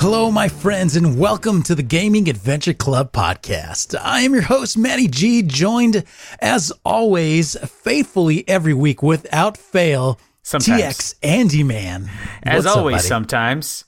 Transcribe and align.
Hello, 0.00 0.30
my 0.30 0.48
friends, 0.48 0.94
and 0.94 1.18
welcome 1.18 1.62
to 1.64 1.74
the 1.74 1.82
Gaming 1.82 2.28
Adventure 2.28 2.72
Club 2.72 3.10
podcast. 3.12 3.98
I 4.00 4.20
am 4.20 4.32
your 4.32 4.42
host, 4.42 4.78
Matty 4.78 5.08
G, 5.08 5.42
joined 5.42 6.04
as 6.40 6.72
always, 6.84 7.56
faithfully 7.68 8.48
every 8.48 8.74
week 8.74 9.02
without 9.02 9.56
fail, 9.56 10.20
Sometimes. 10.42 10.80
TX 10.82 11.14
Andy 11.22 11.62
Man. 11.64 12.08
As 12.44 12.64
What's 12.64 12.76
always, 12.76 12.96
buddy? 12.98 13.08
sometimes. 13.08 13.84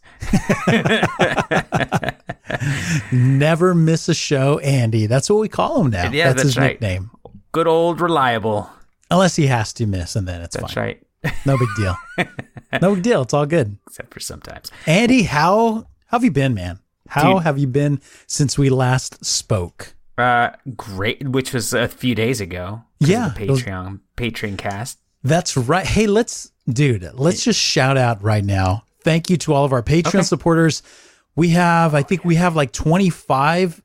Never 3.13 3.73
miss 3.75 4.09
a 4.09 4.15
show, 4.15 4.59
Andy. 4.59 5.07
That's 5.07 5.31
what 5.31 5.39
we 5.41 5.49
call 5.49 5.83
him 5.83 5.91
now. 5.91 6.11
Yeah, 6.11 6.33
that's, 6.33 6.43
that's 6.43 6.43
his 6.43 6.57
right. 6.59 6.73
nickname. 6.73 7.11
Good 7.53 7.69
old 7.69 8.01
reliable. 8.01 8.69
Unless 9.13 9.37
he 9.37 9.47
has 9.47 9.73
to 9.75 9.87
miss, 9.87 10.17
and 10.17 10.27
then 10.27 10.41
it's 10.43 10.57
That's 10.57 10.75
fine. 10.75 10.85
right. 10.85 11.03
No 11.47 11.57
big 11.59 11.69
deal. 11.77 11.97
no 12.81 12.95
big 12.95 13.05
deal. 13.05 13.23
It's 13.23 13.35
all 13.35 13.47
good. 13.47 13.77
Except 13.87 14.13
for 14.13 14.21
sometimes. 14.21 14.71
Andy, 14.87 15.23
how, 15.25 15.87
how 16.11 16.19
have 16.19 16.25
you 16.25 16.31
been, 16.31 16.55
man? 16.55 16.81
How 17.09 17.35
Dude. 17.35 17.43
have 17.45 17.59
you 17.59 17.67
been 17.67 18.01
since 18.27 18.57
we 18.59 18.69
last 18.71 19.25
spoke? 19.25 19.95
Uh, 20.19 20.51
great, 20.77 21.27
which 21.29 21.53
was 21.53 21.73
a 21.73 21.89
few 21.89 22.15
days 22.15 22.41
ago. 22.41 22.83
Yeah, 23.01 23.33
Patreon 23.35 24.01
Patreon 24.17 24.59
cast. 24.59 24.99
That's 25.23 25.57
right. 25.57 25.87
Hey, 25.87 26.07
let's, 26.07 26.53
dude, 26.69 27.09
let's 27.15 27.45
just 27.45 27.59
shout 27.61 27.97
out 27.97 28.23
right 28.23 28.45
now. 28.45 28.85
Thank 29.03 29.31
you 29.31 29.37
to 29.39 29.55
all 29.55 29.65
of 29.65 29.73
our 29.73 29.83
Patreon 29.83 30.07
Okay. 30.17 30.23
supporters. 30.23 30.83
We 31.37 31.51
have, 31.51 31.95
I 31.95 32.03
think 32.03 32.25
we 32.25 32.35
have 32.37 32.55
like 32.57 32.73
25 32.73 33.83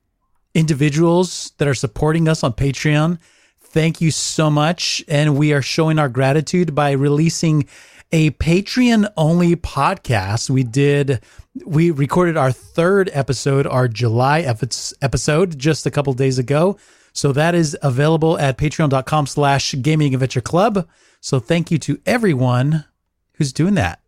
individuals 0.53 1.51
that 1.57 1.67
are 1.67 1.73
supporting 1.73 2.27
us 2.27 2.43
on 2.43 2.53
Patreon. 2.53 3.19
Thank 3.61 4.01
you 4.01 4.11
so 4.11 4.49
much. 4.49 5.03
And 5.07 5.37
we 5.37 5.53
are 5.53 5.61
showing 5.61 5.99
our 5.99 6.09
gratitude 6.09 6.73
by 6.73 6.91
releasing 6.91 7.67
a 8.15 8.31
Patreon 8.31 9.11
only 9.17 9.57
podcast. 9.57 10.49
We 10.49 10.63
did, 10.63 11.19
we 11.65 11.91
recorded 11.91 12.37
our 12.37 12.49
third 12.49 13.09
episode, 13.11 13.67
our 13.67 13.89
July 13.89 14.39
episode, 14.39 15.59
just 15.59 15.85
a 15.85 15.91
couple 15.91 16.13
days 16.13 16.39
ago. 16.39 16.77
So 17.11 17.33
that 17.33 17.53
is 17.55 17.77
available 17.81 18.39
at 18.39 18.57
patreon.com 18.57 19.27
slash 19.27 19.75
gaming 19.81 20.13
adventure 20.13 20.39
club. 20.39 20.87
So 21.19 21.41
thank 21.41 21.71
you 21.71 21.77
to 21.79 21.99
everyone 22.05 22.85
who's 23.33 23.51
doing 23.51 23.73
that. 23.73 23.99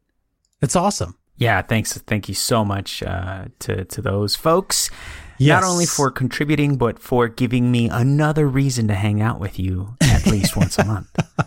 It's 0.62 0.78
awesome. 0.78 1.18
Yeah, 1.36 1.62
thanks. 1.62 1.92
Thank 1.98 2.30
you 2.30 2.36
so 2.36 2.64
much 2.64 3.04
uh, 3.04 3.48
to 3.60 3.84
to 3.84 4.02
those 4.02 4.38
folks. 4.38 4.90
Yes. 5.38 5.62
Not 5.62 5.70
only 5.70 5.86
for 5.86 6.12
contributing, 6.12 6.78
but 6.78 6.98
for 6.98 7.28
giving 7.28 7.72
me 7.72 7.90
another 7.90 8.48
reason 8.48 8.88
to 8.88 8.96
hang 8.96 9.22
out 9.22 9.40
with 9.42 9.60
you 9.60 9.98
at 10.02 10.26
least 10.26 10.56
once 10.56 10.80
a 10.80 10.86
month. 10.86 11.10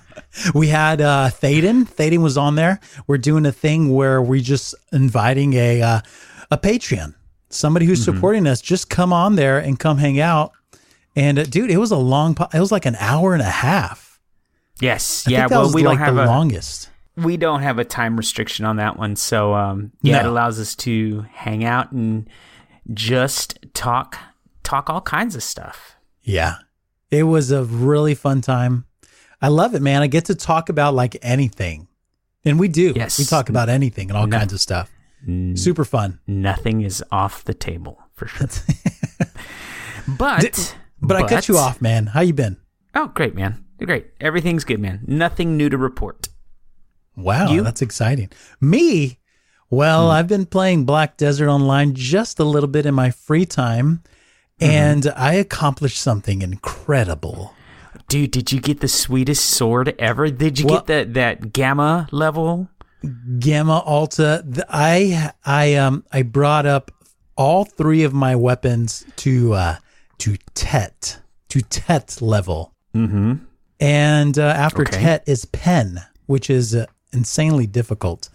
We 0.54 0.68
had 0.68 1.00
uh 1.00 1.30
Thaden. 1.32 1.88
Thaden 1.88 2.18
was 2.22 2.36
on 2.38 2.54
there. 2.54 2.78
We're 3.06 3.18
doing 3.18 3.44
a 3.46 3.52
thing 3.52 3.92
where 3.92 4.22
we're 4.22 4.40
just 4.40 4.74
inviting 4.92 5.54
a 5.54 5.82
uh, 5.82 6.00
a 6.50 6.58
Patreon, 6.58 7.14
somebody 7.48 7.86
who's 7.86 8.00
Mm-hmm. 8.04 8.14
supporting 8.16 8.46
us, 8.46 8.60
just 8.60 8.88
come 8.90 9.12
on 9.12 9.34
there 9.36 9.58
and 9.58 9.78
come 9.78 9.98
hang 9.98 10.20
out. 10.20 10.52
And 11.16 11.38
uh, 11.38 11.44
dude, 11.44 11.70
it 11.70 11.78
was 11.78 11.90
a 11.90 11.96
long. 11.96 12.34
Po- 12.36 12.48
it 12.54 12.60
was 12.60 12.70
like 12.70 12.86
an 12.86 12.96
hour 12.96 13.32
and 13.32 13.42
a 13.42 13.44
half. 13.50 14.20
Yes. 14.80 15.24
I 15.26 15.32
yeah. 15.32 15.46
Well, 15.50 15.72
we 15.72 15.82
like 15.82 15.98
don't 15.98 16.06
have 16.06 16.14
the 16.14 16.24
a 16.24 16.26
longest. 16.26 16.88
we 17.16 17.36
don't 17.36 17.60
have 17.62 17.78
a 17.78 17.84
time 17.84 18.16
restriction 18.16 18.64
on 18.64 18.76
that 18.76 18.96
one, 18.96 19.16
so 19.16 19.52
um, 19.54 19.90
yeah, 20.00 20.20
it 20.20 20.26
allows 20.26 20.58
us 20.60 20.74
to 20.76 21.26
hang 21.32 21.64
out 21.64 21.90
and 21.92 22.28
just 22.94 23.58
talk 23.74 24.16
talk 24.62 24.88
all 24.88 25.00
kinds 25.00 25.34
of 25.34 25.42
stuff. 25.42 25.96
Yeah, 26.22 26.54
it 27.10 27.24
was 27.24 27.50
a 27.50 27.64
really 27.64 28.14
fun 28.14 28.40
time. 28.40 28.86
I 29.42 29.48
love 29.48 29.74
it, 29.74 29.82
man. 29.82 30.02
I 30.02 30.06
get 30.06 30.26
to 30.26 30.34
talk 30.34 30.68
about 30.68 30.94
like 30.94 31.16
anything, 31.22 31.88
and 32.44 32.58
we 32.60 32.68
do. 32.68 32.92
Yes. 32.94 33.18
we 33.18 33.24
talk 33.24 33.48
about 33.48 33.68
anything 33.68 34.10
and 34.10 34.16
all 34.16 34.26
No. 34.26 34.38
kinds 34.38 34.52
of 34.52 34.60
stuff. 34.60 34.90
N- 35.26 35.56
Super 35.56 35.84
fun. 35.84 36.18
Nothing 36.26 36.82
is 36.82 37.02
off 37.10 37.44
the 37.44 37.54
table 37.54 37.98
for 38.14 38.26
sure. 38.26 38.48
but 40.18 40.74
But, 41.02 41.16
I 41.16 41.26
cut 41.28 41.48
you 41.48 41.56
off, 41.58 41.80
man. 41.80 42.06
How 42.08 42.20
you 42.20 42.32
been? 42.34 42.58
Oh, 42.94 43.08
great, 43.08 43.34
man. 43.34 43.64
Great. 43.78 44.08
Everything's 44.20 44.64
good, 44.64 44.78
man. 44.80 45.00
Nothing 45.06 45.56
new 45.56 45.68
to 45.70 45.78
report. 45.78 46.28
Wow, 47.16 47.50
You? 47.50 47.62
that's 47.62 47.80
exciting. 47.82 48.28
Me? 48.60 49.18
Well, 49.70 50.06
Hmm. 50.06 50.12
I've 50.12 50.28
been 50.28 50.46
playing 50.46 50.84
Black 50.84 51.16
Desert 51.16 51.48
Online 51.48 51.94
just 51.94 52.38
a 52.38 52.44
little 52.44 52.68
bit 52.68 52.84
in 52.86 52.94
my 52.94 53.10
free 53.10 53.46
time, 53.46 54.02
Mm-hmm. 54.60 54.70
and 54.72 55.06
I 55.16 55.34
accomplished 55.34 55.98
something 55.98 56.42
incredible. 56.42 57.54
Dude, 58.10 58.32
did 58.32 58.50
you 58.50 58.60
get 58.60 58.80
the 58.80 58.88
sweetest 58.88 59.44
sword 59.44 59.94
ever? 59.98 60.30
Did 60.30 60.58
you 60.58 60.66
Well- 60.66 60.78
get 60.80 60.86
that 60.88 61.14
that 61.14 61.52
gamma 61.52 62.08
level? 62.10 62.68
Gamma 63.38 63.78
Alta. 63.78 64.44
th- 64.52 64.66
I 64.68 65.30
I 65.46 65.74
um 65.76 66.04
I 66.12 66.22
brought 66.22 66.66
up 66.66 66.90
all 67.36 67.64
three 67.64 68.02
of 68.02 68.12
my 68.12 68.34
weapons 68.36 69.04
to 69.16 69.54
uh 69.54 69.76
to 70.18 70.36
Tet 70.54 71.20
to 71.50 71.62
Tet 71.62 72.20
level, 72.20 72.74
Mm-hmm. 72.94 73.34
and 73.80 74.38
uh, 74.38 74.42
after 74.42 74.82
Okay. 74.82 75.00
Tet 75.00 75.24
is 75.26 75.44
Pen, 75.46 76.00
which 76.26 76.50
is 76.50 76.74
uh, 76.74 76.86
insanely 77.12 77.66
difficult. 77.66 78.28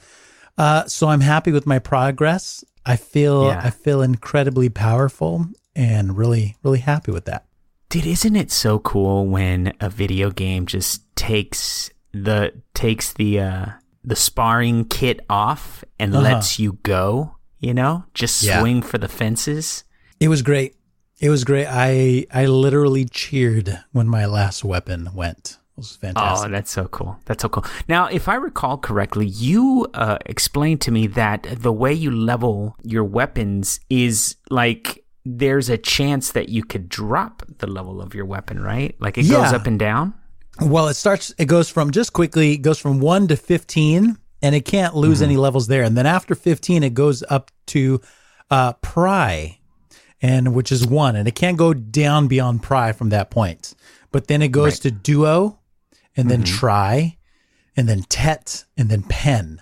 Uh, 0.58 0.86
so 0.88 1.10
I'm 1.10 1.22
happy 1.22 1.52
with 1.52 1.66
my 1.68 1.80
progress. 1.80 2.64
I 2.86 2.96
feel 2.96 3.48
Yeah. 3.48 3.62
I 3.64 3.70
feel 3.72 4.02
incredibly 4.02 4.70
powerful 4.70 5.46
and 5.76 6.18
really 6.18 6.56
really 6.64 6.80
happy 6.80 7.12
with 7.12 7.26
that. 7.26 7.46
Dude, 7.90 8.06
isn't 8.06 8.36
it 8.36 8.52
so 8.52 8.80
cool 8.80 9.26
when 9.28 9.74
a 9.80 9.90
video 9.90 10.32
game 10.32 10.66
just 10.66 11.04
takes 11.16 11.90
the 12.14 12.52
takes 12.74 13.14
the 13.14 13.40
uh 13.40 13.66
the 14.04 14.16
sparring 14.16 14.86
kit 14.86 15.20
off 15.30 15.84
and 16.00 16.14
Uh-huh. 16.14 16.24
lets 16.24 16.60
you 16.60 16.74
go, 16.84 17.36
you 17.60 17.74
know? 17.74 18.04
Just 18.14 18.44
Yeah. 18.44 18.60
swing 18.60 18.82
for 18.82 18.98
the 18.98 19.08
fences. 19.08 19.84
It 20.20 20.28
was 20.30 20.42
great. 20.42 20.76
It 21.20 21.30
was 21.30 21.44
great. 21.44 21.68
I 21.70 22.26
I 22.34 22.46
literally 22.46 23.06
cheered 23.06 23.80
when 23.92 24.08
my 24.08 24.26
last 24.26 24.64
weapon 24.64 25.10
went. 25.14 25.58
It 25.78 25.78
was 25.80 25.96
fantastic. 25.96 26.48
Oh, 26.48 26.52
that's 26.52 26.72
so 26.72 26.88
cool. 26.88 27.18
That's 27.26 27.42
so 27.42 27.50
cool. 27.50 27.66
Now, 27.88 28.08
if 28.08 28.28
I 28.30 28.36
recall 28.36 28.78
correctly, 28.78 29.26
you 29.28 29.88
uh, 29.94 30.18
explained 30.26 30.80
to 30.82 30.92
me 30.92 31.08
that 31.08 31.48
the 31.62 31.74
way 31.74 31.92
you 31.94 32.12
level 32.12 32.78
your 32.84 33.04
weapons 33.04 33.80
is 33.90 34.38
like 34.50 35.04
there's 35.26 35.70
a 35.70 35.78
chance 35.78 36.32
that 36.34 36.50
you 36.50 36.64
could 36.64 36.88
drop 36.88 37.44
the 37.58 37.68
level 37.68 38.02
of 38.02 38.14
your 38.14 38.26
weapon, 38.26 38.62
right? 38.62 38.96
Like 39.00 39.18
it 39.18 39.24
goes 39.28 39.52
up 39.54 39.66
and 39.68 39.80
down. 39.80 40.14
Well, 40.62 40.88
it 40.88 40.94
starts. 40.94 41.34
It 41.38 41.46
goes 41.46 41.70
from 41.70 41.92
just 41.92 42.14
quickly. 42.14 42.54
It 42.54 42.60
goes 42.60 42.80
from 42.80 43.00
one 43.00 43.28
to 43.28 43.36
fifteen, 43.36 44.18
and 44.42 44.56
it 44.56 44.66
can't 44.66 44.96
lose 44.96 45.22
any 45.22 45.36
levels 45.36 45.68
there. 45.68 45.84
And 45.84 45.98
then 45.98 46.06
after 46.06 46.36
fifteen, 46.36 46.84
it 46.84 46.94
goes 46.94 47.24
up 47.30 47.52
to 47.68 48.00
uh, 48.50 48.74
pry, 48.74 49.60
and 50.22 50.54
which 50.54 50.72
is 50.72 50.86
one, 50.88 51.16
and 51.16 51.28
it 51.28 51.36
can't 51.36 51.58
go 51.58 51.74
down 51.74 52.28
beyond 52.28 52.64
pry 52.64 52.92
from 52.94 53.10
that 53.10 53.32
point. 53.32 53.74
But 54.12 54.28
then 54.28 54.42
it 54.42 54.50
goes 54.50 54.74
Right. 54.76 54.82
to 54.84 54.92
duo, 54.92 55.60
and 56.16 56.30
then 56.32 56.44
try, 56.44 57.18
and 57.76 57.90
then 57.90 58.04
tet, 58.04 58.64
and 58.78 58.88
then 58.90 59.04
pen. 59.04 59.62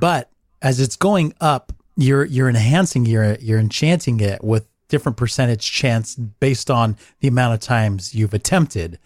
But 0.00 0.30
as 0.60 0.80
it's 0.80 0.96
going 0.96 1.32
up, 1.40 1.72
you're 1.96 2.24
you're 2.24 2.48
enhancing, 2.48 3.06
you're 3.06 3.34
you're 3.36 3.58
enchanting 3.58 4.20
it 4.20 4.42
with 4.42 4.66
different 4.88 5.16
percentage 5.16 5.70
chance 5.70 6.14
based 6.14 6.70
on 6.70 6.96
the 7.20 7.28
amount 7.28 7.54
of 7.54 7.60
times 7.60 8.14
you've 8.14 8.34
attempted. 8.34 8.98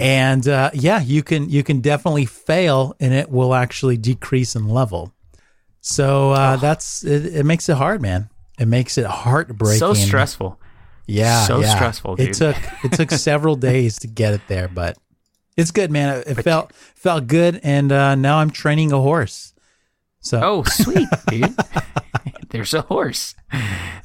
And 0.00 0.48
uh, 0.48 0.70
yeah, 0.74 1.00
you 1.00 1.22
can 1.22 1.48
you 1.48 1.62
can 1.62 1.80
definitely 1.80 2.26
fail, 2.26 2.96
and 2.98 3.14
it 3.14 3.30
will 3.30 3.54
actually 3.54 3.96
decrease 3.96 4.56
in 4.56 4.68
level. 4.68 5.12
So 5.80 6.32
uh, 6.32 6.56
that's 6.56 7.04
it, 7.04 7.26
it. 7.36 7.46
Makes 7.46 7.68
it 7.68 7.76
hard, 7.76 8.02
man. 8.02 8.28
It 8.58 8.66
makes 8.66 8.98
it 8.98 9.06
heartbreaking. 9.06 9.78
So 9.78 9.94
stressful. 9.94 10.58
Yeah, 11.06 11.46
so 11.46 11.60
yeah. 11.60 11.74
stressful, 11.74 12.16
It 12.18 12.34
took 12.34 12.56
it 12.84 12.92
took 12.92 13.10
several 13.10 13.56
days 13.56 13.98
to 14.00 14.08
get 14.08 14.34
it 14.34 14.40
there, 14.48 14.68
but 14.68 14.96
it's 15.56 15.70
good, 15.70 15.90
man. 15.90 16.18
It, 16.18 16.38
it 16.38 16.42
felt 16.42 16.72
felt 16.72 17.26
good, 17.26 17.60
and 17.62 17.92
uh, 17.92 18.14
now 18.16 18.38
I'm 18.38 18.50
training 18.50 18.92
a 18.92 19.00
horse. 19.00 19.51
So 20.22 20.40
Oh, 20.42 20.62
sweet, 20.66 21.08
dude. 21.28 21.54
There's 22.50 22.72
a 22.74 22.82
horse. 22.82 23.34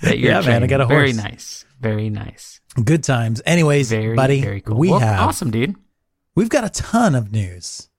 That 0.01 0.19
you're 0.19 0.31
Yeah, 0.31 0.41
man, 0.41 0.63
I 0.63 0.67
got 0.67 0.81
a 0.81 0.85
horse. 0.85 1.11
Very 1.11 1.13
nice. 1.13 1.65
Very 1.79 2.09
nice. 2.09 2.59
good 2.83 3.03
times. 3.03 3.41
Anyways, 3.45 3.89
Very, 3.89 4.15
buddy, 4.15 4.41
very 4.41 4.61
cool. 4.61 4.77
we 4.77 4.89
Well, 4.89 4.99
have 4.99 5.19
awesome, 5.29 5.51
dude. 5.51 5.75
we've 6.35 6.49
got 6.49 6.63
a 6.63 6.69
ton 6.69 7.13
of 7.15 7.31
news. 7.31 7.89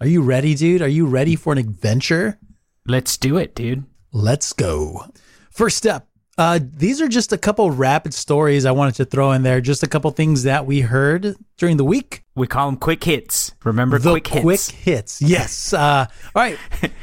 Are 0.00 0.06
you 0.06 0.22
ready, 0.22 0.54
dude? 0.54 0.82
Are 0.82 0.88
you 0.88 1.06
ready 1.06 1.36
for 1.36 1.52
an 1.52 1.58
adventure? 1.58 2.38
Let's 2.86 3.16
do 3.16 3.36
it, 3.38 3.54
dude. 3.54 3.84
Let's 4.12 4.52
go. 4.52 5.06
First 5.50 5.86
up, 5.86 6.08
uh, 6.36 6.58
these 6.62 7.00
are 7.00 7.08
just 7.08 7.32
a 7.32 7.38
couple 7.38 7.70
rapid 7.70 8.12
stories 8.12 8.64
I 8.64 8.72
wanted 8.72 8.96
to 8.96 9.04
throw 9.04 9.32
in 9.32 9.42
there. 9.42 9.60
Just 9.60 9.82
a 9.82 9.86
couple 9.86 10.10
things 10.10 10.42
that 10.42 10.66
we 10.66 10.80
heard 10.80 11.36
during 11.56 11.76
the 11.76 11.84
week. 11.84 12.24
We 12.34 12.48
call 12.48 12.66
them 12.68 12.76
quick 12.76 13.04
hits. 13.04 13.52
Remember 13.62 13.98
the 13.98 14.10
quick 14.10 14.26
hits. 14.26 14.42
quick 14.42 14.60
hits. 14.60 15.22
Yes. 15.22 15.72
Uh, 15.84 16.06
all 16.34 16.42
right. 16.42 16.58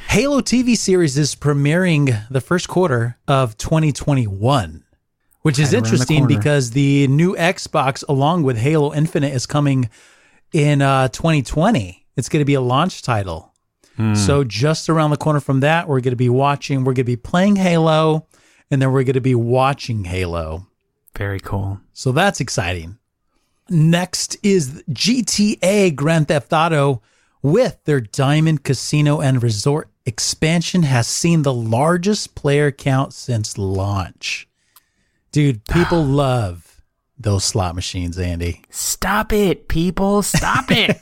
Halo 0.08 0.42
TV 0.42 0.76
series 0.76 1.18
is 1.18 1.36
premiering 1.36 2.28
the 2.30 2.42
first 2.42 2.68
quarter 2.68 3.18
of 3.28 3.58
2021, 3.58 4.84
which 5.42 5.60
is 5.60 5.68
Right 5.68 5.74
around 5.74 5.84
the 5.84 5.88
interesting 5.90 6.28
because 6.28 6.72
the 6.72 7.08
new 7.08 7.36
Xbox, 7.36 8.04
along 8.10 8.44
with 8.44 8.58
Halo 8.58 8.94
Infinite, 8.94 9.34
is 9.34 9.46
coming 9.46 9.90
in 10.52 10.82
uh, 10.82 11.10
2020. 11.10 12.06
It's 12.18 12.30
going 12.30 12.42
to 12.42 12.46
be 12.46 12.56
a 12.56 12.62
launch 12.62 13.02
title. 13.02 13.54
Hmm. 13.98 14.16
So 14.16 14.44
just 14.44 14.90
around 14.90 15.12
the 15.12 15.18
corner 15.18 15.40
from 15.40 15.60
that, 15.60 15.88
we're 15.88 16.02
going 16.02 16.12
to 16.12 16.16
be 16.16 16.30
watching. 16.30 16.80
We're 16.80 16.94
going 16.94 16.96
to 16.96 17.04
be 17.04 17.18
playing 17.18 17.58
Halo, 17.58 18.28
and 18.72 18.82
then 18.82 18.92
we're 18.92 19.04
going 19.04 19.14
to 19.14 19.22
be 19.22 19.36
watching 19.36 20.06
Halo. 20.06 20.66
Very 21.16 21.40
cool. 21.40 21.80
So 21.94 22.12
that's 22.12 22.40
exciting. 22.40 22.98
Next 23.70 24.38
is 24.42 24.84
GTA 24.90 25.96
Grand 25.96 26.30
Theft 26.30 26.52
Auto 26.52 27.02
with 27.44 27.78
their 27.86 28.02
Diamond 28.02 28.64
Casino 28.64 29.20
and 29.20 29.44
Resort 29.44 29.90
expansion 30.06 30.84
has 30.84 31.08
seen 31.08 31.44
the 31.44 31.54
largest 31.54 32.34
player 32.36 32.72
count 32.72 33.14
since 33.14 33.58
launch. 33.58 34.48
Dude, 35.32 35.66
people 35.66 36.04
love 36.06 36.82
those 37.18 37.44
slot 37.44 37.76
machines, 37.76 38.18
Andy. 38.18 38.64
Stop 38.70 39.32
it, 39.32 39.68
people. 39.68 40.24
Stop 40.24 40.66
it. 40.72 41.00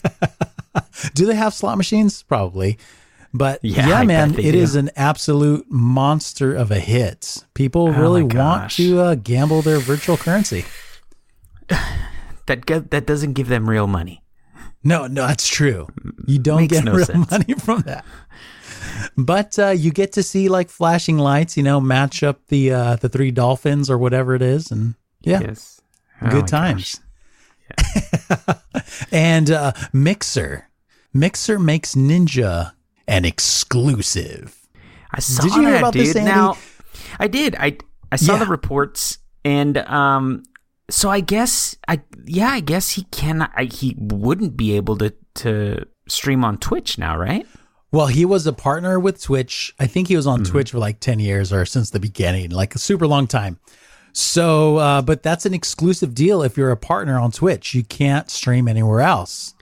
Do 1.14 1.26
they 1.26 1.36
have 1.36 1.54
slot 1.54 1.78
machines? 1.78 2.24
Probably. 2.24 2.78
But 3.34 3.60
Yeah, 3.64 3.88
yeah, 3.88 4.04
man, 4.04 4.34
it 4.40 4.54
do. 4.54 4.58
is 4.58 4.76
an 4.76 4.90
absolute 4.96 5.66
monster 5.70 6.56
of 6.56 6.72
a 6.72 6.80
hit. 6.80 7.46
People 7.54 7.92
really 7.92 8.24
Oh 8.24 8.28
my 8.28 8.36
want 8.40 8.72
to 8.72 9.00
uh, 9.00 9.16
gamble 9.16 9.62
their 9.62 9.78
virtual 9.80 10.18
currency. 10.18 10.66
that 12.48 12.66
that 12.90 13.06
doesn't 13.06 13.34
give 13.34 13.48
them 13.48 13.70
real 13.70 13.88
money. 13.88 14.24
No, 14.84 15.08
no, 15.08 15.28
that's 15.28 15.48
true. 15.48 15.88
You 16.26 16.40
don't 16.40 16.62
Makes 16.62 16.74
get 16.78 16.84
no 16.86 16.94
real 16.94 17.06
sense. 17.06 17.30
money 17.32 17.54
from 17.56 17.82
that. 17.82 18.06
But 19.18 19.60
uh, 19.60 19.70
you 19.70 19.92
get 19.92 20.14
to 20.14 20.24
see 20.24 20.50
like 20.50 20.70
flashing 20.70 21.18
lights, 21.18 21.58
you 21.58 21.64
know, 21.64 21.80
match 21.82 22.24
up 22.24 22.48
the 22.48 22.72
uh, 22.72 22.96
the 22.96 23.10
three 23.10 23.32
dolphins 23.32 23.90
or 23.90 23.98
whatever 23.98 24.34
it 24.36 24.42
is, 24.42 24.72
and 24.72 24.96
yeah, 25.22 25.42
Yes. 25.42 25.82
Oh 26.22 26.30
good 26.32 26.48
times. 26.48 27.00
and 29.12 29.52
uh, 29.52 29.74
Mixer, 29.94 30.70
Mixer 31.14 31.60
makes 31.60 31.96
Ninja 31.96 32.74
an 33.10 33.26
exclusive. 33.26 34.56
I 35.12 35.20
saw 35.20 35.44
Did 35.44 35.56
you 35.56 35.62
hear 35.62 35.72
that, 35.72 35.78
about 35.80 35.94
dude. 35.94 36.06
this, 36.08 36.16
Andy? 36.16 36.30
Now, 36.32 36.58
I 37.20 37.28
did. 37.28 37.56
I 37.56 37.78
I 38.12 38.16
saw 38.16 38.34
Yeah. 38.34 38.40
the 38.40 38.46
reports, 38.46 39.18
and 39.44 39.78
um, 39.80 40.44
so 40.90 41.10
I 41.10 41.20
guess 41.20 41.76
I 41.88 42.02
yeah, 42.26 42.50
I 42.50 42.60
guess 42.60 42.92
he 42.92 43.04
cannot. 43.12 43.52
I, 43.56 43.64
he 43.66 43.96
wouldn't 43.98 44.56
be 44.56 44.74
able 44.76 44.98
to 44.98 45.14
to 45.36 45.86
stream 46.08 46.44
on 46.46 46.58
Twitch 46.58 46.98
now, 46.98 47.18
right? 47.18 47.46
Well, 47.92 48.08
he 48.08 48.24
was 48.26 48.46
a 48.46 48.54
partner 48.54 49.00
with 49.00 49.22
Twitch. 49.24 49.74
I 49.80 49.88
think 49.88 50.08
he 50.08 50.16
was 50.16 50.26
Mm-hmm. 50.28 50.42
on 50.42 50.52
Twitch 50.52 50.72
for 50.72 50.78
like 50.78 51.00
10 51.00 51.18
years 51.20 51.52
or 51.52 51.66
since 51.66 51.90
the 51.90 52.00
beginning, 52.00 52.52
like 52.52 52.76
a 52.76 52.80
super 52.80 53.08
long 53.08 53.26
time. 53.26 53.58
So, 54.14 54.78
uh, 54.78 55.02
but 55.02 55.24
that's 55.24 55.46
an 55.48 55.54
exclusive 55.56 56.14
deal 56.14 56.44
if 56.44 56.56
you're 56.58 56.70
a 56.72 56.78
partner 56.78 57.18
on 57.20 57.32
Twitch. 57.32 57.74
You 57.74 57.84
can't 57.84 58.30
stream 58.30 58.68
anywhere 58.68 59.02
else. 59.02 59.56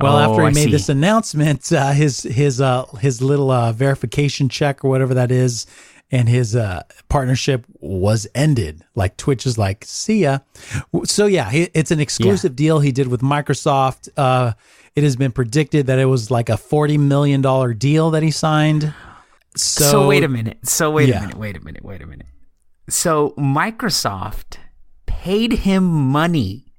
Well, 0.00 0.16
Oh, 0.16 0.18
after 0.32 0.42
he 0.42 0.48
I 0.48 0.50
made 0.52 0.64
see. 0.64 0.70
this 0.72 0.88
announcement, 0.88 1.72
uh, 1.72 1.92
his 1.92 2.22
his 2.22 2.60
uh, 2.60 2.84
his 3.00 3.22
little 3.22 3.50
uh, 3.50 3.72
verification 3.72 4.48
check 4.48 4.84
or 4.84 4.90
whatever 4.90 5.14
that 5.14 5.30
is, 5.30 5.66
and 6.10 6.28
his 6.28 6.56
uh, 6.56 6.82
partnership 7.08 7.64
was 7.80 8.26
ended. 8.34 8.84
Like 8.96 9.16
Twitch 9.16 9.46
is 9.46 9.56
like, 9.56 9.84
see 9.86 10.22
ya. 10.22 10.38
So 11.04 11.26
yeah, 11.26 11.48
it's 11.52 11.90
an 11.92 12.00
exclusive 12.00 12.56
deal 12.56 12.80
he 12.80 12.90
did 12.92 13.06
with 13.06 13.20
Microsoft. 13.20 14.08
Uh, 14.16 14.54
it 14.96 15.04
has 15.04 15.14
been 15.16 15.30
predicted 15.32 15.86
that 15.86 15.98
it 16.00 16.06
was 16.06 16.30
like 16.30 16.48
a 16.48 16.56
forty 16.56 16.98
million 16.98 17.40
dollar 17.40 17.72
deal 17.72 18.10
that 18.10 18.22
he 18.24 18.30
signed. 18.32 18.92
So, 19.56 19.84
So, 19.84 20.08
wait 20.08 20.24
a 20.24 20.28
minute. 20.28 20.58
So 20.68 20.90
wait 20.90 21.08
Yeah. 21.08 21.18
a 21.18 21.20
minute. 21.20 21.36
Wait 21.36 21.56
a 21.56 21.60
minute. 21.60 21.84
Wait 21.84 22.02
a 22.02 22.06
minute. 22.06 22.26
So 22.88 23.30
Microsoft 23.38 24.56
paid 25.06 25.52
him 25.52 25.84
money 25.84 26.72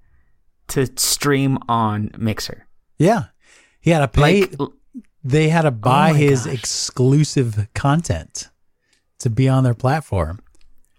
to 0.68 0.86
stream 0.98 1.58
on 1.70 2.12
Mixer. 2.18 2.65
Yeah, 2.97 3.25
he 3.81 3.92
had 3.92 4.00
to 4.00 4.07
pay. 4.07 4.42
Like 4.45 4.71
they 5.24 5.50
had 5.50 5.63
to 5.63 5.71
buy 5.71 6.12
my 6.12 6.18
his 6.18 6.45
gosh. 6.45 6.53
exclusive 6.53 7.68
content 7.74 8.50
to 9.19 9.30
be 9.30 9.50
on 9.50 9.63
their 9.63 9.74
platform. 9.74 10.39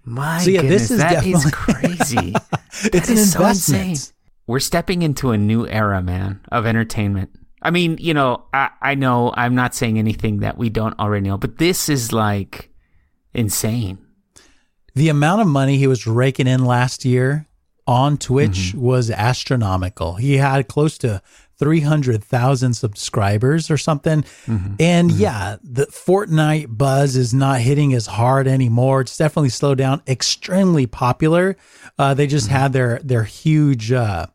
my 0.05 0.41
So, 0.41 0.51
yeah, 0.51 0.63
goodness, 0.63 0.83
this 0.89 0.91
is 0.93 0.99
that 0.99 1.27
is 1.27 1.45
crazy. 1.53 2.35
It's 2.35 2.83
That 2.91 3.09
an 3.09 3.15
is 3.19 3.33
so 3.33 3.39
investment. 3.41 3.89
insane. 3.91 4.13
We're 4.49 4.61
stepping 4.61 5.03
into 5.03 5.31
a 5.33 5.39
new 5.39 5.67
era, 5.67 6.03
man, 6.03 6.41
of 6.53 6.67
entertainment. 6.67 7.31
I 7.63 7.71
mean, 7.71 7.97
you 7.99 8.15
know, 8.15 8.45
I, 8.53 8.71
I 8.81 8.95
know 8.95 9.33
I'm 9.37 9.55
not 9.57 9.75
saying 9.75 9.99
anything 9.99 10.41
that 10.41 10.57
we 10.57 10.69
don't 10.71 10.97
already 11.01 11.27
know, 11.29 11.37
but 11.37 11.59
this 11.59 11.89
is 11.89 12.13
like 12.13 12.71
insane. 13.35 13.99
The 14.95 15.09
amount 15.09 15.41
of 15.43 15.47
money 15.49 15.77
he 15.79 15.87
was 15.87 16.07
raking 16.07 16.47
in 16.47 16.65
last 16.65 17.05
year 17.05 17.47
on 17.87 18.17
Twitch 18.19 18.73
Mm-hmm. 18.73 18.81
was 18.81 19.11
astronomical. 19.11 20.15
He 20.15 20.37
had 20.37 20.69
close 20.69 20.97
to 20.99 21.23
300,000 21.59 22.75
subscribers 22.75 23.71
or 23.71 23.77
something. 23.79 24.23
Mm-hmm. 24.47 24.75
And 24.81 25.11
yeah, 25.13 25.57
the 25.63 25.87
Fortnite 25.87 26.77
buzz 26.77 27.17
is 27.17 27.33
not 27.35 27.61
hitting 27.61 27.95
as 27.95 28.07
hard 28.07 28.47
anymore. 28.47 29.01
It's 29.03 29.17
definitely 29.17 29.49
slowed 29.51 29.79
down. 29.79 30.03
Extremely 30.07 30.87
popular. 30.87 31.57
Uh, 31.99 32.15
they 32.15 32.27
just 32.27 32.47
Mm-hmm. 32.47 32.55
had 32.57 32.73
their 32.73 33.01
their 33.03 33.25
huge 33.25 33.91
uh, 33.93 34.27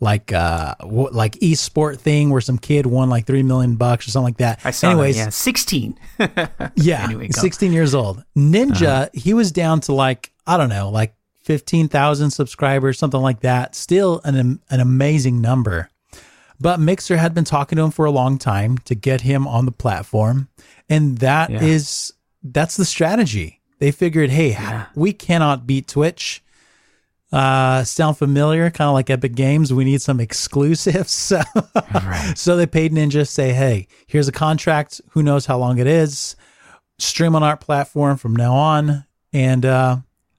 like 0.00 0.32
uh 0.32 0.74
w- 0.80 1.08
like 1.12 1.32
esport 1.36 1.98
thing 1.98 2.30
where 2.30 2.40
some 2.40 2.58
kid 2.58 2.84
won 2.84 3.08
like 3.08 3.26
3 3.26 3.42
million 3.44 3.76
bucks 3.76 4.06
or 4.06 4.10
something 4.10 4.24
like 4.24 4.36
that. 4.38 4.60
I 4.64 4.70
saw 4.72 4.90
Anyways, 4.90 5.16
that, 5.16 5.24
yeah, 5.26 5.28
16. 5.30 5.98
yeah, 6.74 7.04
Anyway, 7.04 7.28
16 7.30 7.72
years 7.72 7.94
old. 7.94 8.22
Ninja, 8.36 9.08
he 9.14 9.32
was 9.34 9.52
down 9.52 9.80
to 9.82 9.92
like, 9.94 10.32
I 10.46 10.56
don't 10.56 10.68
know, 10.68 10.90
like 10.90 11.14
15,000 11.44 12.30
subscribers, 12.30 12.98
something 12.98 13.20
like 13.20 13.40
that. 13.40 13.74
Still 13.74 14.20
an, 14.24 14.60
an 14.68 14.80
amazing 14.80 15.40
number. 15.40 15.88
But 16.64 16.80
Mixer 16.80 17.18
had 17.18 17.34
been 17.34 17.44
talking 17.44 17.76
to 17.76 17.82
him 17.84 17.90
for 17.90 18.06
a 18.06 18.10
long 18.10 18.38
time 18.38 18.78
to 18.86 18.94
get 18.94 19.20
him 19.20 19.46
on 19.46 19.66
the 19.66 19.70
platform. 19.72 20.48
And 20.88 21.18
that 21.18 21.50
is 21.50 22.10
Yeah. 22.42 22.50
that's 22.54 22.76
the 22.78 22.86
strategy. 22.86 23.60
They 23.80 23.90
figured, 23.90 24.30
hey, 24.30 24.52
Yeah. 24.52 24.86
we 24.94 25.12
cannot 25.12 25.66
beat 25.66 25.86
Twitch. 25.88 26.42
Uh, 27.30 27.84
sound 27.84 28.16
familiar? 28.16 28.70
Kind 28.70 28.88
of 28.88 28.94
like 28.94 29.10
Epic 29.10 29.34
Games. 29.34 29.72
We 29.74 29.84
need 29.84 30.00
some 30.00 30.20
exclusives. 30.26 31.12
So, 31.34 31.42
right. 31.92 32.32
so 32.36 32.56
they 32.56 32.66
paid 32.66 32.92
Ninja, 32.92 33.28
say, 33.28 33.52
hey, 33.52 33.86
here's 34.06 34.28
a 34.28 34.32
contract. 34.32 35.00
Who 35.10 35.22
knows 35.22 35.44
how 35.46 35.58
long 35.58 35.78
it 35.78 35.86
is? 35.86 36.34
Stream 36.98 37.34
on 37.36 37.42
our 37.42 37.56
platform 37.58 38.16
from 38.16 38.34
now 38.36 38.54
on 38.54 39.04
and 39.32 39.66
uh, 39.66 39.96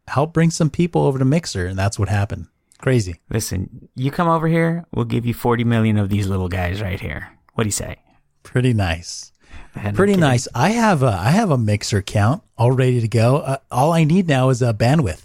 help 0.07 0.33
bring 0.33 0.49
some 0.51 0.69
people 0.71 1.03
over 1.03 1.19
to 1.19 1.25
Mixer. 1.25 1.65
And 1.67 1.77
that's 1.77 1.99
what 1.99 2.09
happened. 2.09 2.47
Crazy. 2.79 3.15
Listen, 3.29 3.89
you 3.95 4.11
come 4.11 4.27
over 4.27 4.47
here, 4.47 4.85
we'll 4.93 5.05
give 5.05 5.25
you 5.25 5.33
40 5.33 5.63
million 5.63 5.97
of 5.97 6.09
these 6.09 6.27
little 6.27 6.49
guys 6.49 6.81
right 6.81 6.99
here. 6.99 7.31
What 7.53 7.63
do 7.63 7.67
you 7.67 7.71
say? 7.71 7.97
Pretty 8.43 8.73
nice. 8.73 9.31
Pretty 9.73 10.13
kidding. 10.13 10.19
nice. 10.19 10.47
I 10.53 10.69
have 10.69 11.03
a 11.03 11.07
I 11.07 11.31
have 11.31 11.51
a 11.51 11.57
Mixer 11.57 11.97
account 11.97 12.43
all 12.57 12.71
ready 12.71 13.01
to 13.01 13.07
go. 13.07 13.37
Uh, 13.37 13.57
all 13.71 13.91
I 13.91 14.03
need 14.03 14.27
now 14.27 14.49
is 14.49 14.61
a 14.61 14.73
bandwidth. 14.73 15.23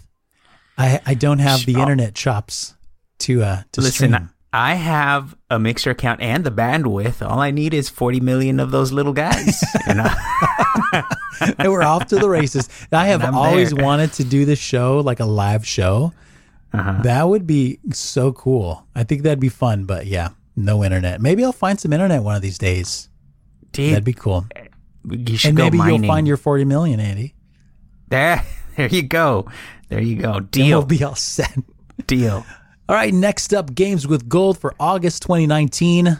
I 0.77 0.99
I 1.05 1.13
don't 1.13 1.39
have 1.39 1.65
the 1.65 1.75
oh. 1.75 1.81
internet 1.81 2.15
chops 2.15 2.75
to 3.19 3.43
uh 3.43 3.63
to 3.71 3.81
Listen, 3.81 4.13
stream. 4.13 4.29
I 4.53 4.75
have 4.75 5.37
a 5.49 5.57
Mixer 5.57 5.91
account 5.91 6.21
and 6.21 6.43
the 6.43 6.51
bandwidth. 6.51 7.25
All 7.25 7.39
I 7.39 7.51
need 7.51 7.73
is 7.73 7.87
40 7.87 8.19
million 8.19 8.59
of 8.59 8.71
those 8.71 8.91
little 8.91 9.13
guys. 9.13 9.63
you 9.87 9.93
know? 9.93 10.09
and 11.57 11.71
we're 11.71 11.83
off 11.83 12.07
to 12.07 12.17
the 12.17 12.27
races. 12.27 12.67
I 12.91 13.07
have 13.07 13.23
always 13.33 13.71
there. 13.71 13.83
wanted 13.83 14.11
to 14.13 14.25
do 14.25 14.43
this 14.43 14.59
show 14.59 14.99
like 14.99 15.21
a 15.21 15.25
live 15.25 15.65
show. 15.65 16.11
Uh-huh. 16.73 17.01
That 17.03 17.27
would 17.27 17.45
be 17.45 17.79
so 17.91 18.31
cool. 18.31 18.85
I 18.95 19.03
think 19.03 19.23
that'd 19.23 19.39
be 19.39 19.49
fun, 19.49 19.85
but 19.85 20.05
yeah, 20.05 20.29
no 20.55 20.83
internet. 20.83 21.19
Maybe 21.21 21.43
I'll 21.43 21.51
find 21.51 21.79
some 21.79 21.91
internet 21.93 22.23
one 22.23 22.35
of 22.35 22.41
these 22.41 22.57
days. 22.57 23.09
Dude, 23.71 23.91
That'd 23.91 24.03
be 24.05 24.13
cool. 24.13 24.45
you 25.09 25.37
should 25.37 25.49
And 25.49 25.57
go 25.57 25.63
maybe 25.65 25.77
mining. 25.77 26.03
you'll 26.03 26.07
find 26.13 26.27
your 26.27 26.37
40 26.37 26.65
million, 26.65 26.99
Andy. 26.99 27.35
there. 28.09 28.43
There 28.77 28.87
you 28.87 29.03
go. 29.03 29.47
There 29.89 29.99
you 30.01 30.15
go. 30.15 30.35
Then 30.35 30.47
Deal. 30.49 30.79
we'll 30.79 30.87
be 30.87 31.03
all 31.03 31.13
set. 31.15 31.55
Deal. 32.07 32.45
All 32.87 32.95
right, 32.95 33.13
next 33.13 33.53
up, 33.53 33.75
Games 33.75 34.07
with 34.07 34.29
Gold 34.29 34.57
for 34.57 34.73
August 34.79 35.23
2019. 35.23 36.17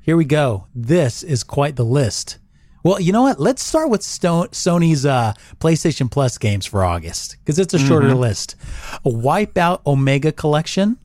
Here 0.00 0.16
we 0.16 0.24
go. 0.24 0.66
This 0.74 1.22
is 1.22 1.44
quite 1.44 1.76
the 1.76 1.84
list. 1.84 2.38
Well, 2.82 3.00
you 3.00 3.12
know 3.12 3.22
what? 3.22 3.38
Let's 3.38 3.62
start 3.62 3.90
with 3.90 4.02
Stone, 4.02 4.48
Sony's 4.48 5.04
uh, 5.04 5.34
PlayStation 5.58 6.10
Plus 6.10 6.38
games 6.38 6.64
for 6.66 6.84
August 6.84 7.36
because 7.40 7.58
it's 7.58 7.74
a 7.74 7.78
shorter 7.78 8.14
list. 8.14 8.56
A 9.04 9.10
Wipeout 9.10 9.84
Omega 9.86 10.32
Collection 10.32 10.96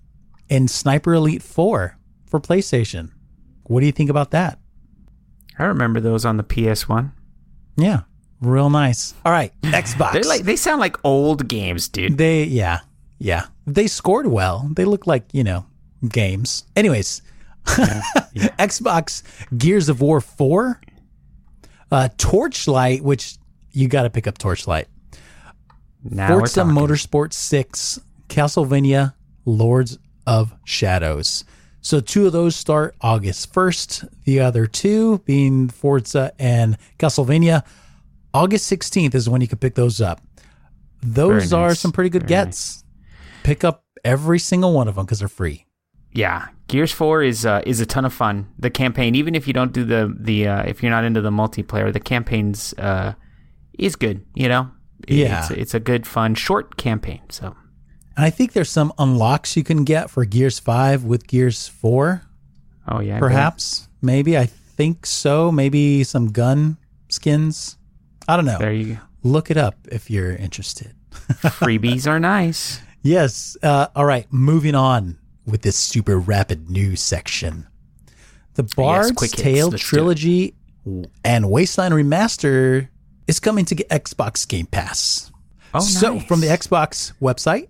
and 0.50 0.70
Sniper 0.72 1.14
Elite 1.14 1.44
4 1.44 1.98
for 2.26 2.40
PlayStation. 2.40 3.12
What 3.64 3.82
do 3.82 3.86
you 3.88 3.92
think 3.92 4.10
about 4.10 4.32
that? 4.32 4.60
I 5.60 5.64
remember 5.66 6.00
those 6.00 6.24
on 6.26 6.38
the 6.38 6.44
PS1. 6.44 7.12
Yeah. 7.78 8.02
real 8.42 8.70
nice. 8.70 9.14
All 9.26 9.32
right, 9.32 9.52
Xbox. 9.64 10.14
They're 10.14 10.24
like 10.24 10.44
they 10.44 10.56
sound 10.56 10.80
like 10.80 10.96
old 11.04 11.48
games, 11.48 11.88
dude. 11.90 12.18
They 12.18 12.44
yeah 12.46 12.80
yeah 13.20 13.48
they 13.68 13.88
scored 13.88 14.28
well. 14.28 14.70
They 14.74 14.86
look 14.86 15.08
like 15.08 15.24
you 15.34 15.44
know 15.44 15.66
games. 16.08 16.64
Anyways, 16.76 17.22
Xbox 17.66 19.24
Gears 19.58 19.90
of 19.90 20.02
War 20.02 20.22
four, 20.22 20.80
uh, 21.96 22.10
Torchlight, 22.18 23.04
which 23.04 23.38
you 23.72 23.88
got 23.88 24.04
to 24.04 24.10
pick 24.10 24.28
up 24.28 24.38
Torchlight. 24.38 24.88
Now 26.04 26.28
Forza. 26.28 26.62
Motorsport 26.62 27.32
6, 27.32 28.00
Castlevania, 28.28 29.14
Lords 29.46 29.98
of 30.28 30.54
Shadows. 30.66 31.46
So 31.80 32.02
two 32.02 32.26
of 32.26 32.34
those 32.34 32.56
start 32.56 32.96
August 33.00 33.54
1st. 33.54 34.10
The 34.26 34.42
other 34.42 34.68
two 34.68 35.20
being 35.20 35.70
Forza 35.70 36.34
and 36.38 36.78
Castlevania. 37.00 37.64
August 38.34 38.70
16th 38.70 39.16
is 39.16 39.30
when 39.30 39.40
you 39.40 39.48
can 39.48 39.60
pick 39.60 39.76
those 39.76 40.02
up. 40.02 40.22
Those 41.02 41.54
are 41.54 41.70
nice. 41.70 41.80
some 41.80 41.94
pretty 41.94 42.10
good 42.10 42.24
Very 42.24 42.46
gets. 42.46 42.84
Pick 43.44 43.64
up 43.64 43.86
every 44.04 44.40
single 44.40 44.74
one 44.74 44.90
of 44.90 44.96
them 44.96 45.06
because 45.06 45.20
they're 45.20 45.28
free. 45.30 45.65
Yeah, 46.16 46.48
Gears 46.68 46.92
Four 46.94 47.24
is 47.24 47.46
uh, 47.46 47.62
is 47.66 47.80
a 47.82 47.86
ton 47.86 48.06
of 48.06 48.14
fun. 48.14 48.48
The 48.58 48.70
campaign, 48.70 49.16
even 49.16 49.36
if 49.36 49.48
you 49.48 49.54
don't 49.54 49.74
do 49.74 49.84
the 49.84 50.12
the 50.18 50.48
uh, 50.48 50.64
if 50.64 50.82
you're 50.82 50.92
not 50.92 51.04
into 51.04 51.22
the 51.22 51.30
multiplayer, 51.30 51.92
the 51.92 52.00
campaign's 52.00 52.74
uh, 52.80 53.14
is 53.78 53.96
good. 53.98 54.26
You 54.34 54.48
know, 54.48 54.72
Yeah. 55.08 55.42
it's, 55.42 55.52
it's 55.52 55.74
a 55.74 55.80
good, 55.80 56.08
fun, 56.08 56.34
short 56.36 56.78
campaign. 56.78 57.20
So 57.30 57.48
And 58.16 58.26
I 58.26 58.30
think 58.30 58.54
there's 58.54 58.70
some 58.72 58.94
unlocks 58.98 59.58
you 59.58 59.64
can 59.64 59.84
get 59.84 60.10
for 60.10 60.24
Gears 60.26 60.58
5 60.60 61.04
with 61.04 61.28
Gears 61.28 61.68
4. 61.68 62.22
oh 62.88 63.02
yeah. 63.02 63.20
Perhaps. 63.20 63.90
Maybe. 64.02 64.38
I 64.38 64.46
think 64.46 65.06
so. 65.06 65.52
Maybe 65.52 66.04
some 66.06 66.32
gun 66.32 66.78
skins. 67.10 67.78
I 68.28 68.38
don't 68.38 68.46
know. 68.46 68.58
there 68.60 68.72
you 68.74 68.96
go. 68.96 69.00
Look 69.24 69.52
it 69.52 69.58
up 69.58 69.76
if 69.92 70.10
you're 70.10 70.34
interested. 70.36 70.94
Freebies 71.60 72.08
are 72.08 72.20
nice. 72.20 72.80
Yes. 73.02 73.58
Uh, 73.62 73.88
all 73.96 74.06
right. 74.06 74.26
Moving 74.32 74.76
on 74.76 75.18
with 75.46 75.62
this 75.62 75.78
super 75.78 76.18
rapid 76.18 76.70
news 76.70 77.02
section. 77.02 77.68
The 78.56 78.64
Bard's 78.76 79.22
hits. 79.22 79.34
Tale 79.34 79.70
Let's 79.70 79.84
trilogy 79.84 80.56
and 81.24 81.50
Wasteland 81.50 81.94
Remaster 81.94 82.90
is 83.28 83.40
coming 83.40 83.66
to 83.66 83.76
Xbox 83.76 84.48
Game 84.48 84.66
Pass. 84.68 85.32
Oh, 85.74 85.80
So, 85.80 86.16
nice. 86.16 86.26
from 86.26 86.42
the 86.42 86.48
Xbox 86.48 87.12
website, 87.22 87.68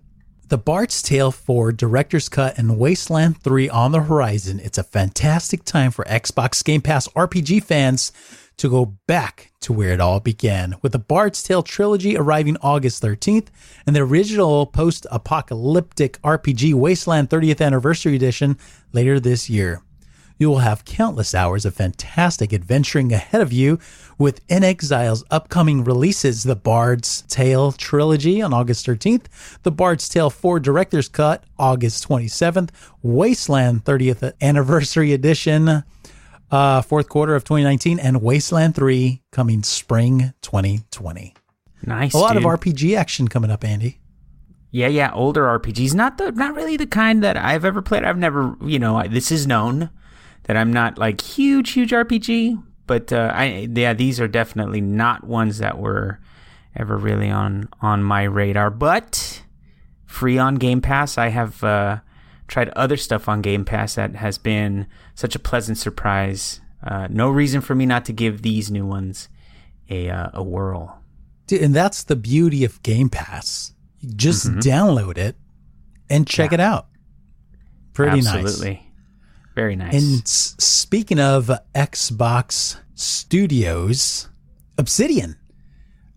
The 0.49 0.57
Bard's 0.57 1.01
Tale 1.01 1.31
4 1.31 1.71
Director's 1.71 2.29
Cut 2.29 2.57
and 2.57 2.77
Wasteland 2.77 3.41
3 3.41 3.69
on 3.69 3.91
the 3.93 4.01
horizon. 4.01 4.59
It's 4.59 4.77
a 4.77 4.83
fantastic 4.83 5.63
time 5.63 5.91
for 5.91 6.05
Xbox 6.05 6.63
Game 6.63 6.81
Pass 6.81 7.07
RPG 7.09 7.63
fans 7.63 8.11
to 8.57 8.69
go 8.69 8.97
back 9.07 9.51
to 9.61 9.73
where 9.73 9.91
it 9.91 9.99
all 9.99 10.19
began, 10.19 10.75
with 10.81 10.91
the 10.91 10.99
Bard's 10.99 11.41
Tale 11.43 11.63
trilogy 11.63 12.17
arriving 12.17 12.57
August 12.61 13.01
13th 13.03 13.47
and 13.85 13.95
the 13.95 14.01
original 14.01 14.65
post 14.65 15.05
apocalyptic 15.11 16.21
RPG 16.21 16.73
Wasteland 16.73 17.29
30th 17.29 17.65
Anniversary 17.65 18.15
Edition 18.15 18.57
later 18.93 19.19
this 19.19 19.49
year. 19.49 19.81
You 20.37 20.49
will 20.49 20.59
have 20.59 20.83
countless 20.83 21.33
hours 21.33 21.65
of 21.65 21.75
fantastic 21.75 22.51
adventuring 22.51 23.13
ahead 23.13 23.41
of 23.41 23.53
you 23.53 23.79
with 24.17 24.45
inXile's 24.47 25.23
upcoming 25.31 25.83
releases 25.85 26.43
The 26.43 26.57
Bard's 26.57 27.21
Tale 27.23 27.71
Trilogy 27.71 28.41
on 28.41 28.53
August 28.53 28.85
13th, 28.85 29.27
The 29.63 29.71
Bard's 29.71 30.09
Tale 30.09 30.29
4 30.29 30.59
Director's 30.59 31.07
Cut 31.07 31.45
August 31.57 32.07
27th, 32.09 32.69
Wasteland 33.01 33.85
30th 33.85 34.33
Anniversary 34.41 35.13
Edition 35.13 35.83
uh, 36.51 36.81
fourth 36.81 37.09
quarter 37.09 37.35
of 37.35 37.43
2019, 37.43 37.99
and 37.99 38.21
Wasteland 38.21 38.75
3 38.75 39.21
coming 39.31 39.63
spring 39.63 40.33
2020. 40.41 41.33
nice. 41.83 42.13
A 42.13 42.17
lot 42.17 42.33
dude. 42.33 42.45
of 42.45 42.59
RPG 42.59 42.97
action 42.97 43.27
coming 43.27 43.51
up, 43.51 43.63
Andy. 43.63 43.99
Yeah, 44.71 44.87
yeah, 44.87 45.11
older 45.13 45.43
RPGs. 45.59 45.93
Not 45.93 46.17
the 46.17 46.31
not 46.33 46.53
really 46.53 46.75
the 46.75 46.85
kind 46.87 47.23
that 47.23 47.37
I've 47.37 47.63
ever 47.63 47.81
played. 47.81 48.03
I've 48.03 48.17
never, 48.17 48.55
you 48.61 48.77
know, 48.79 48.97
I- 48.97 49.07
this 49.07 49.31
is 49.31 49.47
known 49.47 49.89
that 50.43 50.57
I'm 50.57 50.73
not 50.73 50.97
like 50.97 51.21
huge, 51.21 51.71
huge 51.71 51.91
RPG. 51.91 52.61
But 52.87 53.11
uh, 53.13 53.31
I, 53.33 53.67
yeah, 53.73 53.93
these 53.93 54.19
are 54.19 54.27
definitely 54.27 54.81
not 54.81 55.23
ones 55.23 55.57
that 55.59 55.79
were 55.79 56.19
ever 56.75 56.97
really 56.97 57.29
on 57.31 57.67
on 57.81 58.03
my 58.03 58.23
radar. 58.23 58.69
But 58.69 59.41
free 60.05 60.37
on 60.37 60.55
Game 60.55 60.81
Pass, 60.81 61.17
I 61.17 61.29
have 61.29 61.63
uh, 61.63 61.99
tried 62.47 62.69
other 62.69 62.97
stuff 62.97 63.27
on 63.27 63.41
Game 63.41 63.65
Pass 63.65 63.95
that 63.95 64.15
has 64.15 64.37
been 64.37 64.87
such 65.15 65.35
a 65.35 65.39
pleasant 65.39 65.77
surprise. 65.77 66.59
Uh, 66.85 67.07
no 67.09 67.29
reason 67.29 67.61
for 67.61 67.73
me 67.75 67.85
not 67.85 68.05
to 68.05 68.13
give 68.13 68.41
these 68.41 68.69
new 68.69 68.85
ones 68.85 69.29
a 69.89 70.09
uh, 70.09 70.29
a 70.33 70.43
whirl. 70.43 71.01
Dude, 71.47 71.61
and 71.61 71.73
that's 71.75 72.03
the 72.03 72.15
beauty 72.15 72.63
of 72.63 72.81
Game 72.83 73.09
Pass. 73.09 73.73
You 73.99 74.11
just 74.13 74.47
download 74.47 75.17
it 75.17 75.35
and 76.09 76.27
check 76.27 76.53
it 76.53 76.59
out. 76.59 76.87
Pretty 77.93 78.21
nice. 78.21 78.35
Absolutely, 78.35 78.91
very 79.55 79.75
nice. 79.75 79.93
And 79.93 80.21
s- 80.23 80.55
speaking 80.59 81.19
of 81.19 81.49
Xbox 81.73 82.77
Studios, 82.93 84.29
Obsidian. 84.77 85.35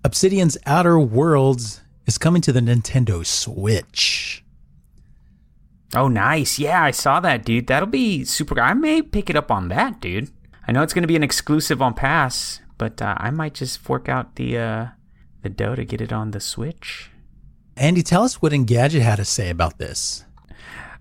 Obsidian's 0.05 0.57
Outer 0.67 0.99
Worlds 0.99 1.81
is 2.07 2.19
coming 2.19 2.41
to 2.43 2.53
the 2.53 2.61
Nintendo 2.61 3.25
Switch. 3.27 4.45
Oh, 5.95 6.09
nice. 6.09 6.59
Yeah, 6.59 6.83
I 6.83 6.91
saw 6.91 7.21
that, 7.21 7.45
dude. 7.45 7.67
That'll 7.67 7.89
be 7.89 8.25
super. 8.25 8.61
I 8.61 8.75
may 8.75 9.01
pick 9.03 9.31
it 9.31 9.37
up 9.37 9.51
on 9.51 9.69
that, 9.69 10.01
dude. 10.01 10.31
I 10.67 10.73
know 10.73 10.83
it's 10.83 10.93
going 10.93 11.03
to 11.03 11.09
be 11.09 11.17
an 11.17 11.23
exclusive 11.23 11.81
on 11.81 11.95
Pass, 11.95 12.61
but 12.77 13.01
uh, 13.01 13.15
I 13.17 13.31
might 13.31 13.55
just 13.55 13.79
fork 13.79 14.09
out 14.09 14.37
the 14.37 14.59
uh, 14.59 14.87
the 15.43 15.49
dough 15.49 15.75
to 15.75 15.85
get 15.85 16.01
it 16.03 16.13
on 16.13 16.33
the 16.33 16.41
Switch. 16.41 17.11
Andy, 17.77 18.03
tell 18.03 18.23
us 18.23 18.43
what 18.43 18.53
Engadget 18.53 19.01
had 19.01 19.17
to 19.17 19.25
say 19.25 19.49
about 19.49 19.79
this. 19.79 20.25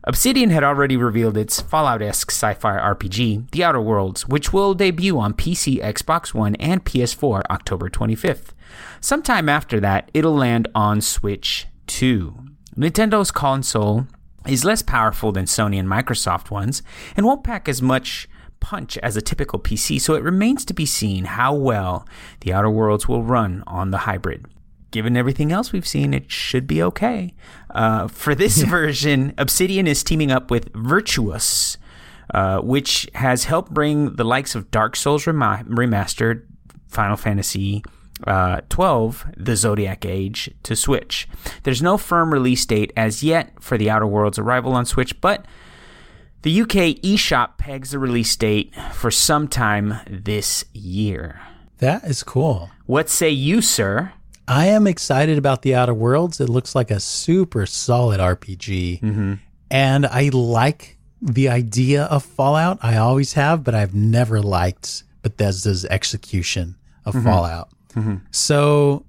Obsidian 0.04 0.52
had 0.52 0.64
already 0.64 0.96
revealed 0.96 1.36
its 1.36 1.60
Fallout 1.60 2.02
esque 2.02 2.32
sci 2.32 2.54
fi 2.54 2.78
RPG, 2.78 3.52
The 3.52 3.66
Outer 3.66 3.82
Worlds, 3.82 4.26
which 4.26 4.54
will 4.54 4.74
debut 4.74 5.20
on 5.20 5.34
PC, 5.34 5.84
Xbox 5.84 6.34
One, 6.34 6.56
and 6.56 6.86
PS4 6.86 7.42
October 7.50 7.90
25th. 7.90 8.52
Sometime 9.02 9.50
after 9.50 9.82
that, 9.82 10.10
it'll 10.14 10.36
land 10.36 10.70
on 10.74 11.02
Switch 11.02 11.68
2. 11.88 12.38
Nintendo's 12.78 13.32
console 13.32 14.08
is 14.46 14.66
less 14.66 14.82
powerful 14.82 15.32
than 15.32 15.46
Sony 15.46 15.80
and 15.80 15.90
Microsoft 15.90 16.52
ones 16.52 16.84
and 17.16 17.26
won't 17.26 17.44
pack 17.44 17.68
as 17.68 17.82
much 17.82 18.30
punch 18.60 18.98
as 19.00 19.16
a 19.16 19.22
typical 19.22 19.60
PC, 19.60 20.02
so 20.02 20.16
it 20.16 20.24
remains 20.24 20.66
to 20.66 20.74
be 20.74 20.86
seen 20.86 21.26
how 21.26 21.54
well 21.54 22.08
The 22.42 22.54
Outer 22.54 22.70
Worlds 22.70 23.08
will 23.08 23.24
run 23.24 23.64
on 23.68 23.92
the 23.92 24.00
hybrid 24.00 24.46
given 24.92 25.18
everything 25.18 25.52
else 25.52 25.72
we've 25.72 25.88
seen, 25.88 26.14
it 26.14 26.32
should 26.32 26.68
be 26.68 26.82
okay. 26.82 27.34
Uh, 27.70 28.08
for 28.08 28.34
this 28.34 28.58
version, 28.64 29.34
Obsidian 29.38 29.88
is 29.88 30.04
teaming 30.04 30.32
up 30.32 30.50
with 30.50 30.72
Virtuos, 30.74 31.78
uh, 32.34 32.60
which 32.60 33.08
has 33.16 33.46
helped 33.46 33.74
bring 33.74 34.16
the 34.16 34.24
likes 34.24 34.56
of 34.56 34.72
Dark 34.72 34.96
Souls 34.96 35.26
Remastered, 35.26 36.44
Final 36.88 37.18
Fantasy 37.18 37.84
uh, 38.26 38.62
12, 38.70 39.26
The 39.38 39.56
Zodiac 39.56 40.06
Age, 40.06 40.52
to 40.64 40.76
Switch. 40.76 41.28
There's 41.64 41.82
no 41.82 41.98
firm 41.98 42.34
release 42.34 42.66
date 42.66 42.92
as 42.98 43.24
yet 43.24 43.52
for 43.62 43.78
The 43.78 43.90
Outer 43.90 44.08
Worlds' 44.08 44.40
arrival 44.40 44.74
on 44.74 44.86
Switch, 44.86 45.20
but 45.22 45.46
the 46.42 46.62
UK 46.62 47.02
eShop 47.04 47.58
pegs 47.58 47.92
the 47.92 48.00
release 48.00 48.36
date 48.36 48.74
for 48.94 49.12
sometime 49.12 49.96
this 50.10 50.66
year. 50.74 51.42
That 51.80 52.04
is 52.06 52.24
cool. 52.24 52.72
What 52.86 53.10
say 53.10 53.30
you, 53.30 53.62
sir? 53.62 54.14
I 54.48 54.68
am 54.68 54.88
excited 54.88 55.38
about 55.38 55.62
the 55.62 55.76
Outer 55.76 55.94
Worlds. 55.94 56.40
It 56.40 56.48
looks 56.50 56.74
like 56.74 56.90
a 56.90 57.00
super 57.00 57.66
solid 57.66 58.20
RPG. 58.20 59.40
And 59.70 60.06
I 60.06 60.30
like 60.32 60.98
the 61.22 61.50
idea 61.50 62.04
of 62.06 62.24
Fallout. 62.24 62.80
I 62.82 62.98
always 62.98 63.34
have, 63.34 63.64
but 63.64 63.76
I've 63.76 63.94
never 63.94 64.42
liked 64.42 65.04
Bethesda's 65.22 65.84
execution 65.86 66.78
of 67.04 67.22
Fallout. 67.24 67.70
So 68.32 69.06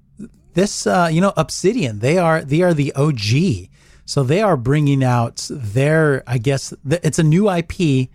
this 0.53 0.87
uh, 0.87 1.09
you 1.11 1.21
know 1.21 1.33
Obsidian, 1.37 1.99
they 1.99 2.17
are 2.17 2.43
they 2.43 2.61
are 2.61 2.73
the 2.73 2.93
OG. 2.93 3.69
So 4.05 4.23
they 4.23 4.41
are 4.41 4.57
bringing 4.57 5.03
out 5.03 5.47
their 5.51 6.23
I 6.25 6.37
guess 6.39 6.73
th- 6.87 7.01
it's 7.03 7.19
a 7.19 7.23
new 7.23 7.49
IP 7.49 8.09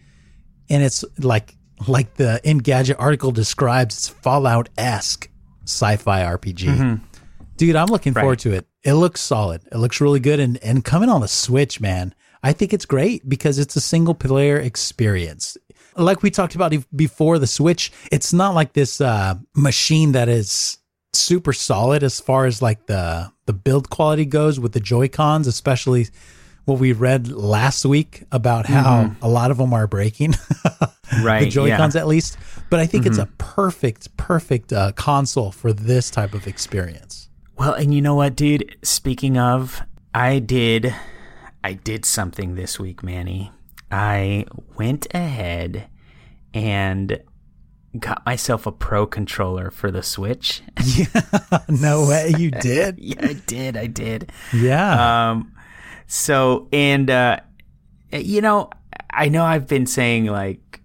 and 0.69 0.83
it's 0.83 1.05
like 1.19 1.57
like 1.87 2.15
the 2.15 2.41
Engadget 2.45 2.97
article 2.99 3.31
describes, 3.31 3.97
it's 3.97 4.09
Fallout 4.09 4.69
esque 4.79 5.29
sci-fi 5.65 6.23
RPG. 6.23 6.67
Dude, 7.57 7.77
I'm 7.77 7.87
looking 7.87 8.13
forward 8.23 8.41
to 8.41 8.53
it. 8.53 8.67
It 8.83 8.95
looks 8.95 9.21
solid. 9.21 9.63
It 9.71 9.79
looks 9.79 10.01
really 10.01 10.21
good, 10.21 10.41
and 10.41 10.57
and 10.63 10.85
coming 10.85 11.09
on 11.09 11.21
the 11.21 11.29
Switch, 11.29 11.81
man, 11.81 12.15
I 12.43 12.53
think 12.53 12.73
it's 12.73 12.85
great 12.85 13.29
because 13.29 13.59
it's 13.59 13.77
a 13.77 13.81
single 13.81 14.15
player 14.15 14.59
experience. 14.59 15.57
Like 15.97 16.23
we 16.23 16.31
talked 16.31 16.55
about 16.55 16.75
before 16.95 17.39
the 17.39 17.47
Switch, 17.47 17.93
it's 18.11 18.33
not 18.33 18.55
like 18.55 18.73
this 18.73 19.01
uh, 19.01 19.35
machine 19.55 20.13
that 20.13 20.29
is 20.29 20.79
super 21.13 21.53
solid 21.53 22.03
as 22.03 22.21
far 22.21 22.47
as 22.47 22.61
like 22.61 22.87
the 22.87 23.33
the 23.47 23.53
build 23.53 23.91
quality 23.91 24.25
goes 24.25 24.59
with 24.59 24.73
the 24.73 24.81
Joy 24.81 25.09
Cons, 25.09 25.47
especially 25.47 26.09
what 26.65 26.79
we 26.79 26.93
read 26.93 27.29
last 27.29 27.85
week 27.85 28.25
about 28.33 28.67
how 28.67 29.15
a 29.21 29.29
lot 29.29 29.51
of 29.51 29.59
them 29.59 29.73
are 29.73 29.87
breaking. 29.87 30.35
Right, 31.23 31.45
the 31.45 31.51
Joy 31.51 31.67
yeah. 31.67 31.77
Cons 31.77 31.95
at 31.97 32.09
least. 32.09 32.39
but 32.71 32.81
I 32.81 32.87
think 32.87 33.05
it's 33.07 33.19
a 33.19 33.27
perfect, 33.39 34.17
perfect 34.17 34.73
uh, 34.73 34.91
console 34.93 35.53
for 35.53 35.73
this 35.73 36.11
type 36.11 36.33
of 36.33 36.47
experience. 36.47 37.29
Well, 37.57 37.75
and 37.75 37.95
you 37.95 38.01
know 38.01 38.15
what, 38.15 38.35
dude? 38.35 38.77
Speaking 38.83 39.39
of, 39.39 39.83
I 40.15 40.39
did 40.39 40.95
I 41.63 41.75
did 41.75 42.05
something 42.05 42.57
this 42.57 42.81
week, 42.81 43.03
Manny. 43.03 43.53
I 43.95 44.47
went 44.77 45.07
ahead 45.15 45.87
and 46.53 47.21
got 47.99 48.27
myself 48.27 48.67
a 48.67 48.73
pro 48.73 49.07
controller 49.07 49.71
for 49.71 49.91
the 49.93 50.03
Switch. 50.03 50.63
yeah, 50.85 51.07
no 51.69 52.09
way, 52.09 52.35
you 52.37 52.51
did? 52.61 52.99
yeah, 52.99 53.21
I 53.25 53.35
did. 53.35 53.77
I 53.77 53.87
did. 53.87 54.33
Yeah. 54.53 55.31
Um 55.31 55.53
so 56.07 56.69
and 56.73 57.09
uh 57.09 57.39
you 58.13 58.41
know, 58.41 58.71
I 59.11 59.29
know 59.29 59.45
I've 59.45 59.69
been 59.69 59.87
saying 59.87 60.27
like 60.27 60.81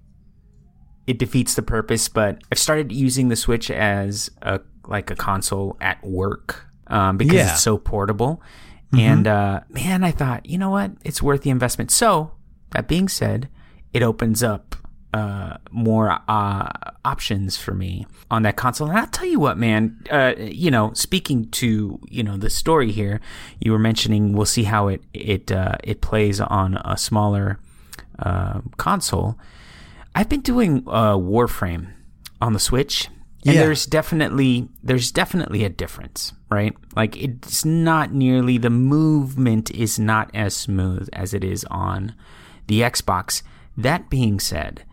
it 1.08 1.18
defeats 1.18 1.56
the 1.56 1.64
purpose, 1.64 2.10
but 2.10 2.44
I've 2.52 2.60
started 2.60 2.92
using 2.92 3.30
the 3.30 3.36
Switch 3.36 3.72
as 3.72 4.30
a 4.44 4.60
like 4.86 5.10
a 5.10 5.16
console 5.16 5.78
at 5.82 6.04
work 6.06 6.68
um, 6.88 7.18
because 7.18 7.34
Yeah. 7.34 7.52
it's 7.54 7.64
so 7.64 7.78
portable. 7.80 8.42
And 8.92 9.28
uh, 9.28 9.62
man, 9.70 10.04
I 10.04 10.10
thought, 10.12 10.48
you 10.48 10.58
know 10.58 10.72
what, 10.72 10.92
it's 11.06 11.22
worth 11.22 11.42
the 11.44 11.52
investment. 11.52 11.92
So 11.92 12.32
that 12.72 12.88
being 12.88 13.08
said, 13.08 13.50
it 13.94 14.04
opens 14.04 14.44
up 14.44 14.76
uh, 15.14 15.58
more 15.72 16.20
uh, 16.28 16.70
options 17.04 17.58
for 17.58 17.74
me 17.74 18.06
on 18.30 18.44
that 18.44 18.56
console. 18.58 18.88
And 18.90 18.98
I'll 18.98 19.08
tell 19.08 19.26
you 19.26 19.40
what, 19.40 19.58
man, 19.58 20.00
uh, 20.12 20.34
you 20.38 20.70
know, 20.70 20.94
speaking 20.94 21.50
to 21.52 22.00
you 22.08 22.22
know 22.24 22.38
the 22.38 22.50
story 22.50 22.92
here, 22.92 23.20
you 23.60 23.72
were 23.72 23.80
mentioning 23.80 24.34
we'll 24.34 24.46
see 24.46 24.64
how 24.64 24.88
it 24.88 25.02
it 25.14 25.52
uh, 25.52 25.76
it 25.84 26.02
plays 26.02 26.40
on 26.40 26.78
a 26.86 26.96
smaller 26.96 27.60
uh, 28.20 28.62
console. 28.78 29.36
I've 30.14 30.30
been 30.30 30.42
doing 30.42 30.84
uh, 30.88 31.16
Warframe 31.16 31.88
on 32.42 32.54
the 32.54 32.60
Switch, 32.60 33.08
and 33.46 33.56
Yeah. 33.56 33.62
there's 33.62 33.88
definitely 33.88 34.68
there's 34.84 35.12
definitely 35.12 35.64
a 35.64 35.70
difference, 35.70 36.34
right? 36.52 36.76
Like 36.96 37.18
it's 37.18 37.66
not 37.66 38.14
nearly 38.14 38.60
the 38.60 38.70
movement 38.70 39.72
is 39.72 39.98
not 39.98 40.30
as 40.36 40.56
smooth 40.56 41.10
as 41.14 41.34
it 41.34 41.44
is 41.44 41.66
on 41.72 42.14
the 42.70 42.82
Xbox. 42.82 43.42
That 43.76 44.10
being 44.10 44.40
said, 44.40 44.86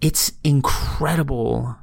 it's 0.00 0.32
incredible 0.42 1.76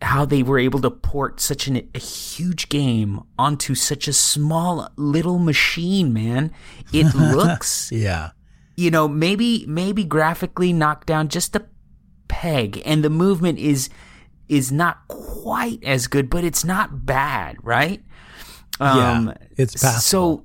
how 0.00 0.24
they 0.24 0.42
were 0.42 0.58
able 0.58 0.80
to 0.80 0.90
port 0.90 1.40
such 1.40 1.66
an, 1.66 1.88
a 1.94 1.98
huge 1.98 2.68
game 2.68 3.20
onto 3.38 3.74
such 3.74 4.08
a 4.08 4.12
small 4.12 4.88
little 4.96 5.38
machine, 5.38 6.12
man. 6.12 6.52
It 6.92 7.14
looks 7.14 7.92
yeah. 7.92 8.30
you 8.76 8.90
know, 8.90 9.06
maybe 9.06 9.66
maybe 9.66 10.04
graphically 10.04 10.72
knocked 10.72 11.06
down 11.06 11.28
just 11.28 11.54
a 11.56 11.66
peg, 12.28 12.80
and 12.84 13.04
the 13.04 13.10
movement 13.10 13.58
is 13.58 13.90
is 14.48 14.70
not 14.70 15.08
quite 15.08 15.82
as 15.82 16.06
good, 16.06 16.30
but 16.30 16.44
it's 16.44 16.64
not 16.64 17.06
bad, 17.06 17.56
right? 17.62 18.02
Yeah, 18.80 19.12
um, 19.12 19.34
it's 19.56 19.74
passable. 19.74 20.00
So, 20.00 20.44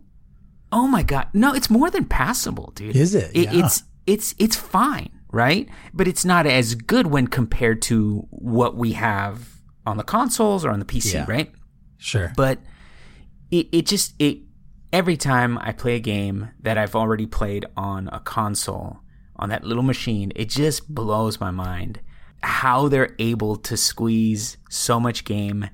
oh 0.72 0.88
my 0.88 1.04
god, 1.04 1.28
no, 1.34 1.54
it's 1.54 1.70
more 1.70 1.90
than 1.90 2.06
passable, 2.06 2.72
dude. 2.76 2.96
Is 2.96 3.16
it? 3.16 3.36
Yeah. 3.36 3.52
It's 3.66 3.84
it's 4.06 4.36
it's 4.38 4.56
fine, 4.56 5.10
right? 5.32 5.68
But 5.94 6.08
it's 6.08 6.24
not 6.26 6.46
as 6.46 6.76
good 6.76 7.08
when 7.08 7.28
compared 7.28 7.82
to 7.84 8.28
what 8.30 8.76
we 8.76 8.94
have 8.94 9.50
on 9.86 9.98
the 9.98 10.04
consoles 10.04 10.66
or 10.66 10.70
on 10.72 10.80
the 10.80 10.86
PC, 10.86 11.14
Yeah. 11.14 11.26
right? 11.28 11.52
Sure. 12.00 12.32
but 12.38 12.60
it, 13.50 13.68
it 13.72 13.86
just 13.88 14.14
it 14.20 14.38
every 14.94 15.18
time 15.18 15.58
i 15.58 15.72
play 15.72 15.96
a 15.96 16.00
game 16.00 16.50
that 16.62 16.78
i've 16.78 16.96
already 16.96 17.26
played 17.26 17.66
on 17.76 18.08
a 18.14 18.20
console 18.20 19.00
on 19.38 19.50
that 19.50 19.64
little 19.64 19.82
machine 19.84 20.32
it 20.36 20.48
just 20.48 20.88
blows 20.94 21.40
my 21.40 21.50
mind 21.50 22.00
how 22.44 22.88
they're 22.88 23.16
able 23.18 23.56
to 23.56 23.76
squeeze 23.76 24.58
so 24.70 25.00
much 25.00 25.26
game 25.26 25.68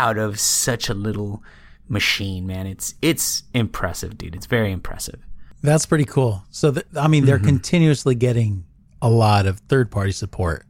out 0.00 0.18
of 0.18 0.40
such 0.40 0.88
a 0.88 0.94
little 0.94 1.42
machine 1.88 2.46
man 2.46 2.66
it's 2.66 2.94
it's 3.02 3.42
impressive 3.54 4.16
dude 4.18 4.34
it's 4.34 4.46
very 4.46 4.70
impressive 4.72 5.20
That's 5.62 5.86
pretty 5.86 6.04
cool. 6.04 6.44
So, 6.50 6.70
th- 6.70 6.86
I 6.96 7.08
mean, 7.08 7.22
Mm-hmm. 7.22 7.26
they're 7.26 7.38
continuously 7.40 8.14
getting 8.14 8.64
a 9.02 9.08
lot 9.10 9.46
of 9.46 9.58
third 9.68 9.90
party 9.90 10.12
support 10.12 10.64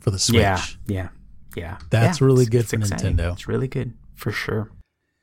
for 0.00 0.10
the 0.10 0.18
Switch. 0.18 0.36
yeah 0.40 0.60
yeah 0.86 1.08
yeah 1.54 1.78
That's 1.90 2.20
Yeah, 2.20 2.26
really 2.26 2.42
it's- 2.42 2.48
good 2.50 2.60
it's 2.62 2.70
for 2.70 2.76
exciting. 2.94 3.16
Nintendo. 3.16 3.32
it's 3.32 3.46
really 3.46 3.68
good 3.68 3.94
for 4.14 4.32
sure 4.32 4.70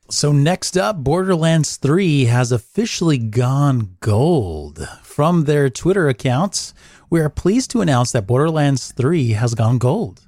So, 0.10 0.32
next 0.32 0.78
up, 0.78 1.04
Borderlands 1.04 1.78
3 1.78 2.26
has 2.26 2.52
officially 2.52 3.17
gone 3.19 3.95
gold. 4.00 4.88
From 5.04 5.43
their 5.45 5.69
Twitter 5.69 6.08
accounts, 6.10 6.73
we 7.12 7.19
are 7.19 7.30
pleased 7.30 7.69
to 7.71 7.82
announce 7.82 8.12
that 8.13 8.26
Borderlands 8.26 8.91
3 8.93 9.32
has 9.34 9.54
gone 9.54 9.78
gold. 9.78 10.21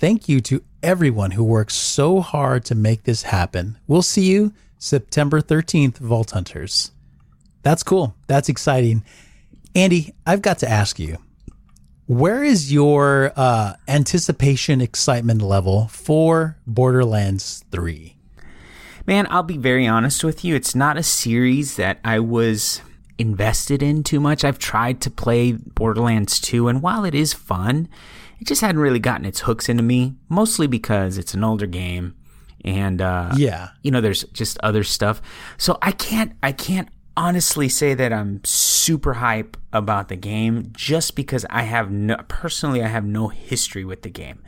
Thank 0.00 0.30
you 0.30 0.40
to 0.40 0.64
everyone 0.82 1.32
who 1.32 1.44
works 1.44 1.74
so 1.74 2.22
hard 2.22 2.64
to 2.64 2.74
make 2.74 3.04
this 3.04 3.24
happen. 3.24 3.76
We'll 3.86 4.00
see 4.00 4.30
you 4.30 4.54
September 4.78 5.42
13th, 5.42 5.98
Vault 5.98 6.30
Hunters. 6.30 6.92
That's 7.62 7.82
cool. 7.82 8.14
That's 8.26 8.48
exciting. 8.48 9.04
Andy, 9.74 10.14
I've 10.26 10.40
got 10.40 10.58
to 10.60 10.70
ask 10.70 10.98
you 10.98 11.18
where 12.06 12.42
is 12.42 12.72
your 12.72 13.34
uh, 13.36 13.74
anticipation 13.88 14.80
excitement 14.80 15.42
level 15.42 15.88
for 15.88 16.56
Borderlands 16.66 17.62
3? 17.70 18.16
Man, 19.06 19.26
I'll 19.28 19.42
be 19.42 19.58
very 19.58 19.86
honest 19.86 20.24
with 20.24 20.46
you. 20.46 20.54
It's 20.54 20.74
not 20.74 20.96
a 20.96 21.02
series 21.02 21.76
that 21.76 21.98
I 22.02 22.20
was 22.20 22.80
invested 23.18 23.82
in 23.82 24.02
too 24.02 24.18
much. 24.18 24.44
I've 24.44 24.58
tried 24.58 25.02
to 25.02 25.10
play 25.10 25.52
Borderlands 25.52 26.40
2, 26.40 26.68
and 26.68 26.80
while 26.80 27.04
it 27.04 27.14
is 27.14 27.34
fun, 27.34 27.86
it 28.40 28.46
just 28.46 28.60
hadn't 28.60 28.80
really 28.80 28.98
gotten 28.98 29.24
its 29.26 29.40
hooks 29.40 29.68
into 29.68 29.82
me, 29.82 30.16
mostly 30.28 30.66
because 30.66 31.18
it's 31.18 31.34
an 31.34 31.44
older 31.44 31.66
game. 31.66 32.14
And, 32.64 33.00
uh, 33.00 33.32
Yeah. 33.36 33.70
you 33.82 33.90
know, 33.90 34.00
there's 34.00 34.24
just 34.32 34.58
other 34.62 34.84
stuff. 34.84 35.22
So 35.56 35.78
I 35.82 35.92
can't, 35.92 36.32
I 36.42 36.52
can't 36.52 36.88
honestly 37.16 37.68
say 37.68 37.94
that 37.94 38.12
I'm 38.12 38.40
super 38.44 39.14
hype 39.14 39.56
about 39.72 40.08
the 40.08 40.16
game 40.16 40.70
just 40.72 41.16
because 41.16 41.44
I 41.50 41.62
have 41.62 41.90
no, 41.90 42.16
personally, 42.28 42.82
I 42.82 42.88
have 42.88 43.04
no 43.04 43.28
history 43.28 43.84
with 43.84 44.02
the 44.02 44.10
game. 44.10 44.42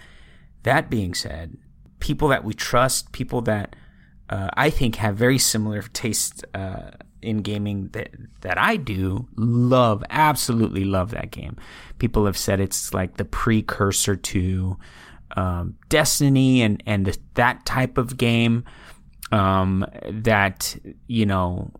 That 0.62 0.88
being 0.90 1.14
said, 1.14 1.56
people 2.00 2.28
that 2.28 2.44
we 2.44 2.54
trust, 2.54 3.12
people 3.12 3.40
that 3.42 3.76
uh, 4.30 4.48
I 4.56 4.70
think 4.70 4.96
have 4.96 5.16
very 5.16 5.38
similar 5.38 5.82
tastes 5.82 6.42
uh, 6.54 6.92
in 7.22 7.38
gaming 7.38 7.88
that 7.92 8.10
that 8.40 8.58
I 8.58 8.76
do, 8.76 9.26
love 9.36 10.04
absolutely 10.10 10.84
love 10.84 11.10
that 11.12 11.30
game. 11.30 11.56
People 11.98 12.26
have 12.26 12.36
said 12.36 12.60
it's 12.60 12.92
like 12.92 13.16
the 13.16 13.24
precursor 13.24 14.16
to 14.16 14.76
um, 15.36 15.76
Destiny 15.88 16.62
and 16.62 16.82
and 16.86 17.06
the, 17.06 17.18
that 17.34 17.64
type 17.64 17.98
of 17.98 18.16
game. 18.16 18.64
Um, 19.30 19.86
that 20.10 20.76
you 21.06 21.24
know 21.24 21.72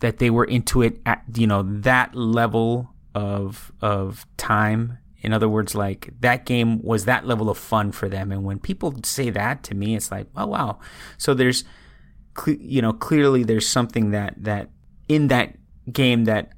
that 0.00 0.18
they 0.18 0.30
were 0.30 0.44
into 0.44 0.82
it 0.82 1.00
at 1.06 1.22
you 1.34 1.46
know 1.46 1.62
that 1.62 2.14
level 2.14 2.90
of 3.14 3.72
of 3.80 4.26
time 4.36 4.98
in 5.20 5.32
other 5.32 5.48
words 5.48 5.74
like 5.74 6.10
that 6.20 6.46
game 6.46 6.80
was 6.82 7.04
that 7.04 7.26
level 7.26 7.50
of 7.50 7.58
fun 7.58 7.90
for 7.90 8.08
them 8.08 8.30
and 8.30 8.44
when 8.44 8.58
people 8.58 8.94
say 9.04 9.30
that 9.30 9.62
to 9.62 9.74
me 9.74 9.96
it's 9.96 10.10
like 10.10 10.26
oh 10.36 10.46
wow 10.46 10.78
so 11.16 11.34
there's 11.34 11.64
you 12.46 12.80
know 12.82 12.92
clearly 12.92 13.42
there's 13.44 13.68
something 13.68 14.10
that 14.12 14.34
that 14.38 14.70
in 15.08 15.28
that 15.28 15.56
game 15.92 16.24
that 16.26 16.52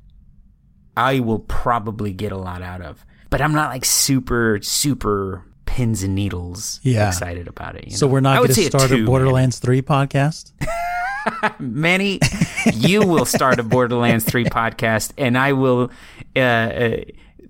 I 0.97 1.21
will 1.21 1.39
probably 1.41 2.13
get 2.13 2.33
a 2.33 2.37
lot 2.37 2.63
out 2.63 2.81
of 2.83 3.05
but 3.31 3.41
I'm 3.41 3.53
not 3.53 3.71
like 3.71 3.85
super 3.85 4.59
super 4.63 5.45
pins 5.67 6.03
and 6.03 6.15
needles 6.15 6.81
Yeah. 6.83 7.09
excited 7.09 7.47
about 7.49 7.77
it 7.77 7.85
you 7.89 7.97
So 7.97 8.07
know? 8.07 8.13
we're 8.13 8.19
I 8.19 8.23
not 8.23 8.37
going 8.39 8.53
to 8.53 8.61
a 8.61 8.65
start 8.65 8.89
two, 8.91 9.03
a. 9.05 9.07
Borderlands 9.07 9.59
3 9.61 9.83
podcast? 9.83 10.53
Manny, 11.61 12.19
you 12.73 13.07
will 13.07 13.25
start 13.27 13.61
a 13.61 13.63
Borderlands 13.63 14.25
3 14.25 14.47
podcast, 14.47 15.13
and 15.19 15.37
I 15.39 15.53
will 15.53 15.91
uh, 16.35 16.39
uh, 16.41 16.97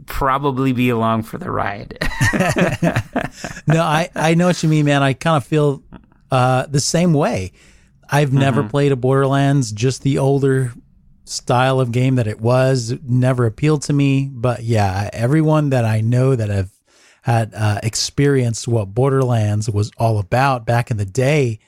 probably 0.06 0.72
be 0.72 0.88
along 0.90 1.22
for 1.22 1.38
the 1.38 1.50
ride. 1.50 1.96
no, 3.66 3.80
I, 3.80 4.10
I 4.14 4.34
know 4.34 4.46
what 4.48 4.62
you 4.62 4.68
mean, 4.68 4.84
man. 4.86 5.02
I 5.02 5.12
kind 5.12 5.36
of 5.36 5.44
feel 5.44 5.82
uh, 6.30 6.66
the 6.66 6.80
same 6.80 7.12
way. 7.12 7.52
I've 8.10 8.32
never 8.32 8.62
mm-hmm. 8.62 8.70
played 8.70 8.92
a 8.92 8.96
Borderlands, 8.96 9.70
just 9.70 10.02
the 10.02 10.18
older 10.18 10.72
style 11.24 11.78
of 11.80 11.92
game 11.92 12.16
that 12.16 12.26
it 12.26 12.40
was 12.40 12.94
never 13.02 13.46
appealed 13.46 13.82
to 13.82 13.92
me. 13.92 14.28
But 14.32 14.64
yeah, 14.64 15.08
everyone 15.12 15.70
that 15.70 15.84
I 15.84 16.00
know 16.00 16.34
that 16.34 16.48
have 16.48 16.70
had 17.22 17.54
uh, 17.54 17.80
experienced 17.82 18.66
what 18.66 18.94
Borderlands 18.94 19.70
was 19.70 19.92
all 19.96 20.18
about 20.18 20.66
back 20.66 20.90
in 20.90 20.96
the 20.96 21.04
day, 21.04 21.60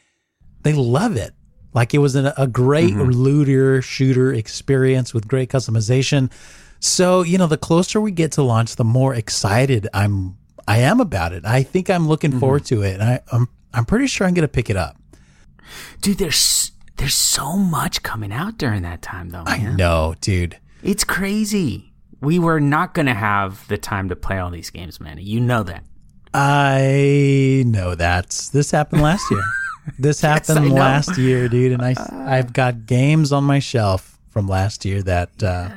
they 0.63 0.73
love 0.73 1.17
it. 1.17 1.33
Like 1.75 1.95
it 1.95 1.99
was 1.99 2.17
an, 2.17 2.33
a 2.37 2.47
great 2.47 2.93
mm-hmm. 2.93 3.11
looter 3.11 3.81
shooter 3.81 4.33
experience 4.33 5.15
with 5.15 5.29
great 5.29 5.49
customization. 5.49 6.31
So 6.81 7.23
you 7.23 7.39
know, 7.39 7.47
the 7.47 7.57
closer 7.57 8.01
we 8.01 8.11
get 8.11 8.33
to 8.33 8.43
launch, 8.43 8.77
the 8.77 8.85
more 8.85 9.15
excited 9.15 9.89
I'm. 9.95 10.37
I 10.69 10.79
am 10.79 11.01
about 11.01 11.33
it. 11.33 11.45
I 11.45 11.65
think 11.65 11.91
I'm 11.91 12.07
looking 12.07 12.31
mm-hmm. 12.31 12.41
forward 12.41 12.65
to 12.67 12.83
it, 12.83 12.95
and 12.95 13.03
I, 13.03 13.21
I'm 13.33 13.49
I'm 13.75 13.85
pretty 13.85 14.07
sure 14.07 14.27
I'm 14.27 14.35
gonna 14.35 14.49
pick 14.49 14.71
it 14.71 14.77
up. 14.77 14.97
Dude, 16.01 16.19
there's 16.19 16.73
there's 16.97 17.15
so 17.15 17.57
much 17.57 18.03
coming 18.03 18.33
out 18.33 18.59
during 18.59 18.83
that 18.83 19.03
time, 19.03 19.31
though, 19.31 19.45
I 19.47 19.59
know, 19.59 20.15
dude. 20.21 20.59
It's 20.83 21.05
crazy. 21.05 21.93
We 22.21 22.39
were 22.39 22.61
not 22.61 22.95
going 22.95 23.07
to 23.07 23.15
have 23.15 23.67
the 23.69 23.79
time 23.79 24.09
to 24.09 24.17
play 24.17 24.39
all 24.39 24.51
these 24.51 24.71
games, 24.71 25.01
man. 25.01 25.19
You 25.21 25.41
know 25.41 25.63
that. 25.65 25.85
I 26.35 27.65
know 27.67 27.95
that 27.95 28.51
this 28.53 28.71
happened 28.71 29.03
last 29.03 29.31
year. 29.31 29.43
This 29.99 30.21
happened 30.21 30.69
know. 30.69 30.75
last 30.77 31.19
year, 31.19 31.49
dude, 31.49 31.73
and 31.73 31.83
I 31.83 31.97
I've 32.39 32.53
got 32.53 32.87
games 32.87 33.33
on 33.33 33.43
my 33.43 33.59
shelf 33.59 34.17
from 34.31 34.47
last 34.47 34.85
year 34.85 35.03
that 35.03 35.43
uh, 35.43 35.71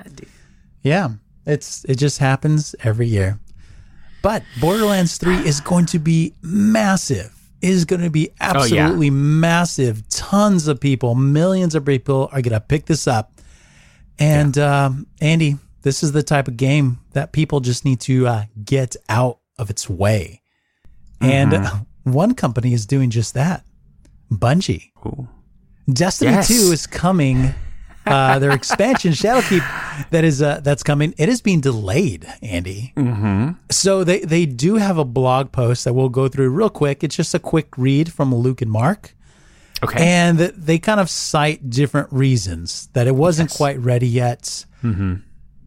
yeah, 0.84 1.10
it's 1.48 1.84
it 1.86 1.96
just 1.96 2.20
happens 2.20 2.76
every 2.84 3.08
year. 3.08 3.40
But 4.22 4.44
Borderlands 4.60 5.18
3 5.18 5.38
is 5.38 5.60
going 5.60 5.88
to 5.88 6.00
be 6.00 6.34
massive. 6.44 7.35
Is 7.62 7.86
going 7.86 8.02
to 8.02 8.10
be 8.10 8.30
Oh, 8.30 8.34
absolutely 8.40 9.10
massive. 9.10 10.08
Tons 10.10 10.68
of 10.68 10.80
people, 10.80 11.16
millions 11.16 11.74
of 11.76 11.86
people 11.86 12.30
are 12.32 12.42
going 12.42 12.54
to 12.54 12.60
pick 12.60 12.86
this 12.86 13.08
up. 13.08 13.32
And 14.20 14.58
um, 14.58 15.08
Andy, 15.20 15.58
this 15.82 16.04
is 16.04 16.12
the 16.12 16.24
type 16.24 16.48
of 16.48 16.58
game 16.58 17.00
that 17.14 17.32
people 17.32 17.60
just 17.60 17.84
need 17.86 18.00
to 18.02 18.28
uh, 18.28 18.44
get 18.64 18.96
out 19.10 19.40
of 19.58 19.70
its 19.70 19.90
way. 19.90 20.42
And 21.22 21.54
uh, 21.54 21.72
one 22.04 22.36
company 22.36 22.74
is 22.74 22.86
doing 22.86 23.10
just 23.10 23.34
that 23.34 23.66
Bungie. 24.32 24.92
Ooh. 25.06 25.28
Destiny 25.92 26.32
Yes. 26.32 26.48
2 26.48 26.54
is 26.72 26.88
coming. 26.88 27.54
Uh, 28.06 28.38
their 28.40 28.52
expansion, 28.52 29.12
Shadowkeep, 29.14 30.10
that 30.12 30.24
is 30.24 30.42
uh, 30.42 30.60
that's 30.64 30.84
coming. 30.84 31.14
It 31.18 31.28
is 31.30 31.42
being 31.42 31.60
delayed, 31.62 32.26
Andy. 32.42 32.94
Mm-hmm. 32.96 33.52
So 33.72 34.04
they 34.04 34.20
they 34.20 34.46
do 34.46 34.76
have 34.76 34.98
a 34.98 35.06
blog 35.06 35.52
post 35.52 35.86
that 35.86 35.94
we'll 35.94 36.10
go 36.10 36.28
through 36.28 36.50
real 36.50 36.70
quick. 36.70 37.04
It's 37.04 37.16
just 37.16 37.34
a 37.34 37.40
quick 37.40 37.78
read 37.78 38.12
from 38.14 38.34
Luke 38.34 38.62
and 38.62 38.72
Mark, 38.72 39.16
Okay. 39.84 39.98
and 40.04 40.38
they 40.40 40.78
kind 40.78 41.00
of 41.00 41.10
cite 41.10 41.70
different 41.70 42.12
reasons 42.12 42.90
that 42.94 43.08
it 43.08 43.16
wasn't 43.16 43.50
quite 43.52 43.80
ready 43.80 44.08
yet. 44.08 44.66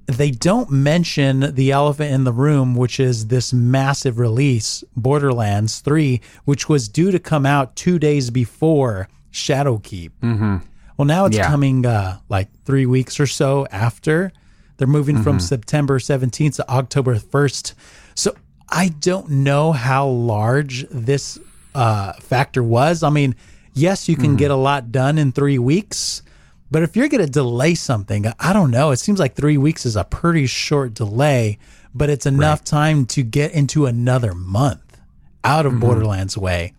They 0.06 0.30
don't 0.30 0.70
mention 0.70 1.54
the 1.54 1.70
elephant 1.70 2.12
in 2.14 2.24
the 2.24 2.32
room, 2.32 2.74
which 2.74 2.98
is 2.98 3.26
this 3.26 3.52
massive 3.52 4.18
release, 4.18 4.82
Borderlands 4.96 5.80
3, 5.80 6.20
which 6.46 6.66
was 6.66 6.88
due 6.88 7.10
to 7.10 7.18
come 7.18 7.44
out 7.44 7.76
two 7.76 7.98
days 7.98 8.30
before 8.30 9.08
Shadowkeep. 9.32 10.62
Well, 10.98 11.06
now 11.06 11.24
it's 11.26 11.36
Yeah. 11.36 11.46
coming 11.48 11.86
uh, 11.86 12.18
like 12.28 12.48
three 12.64 12.84
weeks 12.84 13.18
or 13.20 13.26
so 13.26 13.66
after. 13.70 14.32
They're 14.76 14.86
moving 14.88 15.22
from 15.22 15.40
September 15.40 15.98
17th 15.98 16.56
to 16.56 16.68
October 16.70 17.14
1st. 17.18 17.74
So 18.14 18.34
I 18.68 18.88
don't 18.88 19.28
know 19.30 19.72
how 19.72 20.06
large 20.08 20.86
this 20.90 21.38
uh, 21.74 22.12
factor 22.14 22.62
was. 22.62 23.02
I 23.02 23.10
mean, 23.10 23.34
yes, 23.74 24.08
you 24.08 24.16
can 24.16 24.36
get 24.36 24.50
a 24.50 24.56
lot 24.56 24.90
done 24.92 25.18
in 25.18 25.32
three 25.32 25.58
weeks, 25.58 26.22
but 26.70 26.82
if 26.82 26.96
you're 26.96 27.08
going 27.08 27.24
to 27.24 27.30
delay 27.30 27.74
something, 27.74 28.26
I 28.38 28.52
don't 28.52 28.70
know. 28.70 28.90
It 28.90 28.98
seems 28.98 29.18
like 29.20 29.34
three 29.34 29.56
weeks 29.58 29.86
is 29.86 29.96
a 29.96 30.04
pretty 30.04 30.46
short 30.46 30.94
delay, 30.94 31.58
but 31.94 32.10
it's 32.10 32.26
enough 32.26 32.62
time 32.64 33.06
to 33.06 33.22
get 33.22 33.52
into 33.52 33.86
another 33.86 34.34
month 34.34 34.98
out 35.44 35.64
of 35.66 35.78
Borderlands 35.80 36.36
way 36.36 36.74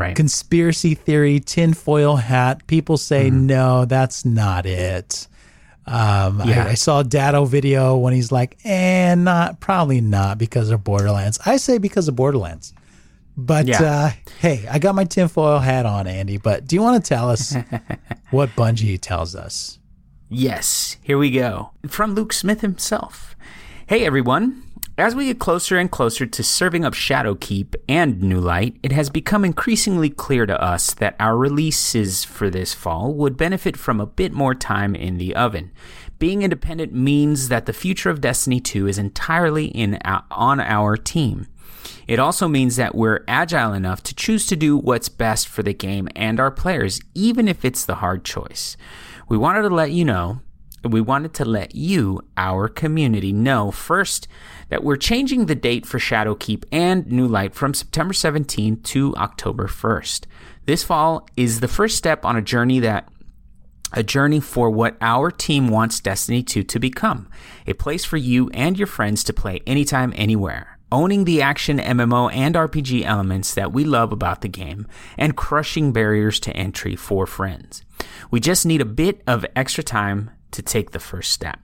right. 0.00 0.16
conspiracy 0.16 0.94
theory, 0.94 1.38
tinfoil 1.40 2.16
hat. 2.16 2.66
People 2.66 2.96
say, 2.96 3.30
no, 3.30 3.84
that's 3.84 4.24
not 4.24 4.66
it. 4.66 5.28
Um, 5.86 6.42
Yeah. 6.44 6.64
I, 6.66 6.70
I 6.70 6.74
saw 6.74 7.00
a 7.00 7.04
Datto 7.04 7.44
video 7.44 7.96
when 7.96 8.12
he's 8.12 8.32
like, 8.32 8.58
eh, 8.64 9.14
not, 9.14 9.60
probably 9.60 10.00
not 10.00 10.38
because 10.38 10.70
of 10.70 10.82
Borderlands. 10.84 11.38
I 11.44 11.56
say 11.56 11.78
because 11.78 12.08
of 12.08 12.16
Borderlands. 12.16 12.72
But 13.36 13.66
Yeah. 13.66 13.82
uh, 13.82 14.10
hey, 14.40 14.66
I 14.70 14.78
got 14.78 14.94
my 14.94 15.04
tinfoil 15.04 15.58
hat 15.60 15.86
on, 15.86 16.06
Andy. 16.06 16.36
But 16.36 16.66
do 16.66 16.76
you 16.76 16.82
want 16.82 17.02
to 17.02 17.08
tell 17.08 17.30
us 17.30 17.54
what 18.30 18.50
Bungie 18.50 19.00
tells 19.00 19.34
us? 19.34 19.78
Yes, 20.28 20.96
here 21.02 21.18
we 21.18 21.30
go. 21.30 21.70
From 21.88 22.14
Luke 22.14 22.32
Smith 22.32 22.60
himself. 22.60 23.34
Hey 23.86 24.04
everyone. 24.04 24.62
As 25.00 25.14
we 25.14 25.28
get 25.28 25.38
closer 25.38 25.78
and 25.78 25.90
closer 25.90 26.26
to 26.26 26.42
serving 26.42 26.84
up 26.84 26.92
Shadowkeep 26.92 27.74
and 27.88 28.20
New 28.20 28.38
Light, 28.38 28.76
it 28.82 28.92
has 28.92 29.08
become 29.08 29.46
increasingly 29.46 30.10
clear 30.10 30.44
to 30.44 30.62
us 30.62 30.92
that 30.92 31.16
our 31.18 31.38
releases 31.38 32.22
for 32.22 32.50
this 32.50 32.74
fall 32.74 33.14
would 33.14 33.38
benefit 33.38 33.78
from 33.78 33.98
a 33.98 34.04
bit 34.04 34.34
more 34.34 34.54
time 34.54 34.94
in 34.94 35.16
the 35.16 35.34
oven. 35.34 35.70
Being 36.18 36.42
independent 36.42 36.92
means 36.92 37.48
that 37.48 37.64
the 37.64 37.72
future 37.72 38.10
of 38.10 38.20
Destiny 38.20 38.60
2 38.60 38.88
is 38.88 38.98
entirely 38.98 39.68
in 39.68 39.98
on 40.04 40.60
our 40.60 40.98
team. 40.98 41.46
It 42.06 42.18
also 42.18 42.46
means 42.46 42.76
that 42.76 42.94
we're 42.94 43.24
agile 43.26 43.72
enough 43.72 44.02
to 44.02 44.14
choose 44.14 44.44
to 44.48 44.54
do 44.54 44.76
what's 44.76 45.08
best 45.08 45.48
for 45.48 45.62
the 45.62 45.72
game 45.72 46.10
and 46.14 46.38
our 46.38 46.50
players, 46.50 47.00
even 47.14 47.48
if 47.48 47.64
it's 47.64 47.86
the 47.86 47.94
hard 47.94 48.22
choice. 48.22 48.76
We 49.30 49.38
wanted 49.38 49.62
to 49.62 49.70
let 49.70 49.92
you 49.92 50.04
know, 50.04 50.40
we 50.82 51.00
wanted 51.00 51.34
to 51.34 51.44
let 51.44 51.74
you, 51.74 52.20
our 52.36 52.68
community, 52.68 53.32
know 53.32 53.70
first 53.70 54.26
that 54.68 54.82
we're 54.82 54.96
changing 54.96 55.46
the 55.46 55.54
date 55.54 55.84
for 55.84 55.98
Shadowkeep 55.98 56.64
and 56.72 57.06
New 57.06 57.26
Light 57.26 57.54
from 57.54 57.74
September 57.74 58.14
17th 58.14 58.82
to 58.84 59.14
October 59.16 59.66
1st. 59.66 60.26
This 60.66 60.82
fall 60.82 61.28
is 61.36 61.60
the 61.60 61.68
first 61.68 61.96
step 61.96 62.24
on 62.24 62.36
a 62.36 62.42
journey 62.42 62.80
that 62.80 63.08
a 63.92 64.02
journey 64.02 64.40
for 64.40 64.70
what 64.70 64.96
our 65.00 65.30
team 65.30 65.68
wants 65.68 66.00
Destiny 66.00 66.42
2 66.42 66.62
to 66.62 66.78
become 66.78 67.28
a 67.66 67.72
place 67.72 68.04
for 68.04 68.16
you 68.16 68.48
and 68.54 68.78
your 68.78 68.86
friends 68.86 69.24
to 69.24 69.32
play 69.32 69.60
anytime, 69.66 70.12
anywhere. 70.16 70.78
Owning 70.92 71.24
the 71.24 71.42
action 71.42 71.78
MMO 71.78 72.32
and 72.32 72.54
RPG 72.54 73.04
elements 73.04 73.54
that 73.54 73.72
we 73.72 73.84
love 73.84 74.12
about 74.12 74.40
the 74.40 74.48
game 74.48 74.86
and 75.16 75.36
crushing 75.36 75.92
barriers 75.92 76.40
to 76.40 76.56
entry 76.56 76.96
for 76.96 77.26
friends. 77.26 77.84
We 78.30 78.40
just 78.40 78.66
need 78.66 78.80
a 78.80 78.86
bit 78.86 79.22
of 79.26 79.46
extra 79.54 79.84
time 79.84 80.30
to 80.52 80.62
take 80.62 80.90
the 80.90 80.98
first 80.98 81.32
step. 81.32 81.60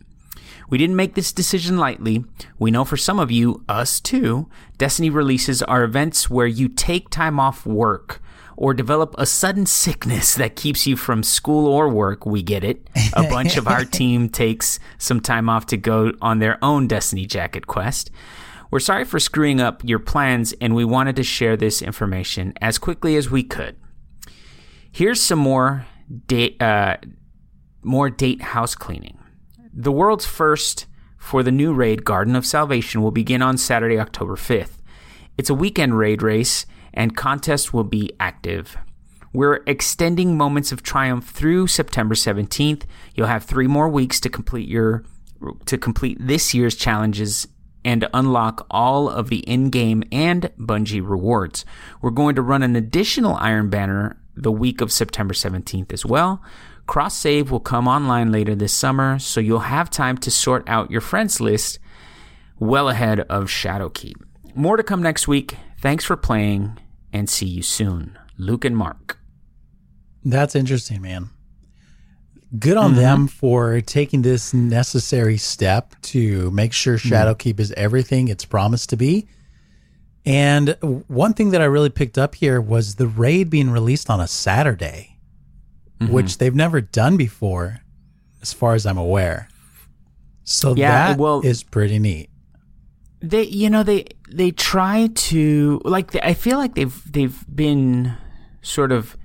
We 0.68 0.78
didn't 0.78 0.96
make 0.96 1.14
this 1.14 1.32
decision 1.32 1.78
lightly. 1.78 2.24
We 2.58 2.70
know 2.70 2.84
for 2.84 2.96
some 2.96 3.18
of 3.18 3.30
you, 3.30 3.64
us 3.68 4.00
too, 4.00 4.48
Destiny 4.78 5.10
releases 5.10 5.62
are 5.62 5.84
events 5.84 6.28
where 6.28 6.46
you 6.46 6.68
take 6.68 7.08
time 7.08 7.38
off 7.40 7.64
work 7.64 8.20
or 8.56 8.74
develop 8.74 9.14
a 9.18 9.26
sudden 9.26 9.66
sickness 9.66 10.34
that 10.34 10.56
keeps 10.56 10.86
you 10.86 10.96
from 10.96 11.22
school 11.22 11.66
or 11.66 11.88
work. 11.88 12.26
We 12.26 12.42
get 12.42 12.64
it. 12.64 12.88
A 13.12 13.22
bunch 13.24 13.56
of 13.56 13.68
our 13.68 13.84
team 13.84 14.28
takes 14.28 14.78
some 14.98 15.20
time 15.20 15.48
off 15.48 15.66
to 15.66 15.76
go 15.76 16.12
on 16.20 16.38
their 16.38 16.58
own 16.62 16.88
Destiny 16.88 17.26
Jacket 17.26 17.66
quest. 17.66 18.10
We're 18.70 18.80
sorry 18.80 19.04
for 19.04 19.20
screwing 19.20 19.60
up 19.60 19.82
your 19.84 20.00
plans, 20.00 20.52
and 20.60 20.74
we 20.74 20.84
wanted 20.84 21.16
to 21.16 21.22
share 21.22 21.56
this 21.56 21.80
information 21.80 22.52
as 22.60 22.78
quickly 22.78 23.16
as 23.16 23.30
we 23.30 23.42
could. 23.44 23.76
Here's 24.90 25.20
some 25.20 25.38
more 25.38 25.86
date, 26.26 26.60
uh, 26.60 26.96
more 27.86 28.10
date 28.10 28.42
house 28.42 28.74
cleaning. 28.74 29.18
The 29.72 29.92
world's 29.92 30.26
first 30.26 30.86
for 31.16 31.42
the 31.42 31.52
new 31.52 31.72
raid 31.72 32.04
Garden 32.04 32.36
of 32.36 32.44
Salvation 32.44 33.02
will 33.02 33.10
begin 33.10 33.42
on 33.42 33.56
Saturday, 33.56 33.98
October 33.98 34.36
5th. 34.36 34.78
It's 35.38 35.50
a 35.50 35.54
weekend 35.54 35.98
raid 35.98 36.22
race, 36.22 36.66
and 36.94 37.16
contests 37.16 37.72
will 37.72 37.84
be 37.84 38.12
active. 38.18 38.76
We're 39.32 39.62
extending 39.66 40.36
Moments 40.36 40.72
of 40.72 40.82
Triumph 40.82 41.28
through 41.28 41.66
September 41.66 42.14
17th. 42.14 42.84
You'll 43.14 43.26
have 43.26 43.44
three 43.44 43.66
more 43.66 43.88
weeks 43.88 44.18
to 44.20 44.30
complete 44.30 44.68
your 44.68 45.04
to 45.66 45.76
complete 45.76 46.16
this 46.18 46.54
year's 46.54 46.74
challenges 46.74 47.46
and 47.84 48.08
unlock 48.14 48.66
all 48.70 49.10
of 49.10 49.28
the 49.28 49.40
in-game 49.40 50.02
and 50.10 50.50
Bungie 50.58 51.06
rewards. 51.06 51.66
We're 52.00 52.10
going 52.10 52.34
to 52.36 52.42
run 52.42 52.62
an 52.62 52.74
additional 52.74 53.34
Iron 53.34 53.68
Banner 53.68 54.18
the 54.34 54.50
week 54.50 54.80
of 54.80 54.90
September 54.90 55.34
17th 55.34 55.92
as 55.92 56.06
well. 56.06 56.42
Cross 56.86 57.16
Save 57.16 57.50
will 57.50 57.60
come 57.60 57.88
online 57.88 58.30
later 58.30 58.54
this 58.54 58.72
summer, 58.72 59.18
so 59.18 59.40
you'll 59.40 59.58
have 59.60 59.90
time 59.90 60.16
to 60.18 60.30
sort 60.30 60.68
out 60.68 60.90
your 60.90 61.00
friends 61.00 61.40
list 61.40 61.78
well 62.58 62.88
ahead 62.88 63.20
of 63.20 63.44
Shadowkeep. 63.44 64.14
More 64.54 64.76
to 64.76 64.82
come 64.82 65.02
next 65.02 65.28
week. 65.28 65.56
Thanks 65.80 66.04
for 66.04 66.16
playing 66.16 66.78
and 67.12 67.28
see 67.28 67.46
you 67.46 67.62
soon. 67.62 68.18
Luke 68.38 68.64
and 68.64 68.76
Mark. 68.76 69.18
That's 70.24 70.54
interesting, 70.54 71.02
man. 71.02 71.30
Good 72.58 72.76
on 72.76 72.92
mm-hmm. 72.92 73.00
them 73.00 73.28
for 73.28 73.80
taking 73.80 74.22
this 74.22 74.54
necessary 74.54 75.36
step 75.36 75.94
to 76.02 76.50
make 76.52 76.72
sure 76.72 76.96
mm-hmm. 76.96 77.12
Shadowkeep 77.12 77.60
is 77.60 77.72
everything 77.72 78.28
it's 78.28 78.44
promised 78.44 78.90
to 78.90 78.96
be. 78.96 79.28
And 80.24 80.76
one 81.06 81.34
thing 81.34 81.50
that 81.50 81.60
I 81.60 81.66
really 81.66 81.90
picked 81.90 82.18
up 82.18 82.34
here 82.34 82.60
was 82.60 82.96
the 82.96 83.06
raid 83.06 83.50
being 83.50 83.70
released 83.70 84.10
on 84.10 84.20
a 84.20 84.26
Saturday, 84.26 85.15
which 86.00 86.38
they've 86.38 86.54
never 86.54 86.80
done 86.80 87.16
before, 87.16 87.78
as 88.42 88.52
far 88.52 88.74
as 88.74 88.86
I'm 88.86 88.98
aware. 88.98 89.48
So 90.44 90.74
Yeah, 90.76 91.08
that 91.08 91.18
well- 91.18 91.40
is 91.44 91.62
pretty 91.62 91.98
neat. 91.98 92.30
They, 93.20 93.44
you 93.44 93.70
know, 93.70 93.82
they 93.82 94.04
they 94.30 94.50
try 94.50 95.08
to 95.14 95.80
like. 95.84 96.14
I 96.22 96.34
feel 96.34 96.58
like 96.58 96.74
they've 96.74 97.12
they've 97.12 97.44
been 97.52 98.14
sort 98.60 98.92
of 98.92 99.16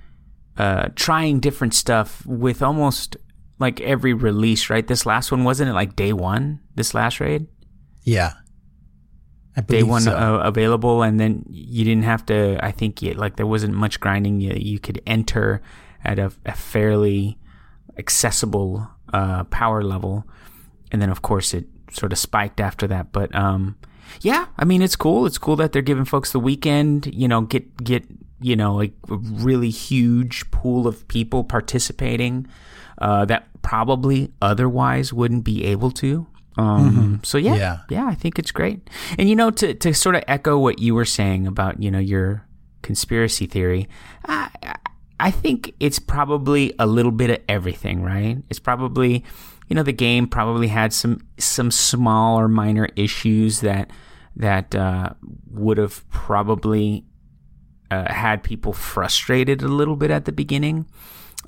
uh, 0.56 0.88
trying 0.96 1.40
different 1.40 1.74
stuff 1.74 2.24
with 2.26 2.62
almost 2.62 3.16
like 3.58 3.80
every 3.82 4.14
release. 4.14 4.70
Right, 4.70 4.84
this 4.86 5.04
last 5.04 5.30
one 5.30 5.44
wasn't 5.44 5.70
it 5.70 5.74
like 5.74 5.94
day 5.94 6.12
one? 6.14 6.60
This 6.74 6.94
last 6.94 7.20
raid. 7.20 7.46
Yeah. 8.02 8.32
I 9.56 9.60
day 9.60 9.82
one 9.82 10.02
so. 10.02 10.16
uh, 10.16 10.38
available, 10.42 11.02
and 11.02 11.20
then 11.20 11.44
you 11.50 11.84
didn't 11.84 12.04
have 12.04 12.24
to. 12.26 12.58
I 12.64 12.70
think 12.72 13.02
you, 13.02 13.12
like 13.12 13.36
there 13.36 13.46
wasn't 13.46 13.74
much 13.74 14.00
grinding. 14.00 14.40
You 14.40 14.54
you 14.56 14.78
could 14.80 15.02
enter 15.06 15.60
at 16.04 16.18
a, 16.18 16.32
a 16.46 16.52
fairly 16.52 17.38
accessible 17.98 18.88
uh, 19.12 19.44
power 19.44 19.82
level, 19.82 20.24
and 20.90 21.00
then 21.00 21.10
of 21.10 21.22
course 21.22 21.54
it 21.54 21.66
sort 21.90 22.12
of 22.12 22.18
spiked 22.18 22.60
after 22.60 22.86
that. 22.86 23.12
But 23.12 23.34
um, 23.34 23.76
Yeah, 24.20 24.46
I 24.58 24.64
mean 24.64 24.82
it's 24.82 24.96
cool. 24.96 25.26
It's 25.26 25.38
cool 25.38 25.56
that 25.56 25.72
they're 25.72 25.82
giving 25.82 26.04
folks 26.04 26.32
the 26.32 26.40
weekend. 26.40 27.12
You 27.12 27.28
know, 27.28 27.42
get 27.42 27.82
get 27.82 28.04
you 28.40 28.56
know 28.56 28.74
like 28.74 28.92
a 29.08 29.16
really 29.16 29.70
huge 29.70 30.50
pool 30.50 30.86
of 30.86 31.06
people 31.08 31.44
participating 31.44 32.46
uh, 32.98 33.24
that 33.26 33.48
probably 33.62 34.32
otherwise 34.40 35.12
wouldn't 35.12 35.44
be 35.44 35.64
able 35.64 35.90
to. 35.90 36.26
Um, 36.58 36.90
mm-hmm. 36.90 37.14
So 37.22 37.38
yeah, 37.38 37.54
yeah, 37.54 37.78
yeah, 37.88 38.06
I 38.06 38.14
think 38.14 38.38
it's 38.38 38.50
great. 38.50 38.88
And 39.18 39.28
you 39.28 39.36
know, 39.36 39.50
to 39.50 39.74
to 39.74 39.94
sort 39.94 40.16
of 40.16 40.24
echo 40.28 40.58
what 40.58 40.78
you 40.78 40.94
were 40.94 41.06
saying 41.06 41.46
about 41.46 41.82
you 41.82 41.90
know 41.90 41.98
your 41.98 42.46
conspiracy 42.82 43.46
theory, 43.46 43.88
I, 44.26 44.50
I 45.22 45.30
think 45.30 45.72
it's 45.78 46.00
probably 46.00 46.74
a 46.80 46.86
little 46.86 47.12
bit 47.12 47.30
of 47.30 47.38
everything, 47.48 48.02
right? 48.02 48.38
It's 48.50 48.58
probably 48.58 49.24
you 49.68 49.76
know 49.76 49.84
the 49.84 49.92
game 49.92 50.26
probably 50.26 50.66
had 50.66 50.92
some 50.92 51.20
some 51.38 51.70
small 51.70 52.38
or 52.38 52.48
minor 52.48 52.88
issues 52.96 53.60
that 53.60 53.90
that 54.34 54.74
uh, 54.74 55.10
would 55.48 55.78
have 55.78 56.08
probably 56.10 57.04
uh, 57.92 58.12
had 58.12 58.42
people 58.42 58.72
frustrated 58.72 59.62
a 59.62 59.68
little 59.68 59.94
bit 59.94 60.10
at 60.10 60.24
the 60.24 60.32
beginning, 60.32 60.86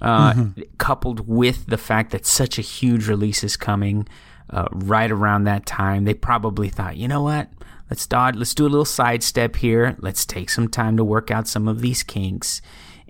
uh, 0.01 0.33
mm-hmm. 0.33 0.63
coupled 0.79 1.27
with 1.27 1.67
the 1.67 1.79
fact 1.79 2.13
that 2.13 2.25
such 2.25 2.59
a 2.59 2.63
huge 2.63 3.09
release 3.09 3.43
is 3.43 3.57
coming 3.57 4.07
uh, 4.51 4.69
right 4.71 5.11
around 5.11 5.45
that 5.45 5.67
time. 5.67 6.05
They 6.05 6.15
probably 6.15 6.69
thought, 6.69 6.97
you 6.97 7.09
know 7.09 7.23
what? 7.23 7.49
Let's 7.91 8.07
dodge. 8.07 8.37
Let's 8.37 8.55
do 8.55 8.67
a 8.67 8.69
little 8.69 8.85
sidestep 8.85 9.57
here. 9.57 9.97
Let's 9.99 10.25
take 10.25 10.49
some 10.49 10.69
time 10.69 10.97
to 10.97 11.05
work 11.05 11.31
out 11.31 11.49
some 11.49 11.67
of 11.67 11.81
these 11.81 12.03
kinks, 12.03 12.63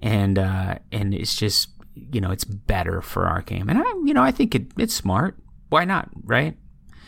and 0.04 0.38
uh, 0.38 0.76
and 0.92 1.12
it's 1.12 1.34
just 1.34 1.70
you 1.94 2.20
know 2.20 2.30
it's 2.30 2.44
better 2.44 3.00
for 3.00 3.26
our 3.26 3.42
game. 3.42 3.68
And 3.68 3.78
I 3.78 3.84
you 4.04 4.14
know 4.14 4.22
I 4.22 4.30
think 4.30 4.54
it, 4.54 4.66
it's 4.78 4.94
smart. 4.94 5.36
Why 5.70 5.84
not? 5.84 6.08
Right? 6.22 6.56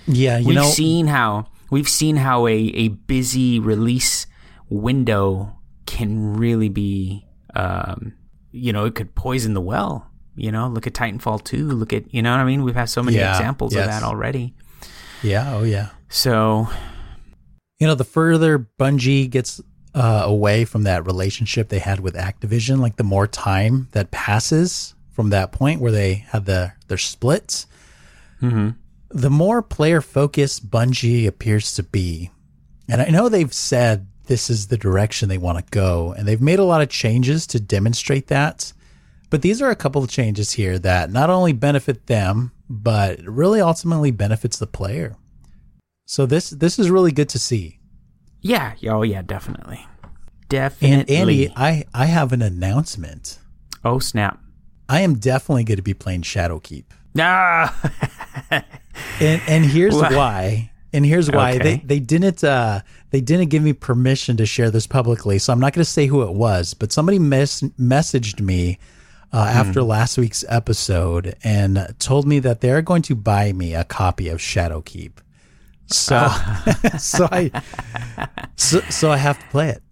Yeah. 0.06 0.38
You 0.38 0.48
we've 0.48 0.56
know, 0.56 0.64
seen 0.64 1.06
how 1.06 1.46
we've 1.70 1.88
seen 1.88 2.16
how 2.16 2.48
a 2.48 2.54
a 2.54 2.88
busy 2.88 3.60
release 3.60 4.26
window 4.68 5.58
can 5.86 6.36
really 6.36 6.68
be. 6.68 7.24
Um, 7.54 8.14
you 8.50 8.72
know, 8.72 8.84
it 8.86 8.94
could 8.94 9.14
poison 9.14 9.54
the 9.54 9.60
well 9.60 10.10
you 10.36 10.52
know, 10.52 10.68
look 10.68 10.86
at 10.86 10.92
Titanfall 10.92 11.42
2. 11.44 11.70
Look 11.70 11.92
at, 11.92 12.12
you 12.14 12.22
know 12.22 12.30
what 12.30 12.40
I 12.40 12.44
mean? 12.44 12.62
We've 12.62 12.74
had 12.74 12.90
so 12.90 13.02
many 13.02 13.16
yeah, 13.16 13.32
examples 13.32 13.74
yes. 13.74 13.84
of 13.84 13.90
that 13.90 14.02
already. 14.02 14.54
Yeah. 15.22 15.54
Oh, 15.54 15.64
yeah. 15.64 15.88
So, 16.08 16.68
you 17.78 17.86
know, 17.86 17.94
the 17.94 18.04
further 18.04 18.68
Bungie 18.78 19.28
gets 19.28 19.60
uh, 19.96 20.22
away 20.26 20.66
from 20.66 20.82
that 20.82 21.06
relationship 21.06 21.68
they 21.68 21.78
had 21.78 22.00
with 22.00 22.14
Activision, 22.14 22.80
like 22.80 22.96
the 22.96 23.02
more 23.02 23.26
time 23.26 23.88
that 23.92 24.10
passes 24.10 24.94
from 25.10 25.30
that 25.30 25.52
point 25.52 25.80
where 25.80 25.90
they 25.90 26.14
had 26.14 26.44
the 26.44 26.72
their 26.88 26.98
splits, 26.98 27.66
mm-hmm. 28.42 28.70
the 29.08 29.30
more 29.30 29.62
player 29.62 30.02
focused 30.02 30.70
Bungie 30.70 31.26
appears 31.26 31.74
to 31.74 31.82
be. 31.82 32.30
And 32.88 33.00
I 33.00 33.06
know 33.06 33.28
they've 33.28 33.52
said 33.52 34.06
this 34.26 34.50
is 34.50 34.66
the 34.66 34.76
direction 34.76 35.28
they 35.28 35.38
want 35.38 35.58
to 35.58 35.70
go, 35.70 36.12
and 36.12 36.28
they've 36.28 36.42
made 36.42 36.58
a 36.58 36.64
lot 36.64 36.82
of 36.82 36.90
changes 36.90 37.46
to 37.48 37.58
demonstrate 37.58 38.26
that. 38.26 38.74
But 39.30 39.40
these 39.40 39.62
are 39.62 39.70
a 39.70 39.76
couple 39.76 40.04
of 40.04 40.10
changes 40.10 40.52
here 40.52 40.78
that 40.80 41.10
not 41.10 41.30
only 41.30 41.54
benefit 41.54 42.06
them, 42.06 42.52
but 42.68 43.18
really 43.22 43.62
ultimately 43.62 44.10
benefits 44.10 44.58
the 44.58 44.66
player. 44.66 45.16
So 46.04 46.26
this 46.26 46.50
this 46.50 46.78
is 46.78 46.90
really 46.90 47.12
good 47.12 47.30
to 47.30 47.38
see. 47.38 47.78
Yeah. 48.40 48.74
Oh 48.88 49.02
yeah, 49.02 49.22
definitely. 49.22 49.86
Definitely. 50.48 50.96
And 50.96 51.10
Andy, 51.10 51.52
I 51.56 51.84
I 51.92 52.06
have 52.06 52.32
an 52.32 52.42
announcement. 52.42 53.38
Oh 53.84 53.98
snap! 53.98 54.40
I 54.88 55.00
am 55.00 55.14
definitely 55.14 55.64
going 55.64 55.76
to 55.76 55.82
be 55.82 55.94
playing 55.94 56.22
Shadowkeep. 56.22 56.84
Ah. 57.18 57.74
and 59.20 59.42
and 59.46 59.64
here's 59.64 59.94
why. 59.94 60.70
And 60.92 61.04
here's 61.04 61.30
why 61.30 61.54
okay. 61.54 61.58
they 61.58 61.76
they 61.84 61.98
didn't 61.98 62.44
uh 62.44 62.80
they 63.10 63.20
didn't 63.20 63.48
give 63.48 63.62
me 63.62 63.72
permission 63.72 64.36
to 64.36 64.46
share 64.46 64.70
this 64.70 64.86
publicly. 64.86 65.38
So 65.38 65.52
I'm 65.52 65.60
not 65.60 65.72
going 65.72 65.84
to 65.84 65.90
say 65.90 66.06
who 66.06 66.22
it 66.22 66.32
was, 66.32 66.74
but 66.74 66.92
somebody 66.92 67.18
mes- 67.18 67.62
messaged 67.78 68.40
me 68.40 68.78
uh, 69.32 69.42
hmm. 69.50 69.58
after 69.58 69.82
last 69.82 70.18
week's 70.18 70.44
episode 70.48 71.36
and 71.42 71.94
told 71.98 72.26
me 72.26 72.38
that 72.40 72.60
they're 72.60 72.82
going 72.82 73.02
to 73.02 73.14
buy 73.14 73.52
me 73.52 73.74
a 73.74 73.84
copy 73.84 74.28
of 74.28 74.38
Shadowkeep. 74.38 75.12
So, 75.86 76.18
oh. 76.28 76.64
so 76.98 77.28
I, 77.30 77.50
so, 78.56 78.80
so 78.90 79.10
I 79.10 79.16
have 79.16 79.38
to 79.38 79.46
play 79.46 79.68
it. 79.70 79.82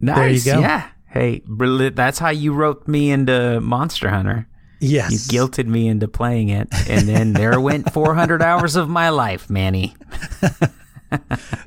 Nice. 0.00 0.44
There 0.44 0.54
you 0.54 0.60
go. 0.60 0.60
Yeah. 0.60 0.88
Hey, 1.06 1.42
that's 1.90 2.18
how 2.18 2.30
you 2.30 2.52
roped 2.52 2.88
me 2.88 3.10
into 3.10 3.60
Monster 3.60 4.08
Hunter. 4.08 4.48
Yes. 4.80 5.12
You 5.12 5.18
guilted 5.18 5.66
me 5.66 5.86
into 5.86 6.08
playing 6.08 6.48
it. 6.48 6.68
And 6.88 7.06
then 7.06 7.34
there 7.34 7.60
went 7.60 7.92
400 7.94 8.42
hours 8.42 8.74
of 8.74 8.88
my 8.88 9.10
life, 9.10 9.48
Manny. 9.48 9.94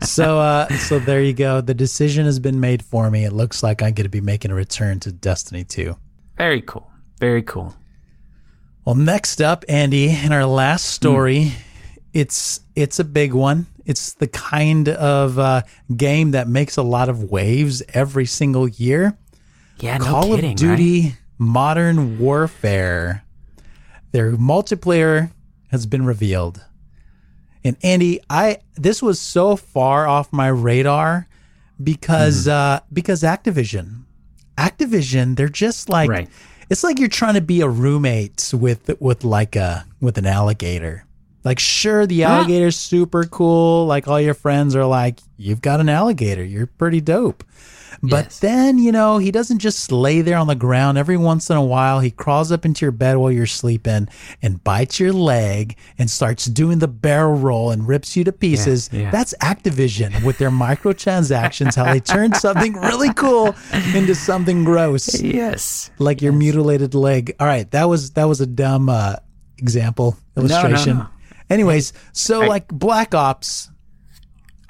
so, 0.03 0.39
uh, 0.39 0.67
so 0.69 0.99
there 0.99 1.21
you 1.21 1.33
go. 1.33 1.61
The 1.61 1.73
decision 1.73 2.25
has 2.25 2.39
been 2.39 2.59
made 2.59 2.83
for 2.83 3.09
me. 3.09 3.23
It 3.23 3.31
looks 3.31 3.63
like 3.63 3.81
I'm 3.81 3.93
going 3.93 4.03
to 4.05 4.09
be 4.09 4.19
making 4.19 4.51
a 4.51 4.55
return 4.55 4.99
to 5.01 5.11
Destiny 5.11 5.63
2. 5.63 5.95
Very 6.37 6.61
cool. 6.61 6.91
Very 7.19 7.43
cool. 7.43 7.73
Well, 8.83 8.95
next 8.95 9.41
up, 9.41 9.63
Andy, 9.69 10.09
in 10.09 10.33
our 10.33 10.45
last 10.45 10.85
story, 10.85 11.45
mm. 11.45 11.53
It's 12.15 12.61
it's 12.75 12.97
a 12.97 13.03
big 13.03 13.33
one. 13.33 13.67
It's 13.85 14.13
the 14.13 14.27
kind 14.27 14.89
of 14.89 15.37
uh, 15.37 15.61
game 15.95 16.31
that 16.31 16.47
makes 16.47 16.77
a 16.77 16.81
lot 16.81 17.09
of 17.09 17.29
waves 17.29 17.83
every 17.93 18.25
single 18.25 18.67
year. 18.67 19.15
Yeah, 19.79 19.97
no 19.97 20.05
Call 20.05 20.35
kidding, 20.35 20.53
of 20.53 20.57
Duty 20.57 21.01
right? 21.01 21.17
Modern 21.37 22.17
Warfare. 22.17 23.23
Their 24.11 24.31
multiplayer 24.31 25.31
has 25.67 25.85
been 25.85 26.05
revealed. 26.05 26.63
And 27.65 27.75
Andy, 27.83 28.21
I 28.29 28.59
this 28.75 29.01
was 29.03 29.19
so 29.19 29.57
far 29.57 30.07
off 30.07 30.31
my 30.31 30.47
radar 30.47 31.27
because 31.83 32.47
mm. 32.47 32.51
uh, 32.51 32.79
because 32.93 33.23
Activision, 33.23 34.03
Activision, 34.57 35.35
they're 35.35 35.49
just 35.49 35.89
like 35.89 36.09
right 36.09 36.29
it's 36.69 36.83
like 36.83 36.99
you're 36.99 37.07
trying 37.07 37.35
to 37.35 37.41
be 37.41 37.61
a 37.61 37.67
roommate 37.67 38.51
with 38.53 38.99
with 38.99 39.23
like 39.23 39.55
a 39.55 39.85
with 39.99 40.17
an 40.17 40.25
alligator. 40.25 41.04
Like 41.45 41.59
sure 41.59 42.07
the 42.07 42.23
alligator's 42.23 42.75
super 42.75 43.23
cool, 43.23 43.85
like 43.85 44.07
all 44.07 44.19
your 44.19 44.33
friends 44.33 44.75
are 44.75 44.85
like 44.85 45.19
you've 45.37 45.61
got 45.61 45.79
an 45.79 45.89
alligator, 45.89 46.43
you're 46.43 46.65
pretty 46.65 47.01
dope. 47.01 47.43
But 48.01 48.25
yes. 48.25 48.39
then, 48.39 48.77
you 48.77 48.91
know, 48.91 49.17
he 49.17 49.31
doesn't 49.31 49.59
just 49.59 49.91
lay 49.91 50.21
there 50.21 50.37
on 50.37 50.47
the 50.47 50.55
ground. 50.55 50.97
Every 50.97 51.17
once 51.17 51.49
in 51.49 51.57
a 51.57 51.63
while, 51.63 51.99
he 51.99 52.11
crawls 52.11 52.51
up 52.51 52.65
into 52.65 52.85
your 52.85 52.91
bed 52.91 53.17
while 53.17 53.31
you're 53.31 53.45
sleeping 53.45 54.09
and 54.41 54.63
bites 54.63 54.99
your 54.99 55.13
leg 55.13 55.77
and 55.97 56.09
starts 56.09 56.45
doing 56.45 56.79
the 56.79 56.87
barrel 56.87 57.35
roll 57.35 57.71
and 57.71 57.87
rips 57.87 58.15
you 58.15 58.23
to 58.25 58.31
pieces. 58.31 58.89
Yeah, 58.91 59.03
yeah. 59.03 59.11
That's 59.11 59.33
Activision 59.41 60.23
with 60.23 60.37
their 60.37 60.51
microtransactions, 60.51 61.75
how 61.75 61.91
they 61.91 61.99
turn 61.99 62.33
something 62.35 62.73
really 62.73 63.13
cool 63.13 63.55
into 63.93 64.13
something 64.13 64.63
gross. 64.63 65.21
Yes. 65.21 65.89
Like 65.97 66.21
your 66.21 66.33
mutilated 66.33 66.93
leg. 66.95 67.35
All 67.39 67.47
right. 67.47 67.69
That 67.71 67.85
was, 67.85 68.11
that 68.11 68.25
was 68.25 68.41
a 68.41 68.47
dumb, 68.47 68.89
uh, 68.89 69.15
example 69.57 70.17
illustration. 70.35 70.97
No, 70.97 71.03
no, 71.03 71.09
no. 71.09 71.14
Anyways, 71.49 71.93
so 72.11 72.43
I, 72.43 72.47
like 72.47 72.67
Black 72.67 73.13
Ops, 73.13 73.69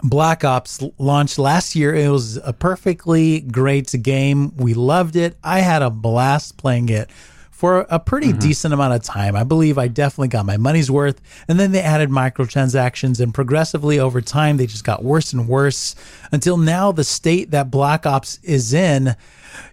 Black 0.03 0.43
Ops 0.43 0.83
launched 0.97 1.39
last 1.39 1.75
year. 1.75 1.95
It 1.95 2.09
was 2.09 2.37
a 2.37 2.53
perfectly 2.53 3.41
great 3.41 3.93
game. 4.01 4.55
We 4.57 4.73
loved 4.73 5.15
it. 5.15 5.37
I 5.43 5.59
had 5.59 5.81
a 5.81 5.89
blast 5.89 6.57
playing 6.57 6.89
it 6.89 7.09
for 7.55 7.87
a 7.89 7.99
pretty 7.99 8.27
mm-hmm. 8.27 8.39
decent 8.39 8.73
amount 8.73 8.93
of 8.93 9.01
time. 9.01 9.33
I 9.33 9.45
believe 9.45 9.77
I 9.77 9.87
definitely 9.87 10.27
got 10.27 10.45
my 10.45 10.57
money's 10.57 10.91
worth. 10.91 11.21
And 11.47 11.57
then 11.57 11.71
they 11.71 11.79
added 11.79 12.09
microtransactions, 12.09 13.21
and 13.21 13.33
progressively 13.33 13.97
over 13.97 14.19
time, 14.19 14.57
they 14.57 14.67
just 14.67 14.83
got 14.83 15.03
worse 15.03 15.31
and 15.31 15.47
worse 15.47 15.95
until 16.33 16.57
now, 16.57 16.91
the 16.91 17.05
state 17.05 17.51
that 17.51 17.71
Black 17.71 18.05
Ops 18.05 18.39
is 18.43 18.73
in, 18.73 19.15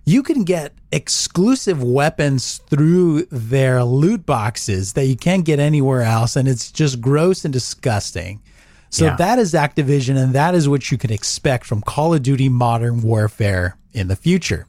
you 0.04 0.22
can 0.22 0.44
get 0.44 0.72
exclusive 0.90 1.82
weapons 1.82 2.58
through 2.68 3.24
their 3.26 3.84
loot 3.84 4.26
boxes 4.26 4.92
that 4.94 5.06
you 5.06 5.16
can't 5.16 5.44
get 5.44 5.58
anywhere 5.58 6.02
else. 6.02 6.36
And 6.36 6.48
it's 6.48 6.70
just 6.70 7.00
gross 7.00 7.44
and 7.44 7.52
disgusting. 7.52 8.42
So 8.90 9.06
yeah. 9.06 9.16
that 9.16 9.38
is 9.38 9.54
Activision, 9.54 10.22
and 10.22 10.34
that 10.34 10.54
is 10.54 10.68
what 10.68 10.90
you 10.90 10.98
can 10.98 11.10
expect 11.10 11.64
from 11.64 11.80
Call 11.80 12.12
of 12.12 12.22
Duty 12.22 12.50
Modern 12.50 13.00
Warfare 13.00 13.78
in 13.92 14.08
the 14.08 14.16
future. 14.16 14.66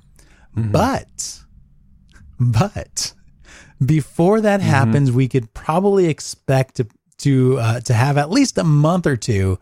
Mm-hmm. 0.56 0.72
But, 0.72 1.42
but 2.40 3.14
before 3.86 4.40
that 4.40 4.62
mm-hmm. 4.62 4.70
happens, 4.70 5.12
we 5.12 5.28
could 5.28 5.54
probably 5.54 6.08
expect 6.08 6.76
to 6.76 6.88
to 7.18 7.60
uh, 7.60 7.80
to 7.82 7.94
have 7.94 8.18
at 8.18 8.30
least 8.30 8.58
a 8.58 8.64
month 8.64 9.08
or 9.08 9.18
two 9.18 9.60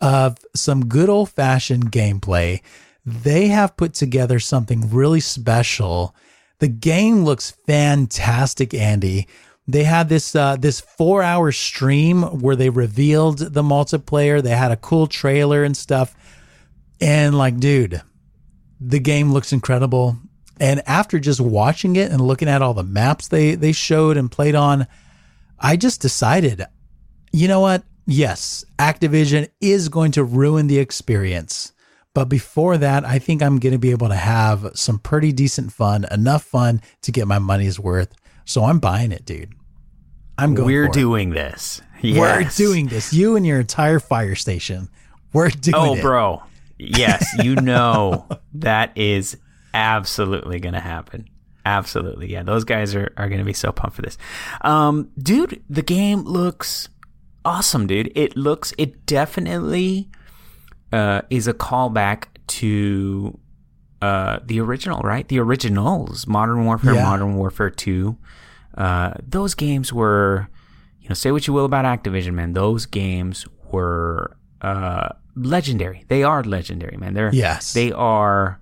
of 0.00 0.36
some 0.54 0.86
good 0.86 1.08
old 1.08 1.30
fashioned 1.30 1.90
gameplay. 1.90 2.60
They 3.04 3.48
have 3.48 3.76
put 3.76 3.94
together 3.94 4.38
something 4.38 4.90
really 4.90 5.20
special. 5.20 6.14
The 6.58 6.68
game 6.68 7.24
looks 7.24 7.52
fantastic, 7.66 8.72
Andy 8.72 9.26
they 9.66 9.84
had 9.84 10.08
this 10.08 10.34
uh, 10.36 10.56
this 10.56 10.80
four 10.80 11.22
hour 11.22 11.50
stream 11.50 12.22
where 12.22 12.56
they 12.56 12.70
revealed 12.70 13.38
the 13.38 13.62
multiplayer. 13.62 14.42
They 14.42 14.50
had 14.50 14.72
a 14.72 14.76
cool 14.76 15.06
trailer 15.06 15.64
and 15.64 15.76
stuff. 15.76 16.14
And 17.00 17.36
like, 17.36 17.58
dude, 17.58 18.02
the 18.80 19.00
game 19.00 19.32
looks 19.32 19.52
incredible. 19.52 20.18
And 20.60 20.82
after 20.86 21.18
just 21.18 21.40
watching 21.40 21.96
it 21.96 22.12
and 22.12 22.20
looking 22.20 22.48
at 22.48 22.62
all 22.62 22.74
the 22.74 22.82
maps 22.82 23.28
they 23.28 23.54
they 23.54 23.72
showed 23.72 24.16
and 24.16 24.30
played 24.30 24.54
on, 24.54 24.86
I 25.58 25.76
just 25.76 26.02
decided, 26.02 26.64
you 27.32 27.48
know 27.48 27.60
what? 27.60 27.84
yes, 28.06 28.66
Activision 28.78 29.48
is 29.62 29.88
going 29.88 30.12
to 30.12 30.22
ruin 30.24 30.66
the 30.66 30.78
experience. 30.78 31.72
But 32.14 32.26
before 32.26 32.78
that, 32.78 33.04
I 33.04 33.18
think 33.18 33.42
I'm 33.42 33.58
going 33.58 33.72
to 33.72 33.78
be 33.78 33.90
able 33.90 34.08
to 34.08 34.14
have 34.14 34.70
some 34.74 34.98
pretty 34.98 35.32
decent 35.32 35.72
fun, 35.72 36.06
enough 36.10 36.44
fun 36.44 36.80
to 37.02 37.12
get 37.12 37.26
my 37.26 37.38
money's 37.40 37.78
worth. 37.80 38.14
So 38.44 38.64
I'm 38.64 38.78
buying 38.78 39.10
it, 39.12 39.26
dude. 39.26 39.52
I'm 40.38 40.54
going. 40.54 40.66
We're 40.66 40.88
doing 40.88 41.30
this. 41.30 41.80
it. 42.02 42.16
We're 42.18 42.44
doing 42.56 42.86
this. 42.88 43.12
You 43.12 43.36
and 43.36 43.44
your 43.46 43.60
entire 43.60 43.98
fire 44.00 44.34
station. 44.34 44.88
We're 45.32 45.48
doing 45.50 45.74
Oh, 45.76 45.94
it. 45.94 46.02
bro. 46.02 46.42
Yes, 46.78 47.26
you 47.42 47.56
know 47.56 48.26
that 48.54 48.96
is 48.96 49.36
absolutely 49.72 50.60
going 50.60 50.74
to 50.74 50.80
happen. 50.80 51.28
Absolutely. 51.66 52.30
Yeah, 52.30 52.42
those 52.42 52.64
guys 52.64 52.94
are, 52.94 53.12
are 53.16 53.28
going 53.28 53.38
to 53.38 53.44
be 53.44 53.52
so 53.52 53.72
pumped 53.72 53.96
for 53.96 54.02
this. 54.02 54.18
Um, 54.60 55.10
dude, 55.18 55.62
the 55.70 55.82
game 55.82 56.22
looks 56.22 56.88
awesome, 57.44 57.86
dude. 57.86 58.12
It 58.14 58.36
looks, 58.36 58.74
it 58.76 59.06
definitely 59.06 60.10
uh, 60.92 61.22
is 61.30 61.46
a 61.48 61.54
callback 61.54 62.26
to 62.46 63.38
uh, 64.02 64.38
the 64.44 64.60
original, 64.60 65.00
right? 65.00 65.26
The 65.28 65.38
originals, 65.40 66.26
Modern 66.26 66.64
Warfare, 66.64 66.94
Yeah. 66.94 67.04
Modern 67.04 67.36
Warfare 67.36 67.70
2. 67.70 68.16
Uh, 68.76 69.14
those 69.26 69.54
games 69.54 69.92
were, 69.92 70.48
you 71.00 71.08
know, 71.08 71.14
say 71.14 71.30
what 71.32 71.46
you 71.46 71.52
will 71.54 71.64
about 71.64 71.84
Activision, 71.84 72.34
man. 72.34 72.52
Those 72.52 72.86
games 72.86 73.46
were 73.72 74.36
uh, 74.60 75.08
legendary. 75.36 76.04
They 76.08 76.22
are 76.22 76.42
legendary, 76.44 76.96
man. 76.96 77.14
They're 77.14 77.32
Yes. 77.32 77.72
they 77.72 77.92
are, 77.92 78.60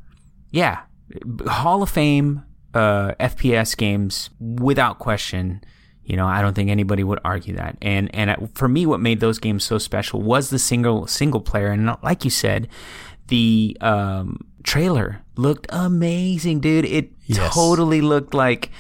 yeah, 0.51 0.81
Hall 1.47 1.83
of 1.83 1.91
Fame 1.91 2.45
uh, 2.75 3.13
FPS 3.21 3.77
games 3.77 4.31
without 4.41 4.99
question. 4.99 5.63
You 6.05 6.17
know, 6.17 6.27
I 6.27 6.43
don't 6.43 6.55
think 6.55 6.69
anybody 6.71 7.05
would 7.05 7.21
argue 7.25 7.55
that. 7.57 7.77
And 7.81 8.13
and 8.15 8.51
for 8.55 8.69
me, 8.69 8.87
what 8.87 9.01
made 9.01 9.21
those 9.21 9.39
games 9.39 9.65
so 9.65 9.79
special 9.79 10.21
was 10.21 10.51
the 10.51 10.59
single 10.59 11.07
single 11.07 11.41
player. 11.41 11.69
And 11.69 11.97
like 12.03 12.25
you 12.25 12.31
said, 12.31 12.69
the 13.29 13.77
um, 13.81 14.41
trailer 14.65 15.23
looked 15.37 15.67
amazing, 15.71 16.61
dude. 16.61 16.85
It 16.85 17.13
Yes. 17.27 17.55
totally 17.55 18.01
looked 18.01 18.35
like 18.35 18.71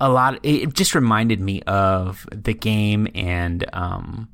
a 0.00 0.08
lot. 0.08 0.40
It 0.42 0.62
it 0.62 0.74
just 0.74 0.94
reminded 0.94 1.40
me 1.40 1.60
of 1.62 2.26
the 2.32 2.54
game 2.54 3.06
and 3.14 3.64
um, 3.74 4.28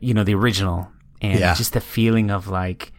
you 0.00 0.14
know 0.14 0.24
the 0.24 0.34
original 0.34 0.88
and 1.20 1.38
Yeah. 1.38 1.54
just 1.54 1.74
the 1.74 1.80
feeling 1.82 2.30
of 2.30 2.48
like 2.48 2.92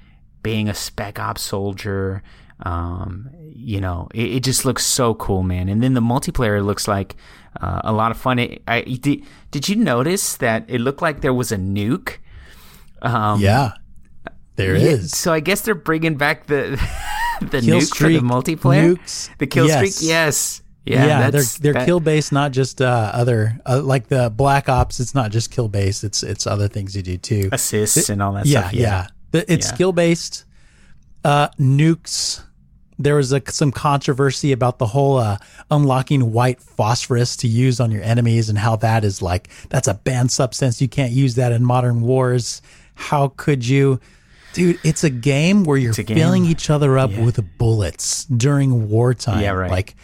being 0.43 0.69
a 0.69 0.75
spec 0.75 1.19
ops 1.19 1.41
soldier. 1.41 2.21
Um, 2.61 3.29
you 3.41 3.81
know, 3.81 4.07
it, 4.13 4.35
it 4.35 4.43
just 4.43 4.65
looks 4.65 4.85
so 4.85 5.13
cool, 5.15 5.43
man. 5.43 5.67
And 5.69 5.83
then 5.83 5.93
the 5.93 6.01
multiplayer 6.01 6.63
looks 6.65 6.87
like 6.87 7.15
uh, 7.59 7.81
a 7.83 7.91
lot 7.91 8.11
of 8.11 8.17
fun. 8.17 8.39
It, 8.39 8.61
I 8.67 8.81
did. 8.81 9.23
Did 9.51 9.67
you 9.69 9.75
notice 9.75 10.37
that 10.37 10.65
it 10.67 10.79
looked 10.79 11.01
like 11.01 11.21
there 11.21 11.33
was 11.33 11.51
a 11.51 11.57
nuke? 11.57 12.17
Um, 13.01 13.39
Yeah. 13.41 13.71
There 14.55 14.75
yeah, 14.77 14.87
is. 14.87 15.11
So 15.11 15.33
I 15.33 15.41
guess 15.41 15.61
they're 15.61 15.75
bringing 15.75 16.15
back 16.15 16.45
the 16.47 16.79
the 17.41 17.59
Kill 17.59 17.79
nuke 17.79 17.83
streak, 17.83 18.21
for 18.21 18.25
the 18.27 18.33
multiplayer. 18.33 18.95
nukes, 18.95 19.29
the 19.37 19.47
kill 19.47 19.67
yes. 19.67 19.95
streak, 19.95 20.09
yes. 20.09 20.61
Yeah, 20.85 21.05
Yeah, 21.05 21.29
they're 21.31 21.41
they're 21.59 21.73
that- 21.73 21.85
kill 21.85 21.99
based, 21.99 22.31
not 22.31 22.51
just 22.53 22.81
uh, 22.81 23.11
other 23.13 23.59
uh, 23.65 23.81
like 23.81 24.07
the 24.07 24.29
Black 24.29 24.69
Ops. 24.69 25.01
It's 25.01 25.13
not 25.13 25.31
just 25.31 25.51
kill 25.51 25.67
based. 25.67 26.05
It's 26.05 26.23
it's 26.23 26.47
other 26.47 26.69
things 26.69 26.95
you 26.95 27.01
do 27.01 27.17
too. 27.17 27.49
assists 27.51 28.07
and 28.09 28.21
all 28.21 28.31
that 28.33 28.45
yeah, 28.45 28.61
stuff. 28.61 28.73
yeah, 28.73 29.07
The- 29.31 29.51
It's 29.51 29.67
Yeah. 29.67 29.73
skill 29.73 29.91
based. 29.91 30.45
Uh, 31.25 31.49
nukes. 31.59 32.43
There 32.99 33.15
was 33.15 33.33
a, 33.33 33.41
some 33.49 33.71
controversy 33.71 34.51
about 34.51 34.77
the 34.77 34.85
whole 34.85 35.17
uh, 35.17 35.39
unlocking 35.71 36.31
white 36.31 36.61
phosphorus 36.61 37.35
to 37.37 37.47
use 37.47 37.79
on 37.79 37.89
your 37.89 38.03
enemies 38.03 38.47
and 38.47 38.59
how 38.59 38.75
that 38.77 39.03
is 39.03 39.23
like 39.23 39.49
that's 39.69 39.87
a 39.87 39.95
banned 39.95 40.31
substance. 40.31 40.79
You 40.81 40.87
can't 40.87 41.11
use 41.11 41.33
that 41.35 41.51
in 41.51 41.65
modern 41.65 42.01
wars. 42.01 42.61
How 42.93 43.29
could 43.29 43.67
you? 43.67 43.99
Dude, 44.53 44.79
it's 44.83 45.03
a 45.03 45.09
game 45.09 45.63
where 45.63 45.77
you're 45.77 45.93
filling 45.93 46.45
each 46.45 46.69
other 46.69 46.97
up 46.97 47.11
with 47.11 47.43
bullets 47.57 48.25
during 48.25 48.87
wartime. 48.87 49.41
Yeah, 49.41 49.51
right. 49.51 49.71
Like 49.71 49.95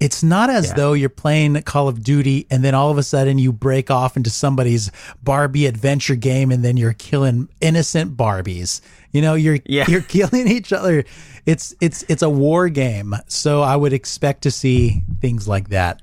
it's 0.00 0.22
not 0.22 0.50
as 0.50 0.66
Yeah. 0.66 0.74
though 0.74 0.92
you're 0.92 1.08
playing 1.08 1.60
Call 1.62 1.88
of 1.88 2.02
Duty 2.02 2.46
and 2.50 2.62
then 2.64 2.74
all 2.74 2.90
of 2.90 2.98
a 2.98 3.02
sudden 3.02 3.38
you 3.38 3.52
break 3.52 3.90
off 3.90 4.16
into 4.16 4.28
somebody's 4.30 4.90
Barbie 5.22 5.66
adventure 5.66 6.16
game 6.16 6.50
and 6.50 6.64
then 6.64 6.76
you're 6.76 6.92
killing 6.92 7.48
innocent 7.60 8.16
Barbies. 8.16 8.80
You 9.12 9.22
know, 9.22 9.34
you're 9.34 9.58
Yeah. 9.64 9.86
you're 9.88 10.00
killing 10.16 10.48
each 10.48 10.72
other. 10.72 11.04
It's 11.46 11.74
it's 11.80 12.04
it's 12.08 12.22
a 12.22 12.28
war 12.30 12.68
game. 12.68 13.14
So 13.28 13.62
I 13.62 13.76
would 13.76 13.92
expect 13.94 14.42
to 14.42 14.50
see 14.50 15.02
things 15.20 15.48
like 15.48 15.70
that. 15.70 16.02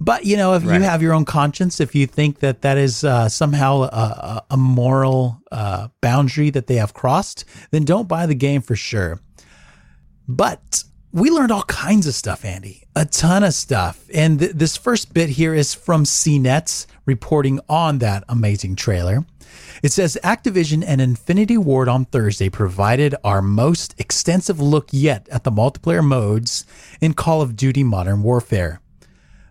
But 0.00 0.24
you 0.24 0.36
know, 0.36 0.54
if 0.54 0.64
Right. 0.64 0.76
you 0.78 0.82
have 0.82 1.00
your 1.02 1.12
own 1.12 1.24
conscience, 1.24 1.80
if 1.80 1.94
you 1.94 2.06
think 2.06 2.40
that 2.40 2.62
that 2.62 2.76
is 2.78 3.02
uh, 3.04 3.28
somehow 3.28 3.82
a, 3.82 3.86
a, 3.86 4.42
a 4.52 4.56
moral 4.56 5.40
uh, 5.52 5.88
boundary 6.00 6.50
that 6.50 6.66
they 6.68 6.76
have 6.76 6.92
crossed, 6.94 7.44
then 7.70 7.84
don't 7.84 8.06
buy 8.08 8.26
the 8.26 8.34
game 8.34 8.62
for 8.62 8.74
sure. 8.76 9.20
But 10.28 10.84
we 11.12 11.30
learned 11.30 11.52
all 11.52 11.64
kinds 11.64 12.06
of 12.06 12.14
stuff, 12.14 12.44
Andy, 12.44 12.84
a 12.96 13.04
ton 13.04 13.44
of 13.44 13.52
stuff. 13.52 14.08
And 14.14 14.38
th- 14.38 14.52
this 14.52 14.78
first 14.78 15.12
bit 15.12 15.28
here 15.30 15.54
is 15.54 15.74
from 15.74 16.04
CNET's 16.04 16.86
reporting 17.04 17.60
on 17.68 17.98
that 17.98 18.24
amazing 18.28 18.76
trailer. 18.76 19.26
It 19.82 19.92
says 19.92 20.16
Activision 20.24 20.82
and 20.86 21.00
Infinity 21.00 21.58
Ward 21.58 21.88
on 21.88 22.06
Thursday 22.06 22.48
provided 22.48 23.14
our 23.22 23.42
most 23.42 23.94
extensive 24.00 24.58
look 24.58 24.88
yet 24.90 25.28
at 25.28 25.44
the 25.44 25.50
multiplayer 25.50 26.04
modes 26.04 26.64
in 27.00 27.12
Call 27.12 27.42
of 27.42 27.56
Duty 27.56 27.84
Modern 27.84 28.22
Warfare. 28.22 28.80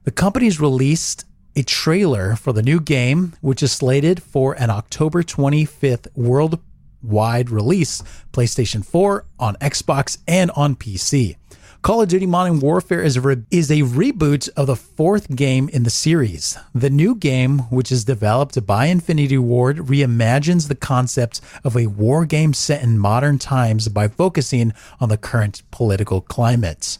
The 0.04 0.12
company's 0.12 0.60
released 0.60 1.26
a 1.56 1.62
trailer 1.62 2.36
for 2.36 2.54
the 2.54 2.63
new 2.63 2.80
game, 2.80 3.34
which 3.41 3.62
is 3.62 3.71
slated 3.71 4.24
for 4.24 4.54
an 4.54 4.71
October 4.71 5.21
25th 5.21 6.08
worldwide 6.15 7.52
release, 7.52 8.02
PlayStation 8.32 8.84
4, 8.84 9.26
on 9.38 9.56
Xbox, 9.58 10.17
and 10.28 10.50
on 10.52 10.76
PC. 10.76 11.36
Call 11.82 12.04
of 12.04 12.10
Duty 12.10 12.28
Modern 12.28 12.60
Warfare 12.60 13.02
is 13.02 13.17
a, 13.17 13.22
re- 13.22 13.44
is 13.50 13.72
a 13.72 13.80
reboot 13.80 14.48
of 14.56 14.67
the 14.67 14.76
fourth 14.76 15.36
game 15.36 15.67
in 15.70 15.82
the 15.82 15.89
series. 15.89 16.56
The 16.76 16.91
new 16.91 17.15
game, 17.15 17.60
which 17.72 17.91
is 17.91 18.06
developed 18.06 18.63
by 18.67 18.86
Infinity 18.86 19.39
Ward, 19.39 19.78
reimagines 19.78 20.67
the 20.67 20.76
concept 20.76 21.41
of 21.63 21.76
a 21.76 21.88
war 21.88 22.28
game 22.28 22.54
set 22.54 22.84
in 22.84 23.00
modern 23.00 23.39
times 23.39 23.88
by 23.88 24.08
focusing 24.08 24.74
on 25.00 25.10
the 25.10 25.17
current 25.17 25.63
political 25.72 26.22
climate. 26.22 27.00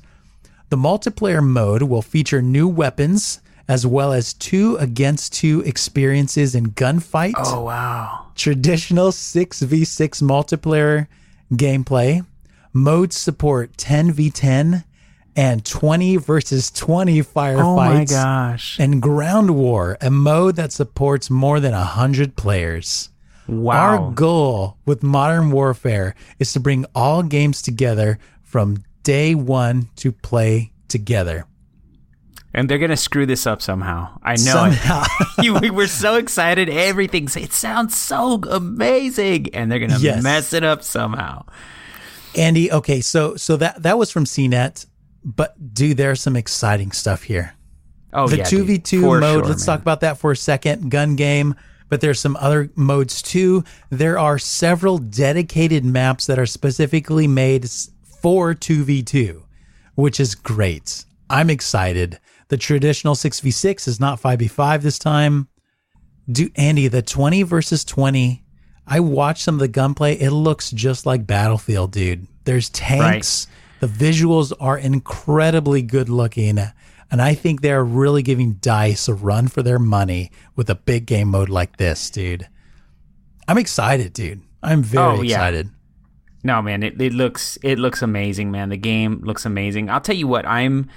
The 0.70 0.78
multiplayer 0.78 1.46
mode 1.46 1.84
will 1.84 2.02
feature 2.02 2.42
new 2.42 2.68
weapons 2.68 3.40
as 3.68 3.86
well 3.86 4.12
as 4.12 4.34
two 4.34 4.78
against 4.78 5.32
two 5.34 5.62
experiences 5.62 6.56
in 6.56 6.72
gunfight, 6.72 7.34
Oh 7.38 7.66
wow. 7.66 8.26
traditional 8.36 9.12
6v6 9.12 10.24
multiplayer 10.24 11.08
gameplay, 11.54 12.26
modes 12.74 13.18
support 13.18 13.76
10v10 13.78 14.84
and 15.36 15.64
20 15.66 16.18
versus 16.18 16.70
20 16.72 17.22
firefights, 17.22 17.62
Oh 17.64 17.76
my 17.76 18.06
gosh. 18.06 18.78
and 18.80 19.02
ground 19.02 19.56
war, 19.56 19.98
a 20.02 20.10
mode 20.12 20.58
that 20.58 20.74
supports 20.74 21.30
more 21.30 21.60
than 21.60 21.72
100 21.74 22.36
players. 22.36 23.10
Wow. 23.48 23.74
Our 24.04 24.12
goal 24.12 24.78
with 24.86 25.04
Modern 25.04 25.52
Warfare 25.52 26.16
is 26.40 26.54
to 26.54 26.60
bring 26.60 26.86
all 26.94 27.24
games 27.24 27.62
together 27.62 28.20
from 28.44 28.84
day 29.04 29.34
one 29.36 29.90
to 29.98 30.12
play 30.12 30.72
together. 30.88 31.46
and 32.54 32.70
they're 32.70 32.78
gonna 32.80 32.98
screw 32.98 33.26
this 33.26 33.48
up 33.48 33.62
somehow. 33.62 34.10
I 34.22 34.32
know. 34.34 34.38
Somehow. 34.52 35.04
it. 35.22 35.28
You- 35.46 35.54
we 35.60 35.70
were 35.70 35.88
so 35.88 36.16
excited. 36.16 36.68
Everything. 36.68 37.30
It 37.38 37.54
sounds 37.54 37.96
so 37.98 38.42
amazing, 38.50 39.56
and 39.56 39.72
they're 39.72 39.80
gonna 39.80 39.98
Yes. 40.00 40.22
mess 40.22 40.52
it 40.52 40.62
up 40.64 40.84
somehow. 40.84 41.46
Andy, 42.36 42.72
okay, 42.72 43.02
so 43.02 43.36
so 43.36 43.58
that 43.58 43.84
that 43.84 43.98
was 43.98 44.12
from 44.12 44.26
CNET, 44.26 44.86
but 45.24 45.74
dude, 45.74 45.98
there's 45.98 46.22
some 46.22 46.36
exciting 46.36 46.92
stuff 46.92 47.24
here. 47.24 47.56
Oh 48.14 48.28
the 48.28 48.44
two 48.44 48.64
v 48.64 48.78
two 48.78 49.02
mode. 49.02 49.24
sure, 49.24 49.44
let's 49.44 49.66
man. 49.66 49.78
talk 49.78 49.82
about 49.82 50.02
that 50.02 50.18
for 50.18 50.32
a 50.32 50.36
second. 50.36 50.92
Gun 50.92 51.16
game, 51.16 51.56
but 51.90 52.02
there's 52.02 52.20
some 52.20 52.38
other 52.38 52.70
modes 52.76 53.22
too. 53.22 53.64
There 53.90 54.18
are 54.18 54.38
several 54.38 54.98
dedicated 54.98 55.86
maps 55.86 56.26
that 56.28 56.40
are 56.40 56.46
specifically 56.46 57.28
made 57.28 57.70
for 58.22 58.54
two 58.54 58.84
v 58.84 59.04
two, 59.04 59.46
which 59.96 60.20
is 60.20 60.36
great. 60.36 61.06
I'm 61.30 61.50
excited. 61.50 62.20
The 62.50 62.58
traditional 62.58 63.16
six 63.16 63.40
v 63.40 63.52
six 63.52 63.88
is 63.88 64.00
not 64.00 64.20
five 64.20 64.40
v 64.40 64.48
five 64.48 64.84
this 64.84 65.00
time. 65.00 65.48
Do 66.30 66.50
Andy 66.56 66.88
the 66.88 67.02
twenty 67.02 67.44
versus 67.44 67.84
twenty? 67.84 68.44
I 68.92 69.00
watched 69.00 69.44
some 69.44 69.56
of 69.56 69.60
the 69.60 69.68
gunplay. 69.70 70.16
It 70.16 70.32
looks 70.32 70.70
just 70.72 71.06
like 71.06 71.26
Battlefield, 71.26 71.92
dude. 71.92 72.28
There's 72.44 72.70
tanks. 72.70 73.48
The 73.80 73.88
visuals 73.88 74.52
are 74.60 74.78
incredibly 74.78 75.82
good 75.82 76.10
looking. 76.10 76.60
And 77.10 77.22
I 77.22 77.34
think 77.34 77.62
they're 77.62 77.84
really 77.84 78.22
giving 78.22 78.54
DICE 78.54 79.08
a 79.08 79.14
run 79.14 79.48
for 79.48 79.64
their 79.64 79.80
money 79.80 80.32
with 80.56 80.70
a 80.70 80.76
big 80.76 81.06
game 81.06 81.30
mode 81.30 81.50
like 81.50 81.78
this, 81.78 82.10
dude. 82.10 82.48
I'm 83.48 83.58
excited, 83.58 84.14
dude. 84.14 84.42
I'm 84.64 84.84
very 84.84 85.04
Oh, 85.20 85.22
yeah. 85.22 85.36
excited. 85.36 85.70
No, 86.44 86.62
man, 86.62 86.82
it, 86.84 87.00
it 87.00 87.14
looks 87.14 87.58
it 87.62 87.78
looks 87.80 88.02
amazing, 88.02 88.50
man. 88.52 88.70
The 88.70 88.78
game 88.78 89.22
looks 89.24 89.46
amazing. 89.46 89.90
I'll 89.90 90.02
tell 90.02 90.16
you 90.16 90.28
what, 90.28 90.46
I'm 90.48 90.90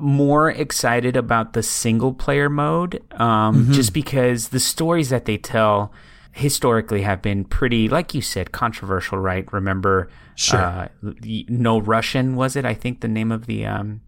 more 0.00 0.50
excited 0.50 1.14
about 1.16 1.52
the 1.52 1.62
single 1.62 2.12
player 2.14 2.48
mode, 2.48 3.02
um, 3.12 3.64
Mm-hmm. 3.64 3.72
just 3.72 3.92
because 3.92 4.48
the 4.48 4.60
stories 4.60 5.10
that 5.10 5.24
they 5.26 5.36
tell, 5.36 5.92
historically 6.38 7.02
have 7.02 7.20
been 7.20 7.44
pretty, 7.44 7.88
like 7.88 8.14
you 8.14 8.22
said, 8.22 8.52
controversial, 8.52 9.18
right? 9.18 9.50
Remember, 9.52 10.08
Sure. 10.36 10.60
uh, 10.60 10.88
No 11.48 11.80
Russian 11.80 12.36
was 12.36 12.54
it? 12.56 12.64
I 12.64 12.74
think 12.74 13.00
the 13.00 13.08
name 13.08 13.32
of 13.32 13.46
the 13.46 13.66
um, 13.66 14.00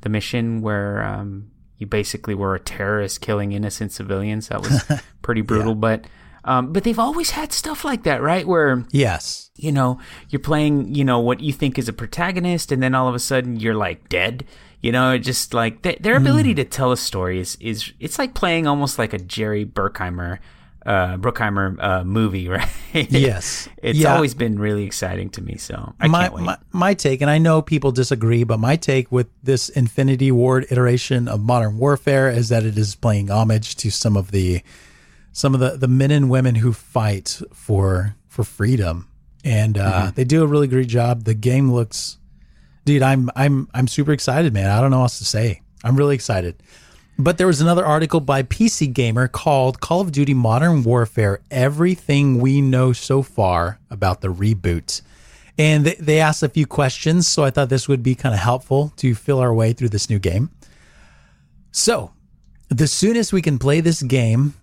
the 0.00 0.08
mission 0.08 0.60
where 0.60 1.02
um, 1.04 1.50
you 1.78 1.86
basically 1.86 2.34
were 2.34 2.54
a 2.54 2.60
terrorist 2.60 3.20
killing 3.20 3.52
innocent 3.52 3.92
civilians. 3.92 4.48
That 4.48 4.60
was 4.62 4.84
pretty 5.22 5.40
brutal, 5.42 5.74
but. 5.74 6.04
Um, 6.44 6.72
but 6.72 6.82
they've 6.84 6.98
always 6.98 7.30
had 7.30 7.52
stuff 7.52 7.84
like 7.84 8.04
that, 8.04 8.22
right? 8.22 8.46
Where 8.46 8.86
Yes. 8.90 9.50
you 9.56 9.70
know, 9.70 9.98
you're 10.30 10.40
playing, 10.40 10.94
you 10.94 11.04
know, 11.04 11.18
what 11.18 11.40
you 11.40 11.52
think 11.52 11.78
is 11.78 11.88
a 11.88 11.92
protagonist, 11.92 12.72
and 12.72 12.82
then 12.82 12.94
all 12.94 13.06
of 13.06 13.14
a 13.14 13.18
sudden 13.18 13.60
you're 13.60 13.74
like 13.74 14.08
dead. 14.08 14.44
You 14.80 14.92
know, 14.92 15.12
it 15.12 15.18
just 15.18 15.52
like 15.52 15.82
th- 15.82 15.98
their 15.98 16.16
ability 16.16 16.54
to 16.54 16.64
tell 16.64 16.90
a 16.92 16.96
story 16.96 17.38
is 17.40 17.56
is 17.60 17.92
it's 18.00 18.18
like 18.18 18.32
playing 18.34 18.66
almost 18.66 18.98
like 18.98 19.12
a 19.12 19.18
Jerry 19.18 19.66
Bruckheimer, 19.66 20.38
uh, 20.88 21.16
Bruckheimer 21.18 21.76
uh, 21.78 22.04
movie, 22.04 22.48
right? 22.56 22.66
Yes. 22.94 23.68
it's 23.82 23.98
Yeah. 23.98 24.14
always 24.14 24.32
been 24.34 24.58
really 24.58 24.84
exciting 24.84 25.28
to 25.30 25.42
me. 25.42 25.56
So 25.58 25.94
I 26.00 26.08
my, 26.08 26.22
can't 26.22 26.34
wait. 26.34 26.44
my 26.44 26.56
my 26.72 26.94
take, 26.94 27.20
and 27.20 27.30
I 27.30 27.38
know 27.38 27.60
people 27.62 27.92
disagree, 27.92 28.42
but 28.44 28.58
my 28.58 28.76
take 28.76 29.12
with 29.12 29.28
this 29.42 29.68
Infinity 29.68 30.32
Ward 30.32 30.66
iteration 30.70 31.28
of 31.28 31.40
Modern 31.40 31.76
Warfare 31.78 32.30
is 32.30 32.48
that 32.48 32.64
it 32.64 32.78
is 32.78 32.94
playing 32.94 33.30
homage 33.30 33.76
to 33.76 33.90
some 33.90 34.16
of 34.16 34.30
the 34.30 34.62
some 35.32 35.54
of 35.54 35.60
the, 35.60 35.76
the 35.76 35.88
men 35.88 36.10
and 36.10 36.30
women 36.30 36.54
who 36.56 36.72
fight 36.72 37.40
for 37.52 38.16
for 38.28 38.42
freedom, 38.44 39.06
and 39.44 39.76
uh, 39.76 39.92
Mm-hmm. 39.92 40.14
they 40.14 40.24
do 40.24 40.42
a 40.42 40.46
really 40.46 40.68
great 40.68 40.88
job. 40.88 41.24
The 41.24 41.34
game 41.34 41.70
looks, 41.70 42.16
dude, 42.86 43.02
I'm 43.02 43.30
I'm 43.36 43.68
I'm 43.74 43.88
super 43.88 44.12
excited, 44.12 44.54
man. 44.54 44.70
I 44.70 44.80
don't 44.80 44.90
know 44.90 44.98
what 44.98 45.12
else 45.12 45.18
to 45.18 45.24
say. 45.26 45.60
I'm 45.84 45.96
really 45.96 46.14
excited. 46.14 46.54
But 47.20 47.36
there 47.36 47.48
was 47.48 47.60
another 47.60 47.84
article 47.84 48.20
by 48.20 48.44
PC 48.44 48.92
Gamer 48.92 49.26
called 49.26 49.80
Call 49.80 50.00
of 50.00 50.12
Duty 50.12 50.34
Modern 50.34 50.84
Warfare 50.84 51.40
Everything 51.50 52.38
We 52.38 52.60
Know 52.60 52.92
So 52.92 53.22
Far 53.22 53.80
About 53.90 54.20
the 54.20 54.28
Reboot. 54.28 55.02
And 55.58 55.86
they, 55.86 56.20
asked 56.20 56.44
a 56.44 56.48
few 56.48 56.64
questions, 56.64 57.26
so 57.26 57.42
I 57.42 57.50
thought 57.50 57.70
this 57.70 57.88
would 57.88 58.04
be 58.04 58.14
kind 58.14 58.32
of 58.32 58.40
helpful 58.40 58.92
to 58.98 59.16
fill 59.16 59.40
our 59.40 59.52
way 59.52 59.72
through 59.72 59.88
this 59.88 60.08
new 60.08 60.20
game. 60.20 60.50
So, 61.72 62.12
the 62.68 62.86
soonest 62.86 63.32
we 63.32 63.42
can 63.42 63.58
play 63.58 63.80
this 63.80 64.00
game 64.00 64.54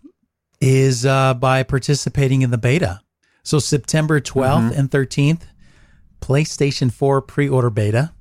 is 0.62 1.06
uh, 1.06 1.34
by 1.34 1.64
participating 1.64 2.41
in 2.41 2.51
the 2.51 2.58
beta. 2.58 3.01
So, 3.43 3.60
September 3.60 4.22
12th 4.22 4.72
and 4.78 4.89
13th, 4.89 5.41
PlayStation 6.22 6.89
4 6.89 7.22
pre 7.22 7.49
order 7.49 7.70
beta. 7.70 8.14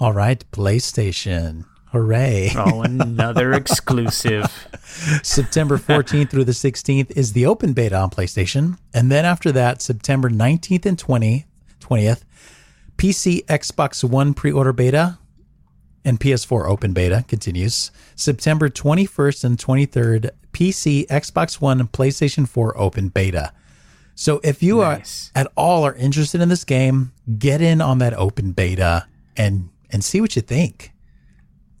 All 0.00 0.14
right, 0.14 0.42
PlayStation. 0.50 1.66
Hooray. 1.96 2.50
oh, 2.56 2.82
another 2.82 3.52
exclusive. 3.52 4.44
September 5.22 5.78
14th 5.78 6.30
through 6.30 6.44
the 6.44 6.52
16th 6.52 7.10
is 7.12 7.32
the 7.32 7.46
open 7.46 7.72
beta 7.72 7.96
on 7.96 8.10
PlayStation. 8.10 8.78
And 8.92 9.10
then 9.10 9.24
after 9.24 9.50
that, 9.52 9.80
September 9.80 10.28
19th 10.28 10.84
and 10.86 10.98
20th, 10.98 11.44
20th 11.80 12.22
PC, 12.98 13.44
Xbox 13.46 14.02
One 14.04 14.34
pre 14.34 14.52
order 14.52 14.72
beta, 14.72 15.18
and 16.04 16.20
PS4 16.20 16.68
open 16.68 16.92
beta 16.92 17.24
continues. 17.28 17.90
September 18.14 18.68
21st 18.68 19.44
and 19.44 19.58
23rd, 19.58 20.30
PC, 20.52 21.06
Xbox 21.06 21.60
One, 21.60 21.80
and 21.80 21.90
PlayStation 21.90 22.48
4 22.48 22.78
open 22.78 23.08
beta. 23.08 23.52
So 24.14 24.40
if 24.42 24.62
you 24.62 24.78
Nice. 24.78 25.30
are 25.34 25.40
at 25.40 25.52
all 25.56 25.84
are 25.84 25.94
interested 25.94 26.40
in 26.40 26.48
this 26.48 26.64
game, 26.64 27.12
get 27.38 27.60
in 27.60 27.80
on 27.82 27.98
that 27.98 28.14
open 28.14 28.52
beta 28.52 29.06
and 29.36 29.68
and 29.90 30.02
see 30.02 30.20
what 30.20 30.34
you 30.36 30.42
think. 30.42 30.92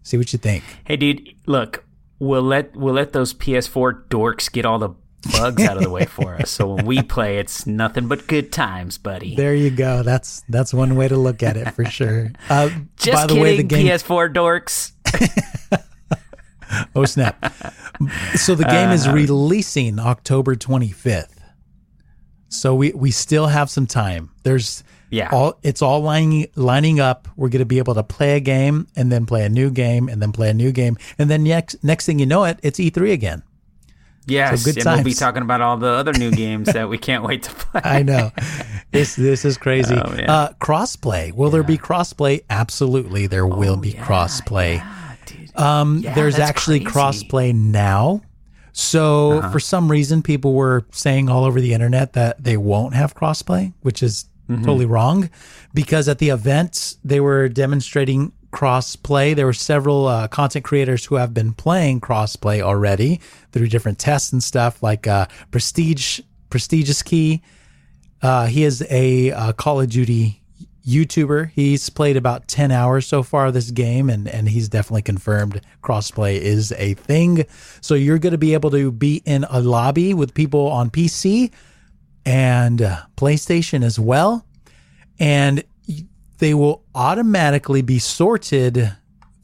See 0.06 0.16
what 0.16 0.32
you 0.32 0.38
think. 0.38 0.62
Hey, 0.84 0.96
dude, 0.96 1.34
look, 1.46 1.84
we'll 2.20 2.40
let 2.42 2.76
we'll 2.76 2.94
let 2.94 3.12
those 3.12 3.34
PS4 3.34 4.06
dorks 4.08 4.50
get 4.52 4.64
all 4.64 4.78
the 4.78 4.90
bugs 5.32 5.64
out 5.64 5.76
of 5.78 5.82
the 5.82 5.90
way 5.90 6.04
for 6.18 6.34
us. 6.36 6.48
So 6.48 6.74
when 6.74 6.86
we 6.86 7.02
play, 7.02 7.38
it's 7.38 7.66
nothing 7.66 8.06
but 8.06 8.28
good 8.28 8.52
times, 8.52 8.98
buddy. 8.98 9.34
There 9.34 9.52
you 9.52 9.70
go. 9.70 10.04
That's 10.04 10.44
that's 10.48 10.72
one 10.72 10.94
way 10.94 11.08
to 11.08 11.16
look 11.16 11.42
at 11.42 11.56
it 11.56 11.72
for 11.72 11.84
sure. 11.84 12.30
Uh, 12.48 12.70
Just 12.96 13.12
by 13.16 13.22
the 13.22 13.28
kidding, 13.34 13.42
way, 13.42 13.56
the 13.56 13.62
game. 13.64 13.86
PS4 13.88 14.32
dorks. 14.32 14.92
oh 16.94 17.04
snap! 17.04 17.52
So 18.36 18.54
the 18.54 18.62
game 18.62 18.86
Uh-huh. 18.86 18.92
is 18.94 19.08
releasing 19.08 19.98
October 19.98 20.54
25th. 20.54 21.32
So 22.48 22.76
we 22.76 22.92
we 22.92 23.10
still 23.10 23.48
have 23.48 23.70
some 23.70 23.88
time. 23.88 24.30
There's 24.44 24.84
Yeah. 25.10 25.28
all 25.32 25.58
it's 25.62 25.82
all 25.82 26.00
lining 26.00 26.46
lining 26.56 26.98
up. 27.00 27.28
We're 27.36 27.48
going 27.48 27.60
to 27.60 27.64
be 27.66 27.78
able 27.78 27.94
to 27.94 28.02
play 28.02 28.36
a 28.36 28.40
game 28.40 28.86
and 28.96 29.10
then 29.12 29.24
play 29.26 29.44
a 29.44 29.48
new 29.48 29.70
game 29.70 30.08
and 30.08 30.20
then 30.20 30.32
play 30.32 30.50
a 30.50 30.54
new 30.54 30.72
game 30.72 30.96
and 31.18 31.30
then 31.30 31.44
next 31.44 31.82
next 31.84 32.06
thing 32.06 32.18
you 32.18 32.26
know 32.26 32.44
it, 32.44 32.58
it's 32.62 32.78
E3 32.78 33.12
again. 33.12 33.42
Yes, 34.28 34.64
good 34.64 34.78
and 34.78 34.86
we'll 34.86 35.04
be 35.04 35.14
talking 35.14 35.42
about 35.42 35.60
all 35.60 35.76
the 35.76 35.86
other 35.86 36.12
new 36.12 36.32
games 36.32 36.66
that 36.72 36.88
we 36.88 36.98
can't 36.98 37.22
wait 37.22 37.44
to 37.44 37.50
play. 37.54 37.80
I 37.84 38.02
know. 38.02 38.32
this 38.90 39.14
this 39.14 39.44
is 39.44 39.56
crazy. 39.56 39.94
Oh, 39.94 40.00
uh, 40.00 40.52
crossplay. 40.54 41.32
Will 41.32 41.50
there 41.50 41.62
be 41.62 41.78
crossplay? 41.78 42.40
Absolutely, 42.50 43.28
there 43.28 43.46
will 43.46 43.76
be 43.76 43.92
crossplay. 43.92 44.84
Dude. 45.26 45.56
Um, 45.56 45.98
Yeah, 45.98 46.14
there's 46.14 46.40
actually 46.40 46.80
crazy. 46.80 46.98
crossplay 47.28 47.54
now. 47.54 48.22
So 48.72 49.38
Uh-huh. 49.38 49.50
for 49.52 49.60
some 49.60 49.88
reason, 49.88 50.22
people 50.22 50.54
were 50.54 50.84
saying 50.90 51.28
all 51.28 51.44
over 51.44 51.60
the 51.60 51.72
internet 51.72 52.14
that 52.14 52.42
they 52.42 52.56
won't 52.56 52.94
have 52.94 53.14
crossplay, 53.14 53.72
which 53.82 54.02
is 54.02 54.24
Mm-hmm. 54.48 54.62
totally 54.62 54.86
wrong, 54.86 55.28
because 55.74 56.08
at 56.08 56.18
the 56.18 56.28
event 56.28 56.96
they 57.04 57.18
were 57.18 57.48
demonstrating 57.48 58.32
crossplay. 58.56 59.34
There 59.34 59.46
were 59.46 59.52
several 59.52 60.06
uh, 60.06 60.28
content 60.28 60.64
creators 60.64 61.04
who 61.04 61.16
have 61.16 61.34
been 61.34 61.52
playing 61.52 62.00
crossplay 62.00 62.62
already 62.62 63.20
through 63.52 63.68
different 63.68 63.98
tests 63.98 64.32
and 64.32 64.42
stuff, 64.42 64.82
like 64.82 65.06
uh, 65.06 65.26
Prestige, 65.50 66.20
PrestigeIsKey. 66.50 67.42
Uh, 68.22 68.46
he 68.46 68.64
is 68.64 68.86
a 68.88 69.30
uh, 69.32 69.52
Call 69.52 69.80
of 69.80 69.90
Duty 69.90 70.42
YouTuber. 70.86 71.50
He's 71.50 71.90
played 71.90 72.16
about 72.16 72.48
10 72.48 72.70
hours 72.70 73.06
so 73.06 73.22
far 73.22 73.50
this 73.50 73.70
game, 73.70 74.08
and, 74.08 74.26
and 74.28 74.48
he's 74.48 74.68
definitely 74.68 75.02
confirmed 75.02 75.60
crossplay 75.82 76.38
is 76.38 76.72
a 76.72 76.94
thing. 76.94 77.44
So 77.80 77.94
you're 77.94 78.18
going 78.18 78.32
to 78.32 78.38
be 78.38 78.54
able 78.54 78.70
to 78.70 78.90
be 78.90 79.22
in 79.26 79.44
a 79.50 79.60
lobby 79.60 80.14
with 80.14 80.32
people 80.32 80.68
on 80.68 80.90
PC 80.90 81.52
and 82.26 82.82
uh, 82.82 83.02
PlayStation 83.16 83.82
as 83.82 83.98
well. 83.98 84.44
And 85.18 85.64
they 86.38 86.52
will 86.52 86.84
automatically 86.94 87.80
be 87.80 87.98
sorted 87.98 88.94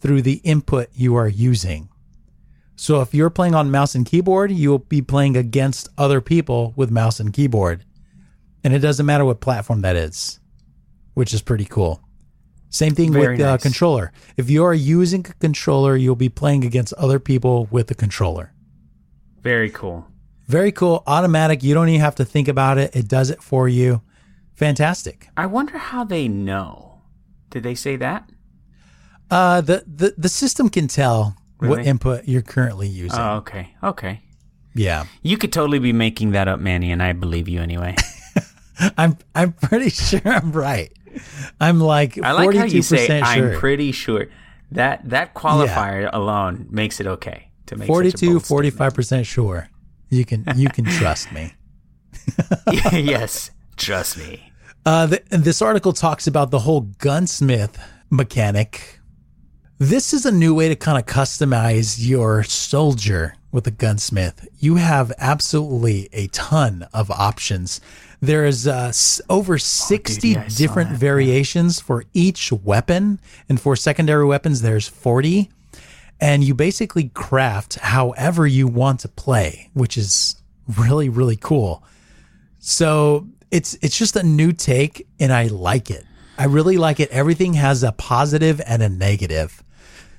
through 0.00 0.20
the 0.20 0.40
input 0.44 0.90
you 0.92 1.14
are 1.14 1.28
using. 1.28 1.88
So 2.76 3.00
if 3.00 3.14
you're 3.14 3.30
playing 3.30 3.54
on 3.54 3.70
mouse 3.70 3.94
and 3.94 4.04
keyboard, 4.04 4.50
you'll 4.50 4.80
be 4.80 5.00
playing 5.00 5.36
against 5.36 5.88
other 5.96 6.20
people 6.20 6.74
with 6.76 6.90
mouse 6.90 7.20
and 7.20 7.32
keyboard. 7.32 7.84
And 8.64 8.74
it 8.74 8.80
doesn't 8.80 9.06
matter 9.06 9.24
what 9.24 9.40
platform 9.40 9.82
that 9.82 9.96
is, 9.96 10.40
which 11.14 11.32
is 11.32 11.40
pretty 11.40 11.64
cool. 11.64 12.02
Same 12.68 12.94
thing 12.94 13.12
Very 13.12 13.28
with 13.28 13.38
the 13.38 13.48
uh, 13.48 13.58
controller. 13.58 14.12
If 14.36 14.50
you're 14.50 14.74
using 14.74 15.26
a 15.28 15.34
controller, 15.34 15.94
you'll 15.94 16.16
be 16.16 16.28
playing 16.28 16.64
against 16.64 16.92
other 16.94 17.20
people 17.20 17.68
with 17.70 17.86
the 17.86 17.94
controller. 17.94 18.52
Very 19.40 19.70
cool. 19.70 20.06
Very 20.46 20.72
cool. 20.72 21.02
Automatic. 21.06 21.62
You 21.62 21.74
don't 21.74 21.88
even 21.88 22.00
have 22.00 22.16
to 22.16 22.24
think 22.24 22.48
about 22.48 22.78
it. 22.78 22.94
It 22.94 23.08
does 23.08 23.30
it 23.30 23.42
for 23.42 23.68
you. 23.68 24.02
Fantastic. 24.54 25.28
I 25.36 25.46
wonder 25.46 25.78
how 25.78 26.04
they 26.04 26.28
know. 26.28 27.00
Did 27.50 27.62
they 27.62 27.74
say 27.74 27.96
that? 27.96 28.28
Uh, 29.30 29.60
the, 29.60 29.84
the, 29.86 30.14
the 30.18 30.28
system 30.28 30.68
can 30.68 30.88
tell 30.88 31.36
what 31.58 31.86
input 31.86 32.26
you're 32.26 32.42
currently 32.42 32.88
using. 32.88 33.18
Oh, 33.18 33.36
okay. 33.36 33.74
Okay. 33.82 34.20
yeah. 34.74 35.04
You 35.22 35.38
could 35.38 35.52
totally 35.52 35.78
be 35.78 35.92
making 35.92 36.32
that 36.32 36.48
up, 36.48 36.60
Manny, 36.60 36.90
and 36.90 37.02
I 37.02 37.12
believe 37.12 37.48
you 37.48 37.60
anyway. 37.60 37.94
I'm 38.98 39.16
I'm 39.34 39.52
pretty 39.52 39.90
sure 40.08 40.20
I'm 40.24 40.52
right. 40.52 40.92
I'm 41.60 41.78
like 41.78 42.18
I 42.22 42.32
like 42.32 42.56
how 42.56 42.64
you 42.64 42.82
say 42.82 43.06
42% 43.06 43.22
I'm 43.22 43.58
pretty 43.58 43.92
sure. 43.92 44.26
That 44.72 45.08
that 45.10 45.34
qualifier 45.34 46.08
alone 46.12 46.66
makes 46.70 46.98
it 47.00 47.06
okay 47.06 47.50
to 47.66 47.76
make 47.76 47.86
such 47.86 47.90
a 47.90 47.94
42 47.94 48.30
bold 48.30 48.44
statement. 48.44 48.94
45% 48.94 49.26
sure. 49.26 49.68
You 50.12 50.26
can 50.26 50.44
you 50.56 50.68
can 50.68 50.84
trust 50.84 51.32
me. 51.32 51.54
yes, 52.92 53.50
trust 53.76 54.18
me. 54.18 54.52
Uh, 54.84 55.06
th 55.06 55.22
this 55.30 55.62
article 55.62 55.94
talks 55.94 56.26
about 56.26 56.50
the 56.50 56.58
whole 56.60 56.82
gunsmith 56.98 57.78
mechanic. 58.10 59.00
This 59.78 60.12
is 60.12 60.26
a 60.26 60.30
new 60.30 60.54
way 60.54 60.68
to 60.68 60.76
kind 60.76 60.98
of 60.98 61.06
customize 61.06 61.96
your 61.98 62.42
soldier 62.42 63.36
with 63.52 63.66
a 63.66 63.70
gunsmith. 63.70 64.46
You 64.58 64.74
have 64.76 65.12
absolutely 65.16 66.10
a 66.12 66.26
ton 66.28 66.86
of 66.92 67.10
options. 67.10 67.80
There 68.20 68.44
is 68.44 68.68
uh, 68.68 68.92
over 69.30 69.56
60 69.56 70.28
yeah, 70.28 70.42
I 70.42 70.48
saw 70.48 70.58
different 70.58 70.90
that, 70.90 70.94
yeah. 70.96 71.08
variations 71.08 71.80
for 71.80 72.04
each 72.12 72.52
weapon. 72.52 73.18
And 73.48 73.58
for 73.58 73.76
secondary 73.76 74.26
weapons, 74.26 74.60
there's 74.60 74.88
40. 74.88 75.50
And 76.22 76.44
you 76.44 76.54
basically 76.54 77.08
craft 77.08 77.74
however 77.80 78.46
you 78.46 78.68
want 78.68 79.00
to 79.00 79.08
play, 79.08 79.70
which 79.74 79.98
is 79.98 80.36
really, 80.78 81.08
really 81.08 81.34
cool. 81.34 81.82
So 82.60 83.26
it's 83.50 83.76
it's 83.82 83.98
just 83.98 84.14
a 84.14 84.22
new 84.22 84.52
take, 84.52 85.08
and 85.18 85.32
I 85.32 85.48
like 85.48 85.90
it. 85.90 86.06
I 86.38 86.44
really 86.44 86.78
like 86.78 87.00
it. 87.00 87.10
Everything 87.10 87.54
has 87.54 87.82
a 87.82 87.90
positive 87.90 88.60
and 88.66 88.82
a 88.82 88.88
negative. 88.88 89.64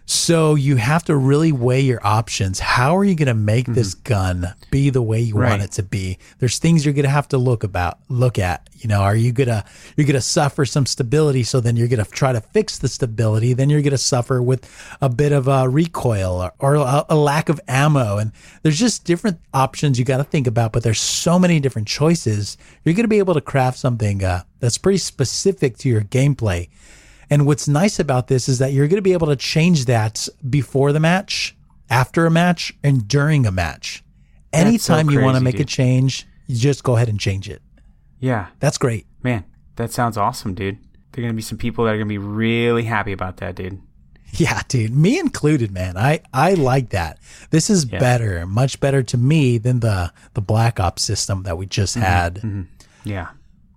So 0.06 0.56
you 0.56 0.76
have 0.76 1.06
to 1.06 1.16
really 1.16 1.54
weigh 1.54 1.80
your 1.80 2.06
options. 2.06 2.60
How 2.60 2.98
are 2.98 3.06
you 3.06 3.16
going 3.16 3.30
to 3.30 3.34
make 3.34 3.68
this 3.68 3.94
gun 3.94 4.54
be 4.70 4.90
the 4.90 5.02
way 5.02 5.22
you 5.22 5.36
Right. 5.36 5.52
want 5.52 5.62
it 5.62 5.72
to 5.74 5.84
be? 5.84 6.18
There's 6.40 6.60
things 6.60 6.84
you're 6.84 6.94
going 6.94 7.06
to 7.06 7.10
have 7.10 7.30
to 7.30 7.38
look 7.38 7.64
about, 7.64 8.00
look 8.10 8.38
at. 8.38 8.68
You 8.80 8.90
know, 8.90 9.00
are 9.00 9.16
you 9.16 9.32
gonna 9.32 9.64
you're 9.96 10.06
gonna 10.06 10.20
suffer 10.20 10.66
some 10.66 10.86
stability? 10.86 11.44
So 11.44 11.62
then 11.62 11.78
you're 11.78 11.88
gonna 11.88 12.04
try 12.04 12.34
to 12.34 12.42
fix 12.42 12.78
the 12.78 12.90
stability. 12.90 13.54
Then 13.54 13.70
you're 13.70 13.82
gonna 13.82 13.98
suffer 13.98 14.42
with 14.44 14.70
a 15.00 15.08
bit 15.08 15.32
of 15.32 15.48
a 15.48 15.70
recoil 15.70 16.34
or, 16.44 16.52
or 16.60 16.76
a, 16.76 17.06
a 17.08 17.16
lack 17.16 17.48
of 17.48 17.62
ammo. 17.70 18.18
And 18.18 18.34
there's 18.62 18.78
just 18.78 19.06
different 19.06 19.40
options 19.54 19.98
you 19.98 20.04
got 20.04 20.18
to 20.18 20.26
think 20.26 20.48
about. 20.48 20.74
But 20.74 20.84
there's 20.84 21.00
so 21.00 21.40
many 21.40 21.62
different 21.62 21.88
choices. 21.88 22.58
You're 22.84 22.94
gonna 22.94 23.08
be 23.08 23.20
able 23.20 23.36
to 23.36 23.42
craft 23.42 23.78
something 23.80 24.22
uh, 24.22 24.44
that's 24.60 24.78
pretty 24.78 24.98
specific 24.98 25.78
to 25.78 25.88
your 25.88 26.02
gameplay. 26.02 26.68
And 27.30 27.46
what's 27.46 27.68
nice 27.68 28.00
about 28.00 28.28
this 28.28 28.48
is 28.50 28.60
that 28.60 28.74
you're 28.74 28.88
going 28.88 28.98
to 28.98 29.02
be 29.02 29.14
able 29.14 29.28
to 29.28 29.36
change 29.36 29.86
that 29.86 30.28
before 30.50 30.92
the 30.92 31.00
match, 31.00 31.56
after 31.90 32.26
a 32.26 32.32
match, 32.32 32.74
and 32.84 33.08
during 33.08 33.46
a 33.46 33.52
match. 33.52 34.04
That's 34.52 34.64
so 34.84 34.94
Anytime 34.96 35.10
you 35.10 35.22
want 35.22 35.36
to 35.38 35.42
crazy, 35.42 35.58
make 35.58 35.60
a 35.60 35.66
change, 35.66 36.28
you 36.48 36.58
just 36.58 36.84
go 36.84 36.96
ahead 36.96 37.10
and 37.10 37.20
change 37.20 37.50
it. 37.50 37.62
Yeah. 38.20 38.48
That's 38.60 38.78
great. 38.78 39.06
Man, 39.24 39.44
that 39.78 39.92
sounds 39.92 40.18
awesome, 40.18 40.54
dude. 40.54 40.78
There 41.12 41.24
are 41.24 41.28
gonna 41.28 41.34
be 41.36 41.42
some 41.42 41.58
people 41.58 41.86
that 41.86 41.92
are 41.92 41.98
gonna 41.98 42.06
be 42.08 42.18
really 42.18 42.84
happy 42.84 43.12
about 43.12 43.38
that, 43.38 43.56
dude. 43.56 43.82
Yeah, 44.36 44.62
dude, 44.68 44.96
me 44.96 45.20
included, 45.20 45.72
man. 45.72 45.96
I 45.98 46.22
I 46.34 46.56
like 46.56 46.90
that. 46.90 47.20
This 47.52 47.70
is 47.70 47.86
Yeah. 47.86 48.00
better, 48.00 48.48
much 48.48 48.80
better 48.80 49.04
to 49.04 49.18
me 49.18 49.58
than 49.60 49.80
the 49.82 50.12
the 50.34 50.42
Black 50.42 50.80
Ops 50.80 51.04
system 51.04 51.44
that 51.44 51.58
we 51.58 51.66
just 51.68 51.96
Mm-hmm. 51.96 52.04
had. 52.06 52.68
Yeah. 53.04 53.28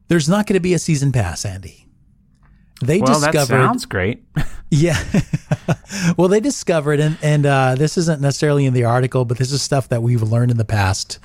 There's 0.08 0.28
not 0.28 0.46
going 0.46 0.54
to 0.54 0.60
be 0.60 0.72
a 0.72 0.78
season 0.78 1.10
pass, 1.12 1.44
Andy. 1.44 1.85
They 2.82 3.00
discovered 3.00 3.34
Well, 3.34 3.42
that 3.42 3.46
sounds 3.46 3.86
great. 3.86 4.24
Yeah. 4.68 5.00
well, 6.16 6.26
they 6.26 6.40
discovered, 6.40 6.98
and 6.98 7.16
and 7.22 7.46
uh, 7.46 7.76
this 7.76 7.96
isn't 7.96 8.20
necessarily 8.20 8.66
in 8.66 8.74
the 8.74 8.82
article, 8.82 9.24
but 9.24 9.38
this 9.38 9.52
is 9.52 9.62
stuff 9.62 9.88
that 9.90 10.02
we've 10.02 10.22
learned 10.22 10.50
in 10.50 10.56
the 10.56 10.64
past. 10.64 11.20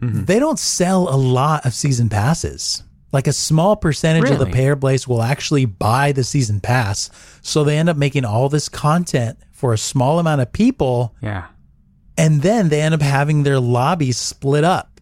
Mm-hmm. 0.00 0.24
They 0.26 0.38
don't 0.38 0.58
sell 0.58 1.12
a 1.12 1.16
lot 1.16 1.66
of 1.66 1.74
season 1.74 2.08
passes. 2.08 2.84
Like 3.10 3.26
a 3.26 3.32
small 3.32 3.74
percentage 3.74 4.30
of 4.30 4.38
the 4.38 4.44
Really? 4.44 4.52
player 4.52 4.76
base 4.76 5.08
will 5.08 5.22
actually 5.22 5.64
buy 5.66 6.12
the 6.12 6.22
season 6.22 6.60
pass, 6.60 7.10
so 7.42 7.64
they 7.64 7.76
end 7.76 7.88
up 7.88 7.96
making 7.96 8.24
all 8.24 8.48
this 8.48 8.68
content 8.68 9.36
for 9.50 9.72
a 9.72 9.78
small 9.78 10.20
amount 10.20 10.40
of 10.40 10.52
people, 10.52 11.12
yeah. 11.20 11.46
and 12.16 12.40
then 12.42 12.68
they 12.68 12.80
end 12.80 12.94
up 12.94 13.02
having 13.02 13.42
their 13.42 13.58
lobbies 13.58 14.16
split 14.16 14.62
up 14.62 15.00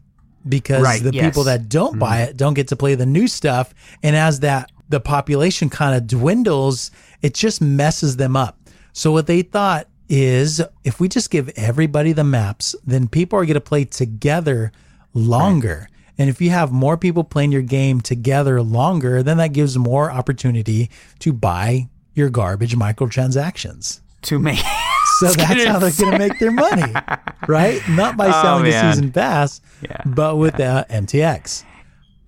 because 0.48 0.82
Right, 0.82 1.02
the 1.02 1.12
yes. 1.12 1.20
Mm-hmm. 1.20 1.28
people 1.28 1.44
that 1.44 1.68
don't 1.68 1.98
buy 1.98 2.22
it 2.22 2.36
don't 2.38 2.54
get 2.54 2.68
to 2.68 2.76
play 2.76 2.94
the 2.96 3.06
new 3.06 3.28
stuff 3.28 3.72
and 4.02 4.16
as 4.16 4.40
that 4.40 4.70
the 4.92 5.00
population 5.00 5.68
kind 5.68 5.96
of 5.96 6.06
dwindles 6.06 6.90
it 7.22 7.34
just 7.34 7.60
messes 7.60 8.16
them 8.16 8.36
up 8.36 8.58
so 8.92 9.10
what 9.10 9.26
they 9.26 9.42
thought 9.42 9.88
is 10.08 10.60
if 10.84 11.00
we 11.00 11.08
just 11.08 11.30
give 11.30 11.48
everybody 11.56 12.12
the 12.12 12.22
maps 12.24 12.76
then 12.86 13.08
people 13.08 13.38
are 13.38 13.44
going 13.44 13.54
to 13.54 13.60
play 13.60 13.84
together 13.84 14.70
longer 15.14 15.88
and 16.18 16.28
if 16.30 16.40
you 16.40 16.50
have 16.50 16.70
more 16.70 16.96
people 16.96 17.24
playing 17.24 17.50
your 17.52 17.62
game 17.62 18.00
together 18.00 18.62
longer 18.62 19.22
then 19.22 19.38
that 19.38 19.52
gives 19.52 19.76
more 19.76 20.10
opportunity 20.10 20.90
to 21.18 21.32
buy 21.32 21.88
your 22.14 22.28
garbage 22.28 22.76
microtransactions 22.76 24.00
To 24.22 24.38
me. 24.38 24.56
so 25.18 25.32
that's 25.32 25.64
how 25.64 25.78
they're 25.78 25.90
going 25.92 26.12
to 26.12 26.18
make 26.18 26.38
their 26.38 26.50
money, 26.52 26.92
right? 27.48 27.80
Not 27.88 28.16
by 28.16 28.28
Oh, 28.28 28.42
selling 28.42 28.64
the 28.64 28.70
man. 28.70 28.92
season 28.94 29.12
pass, 29.12 29.60
Yeah. 29.82 29.96
but 30.06 30.36
with 30.36 30.56
the 30.56 30.86
MTX. 30.88 31.64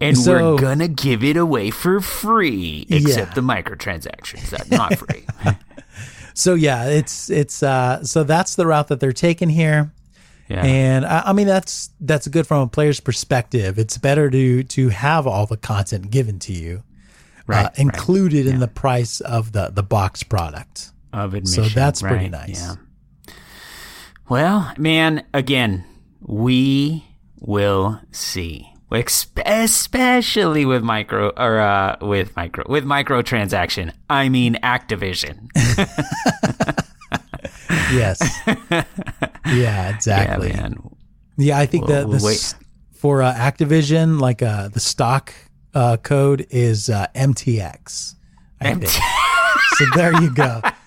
And 0.04 0.18
So- 0.18 0.54
we're 0.54 0.60
gonna 0.60 0.88
give 0.88 1.22
it 1.24 1.36
away 1.36 1.70
for 1.70 2.00
free, 2.00 2.86
except 2.88 3.30
Yeah. 3.30 3.34
the 3.34 3.40
microtransactions. 3.40 4.50
That's 4.50 4.70
not 4.70 4.98
free. 4.98 5.24
So 6.34 6.54
yeah, 6.54 6.86
it's 6.86 7.30
it's 7.30 7.62
uh 7.62 8.02
so 8.04 8.24
that's 8.24 8.56
the 8.56 8.66
route 8.66 8.88
that 8.88 9.00
they're 9.00 9.12
taking 9.12 9.48
here. 9.50 9.92
Yeah. 10.48 10.64
And 10.64 11.06
I, 11.06 11.22
I 11.26 11.32
mean 11.32 11.46
that's 11.46 11.90
that's 12.00 12.26
good 12.28 12.46
from 12.46 12.62
a 12.62 12.66
player's 12.66 13.00
perspective. 13.00 13.78
It's 13.78 13.96
better 13.98 14.28
to 14.30 14.62
to 14.64 14.88
have 14.88 15.26
all 15.26 15.46
the 15.46 15.56
content 15.56 16.10
given 16.10 16.38
to 16.40 16.52
you, 16.52 16.82
right. 17.46 17.66
uh, 17.66 17.70
included 17.76 18.46
in 18.46 18.58
the 18.60 18.68
price 18.68 19.20
of 19.20 19.52
the 19.52 19.70
the 19.72 19.82
box 19.84 20.22
product. 20.22 20.90
of 21.12 21.34
admission. 21.34 21.64
So 21.64 21.70
that's 21.70 22.02
pretty 22.02 22.28
nice. 22.28 22.60
Yeah. 22.60 22.74
Well, 24.28 24.72
man, 24.78 25.24
again, 25.32 25.84
we 26.20 27.04
will 27.40 28.00
see. 28.10 28.73
Especially 28.94 30.64
with 30.64 30.82
micro 30.82 31.30
or 31.36 31.58
uh, 31.60 31.96
with 32.00 32.34
micro 32.36 32.64
with 32.68 32.84
microtransaction. 32.84 33.92
I 34.08 34.28
mean 34.28 34.56
Activision. 34.62 35.48
Yes. 37.92 38.18
yeah, 39.46 39.94
exactly. 39.94 40.48
Yeah, 40.48 40.56
man. 40.56 40.90
Yeah, 41.36 41.58
I 41.58 41.66
think 41.66 41.86
We'll- 41.86 42.08
that 42.08 42.54
for 42.94 43.22
uh, 43.22 43.34
Activision, 43.34 44.20
like 44.20 44.42
uh, 44.42 44.68
the 44.68 44.80
stock 44.80 45.32
uh, 45.74 45.96
code 45.98 46.46
is 46.50 46.88
uh, 46.88 47.06
MTX. 47.14 48.14
I 48.60 48.74
so 48.84 49.84
there 49.94 50.20
you 50.22 50.30
go. 50.34 50.60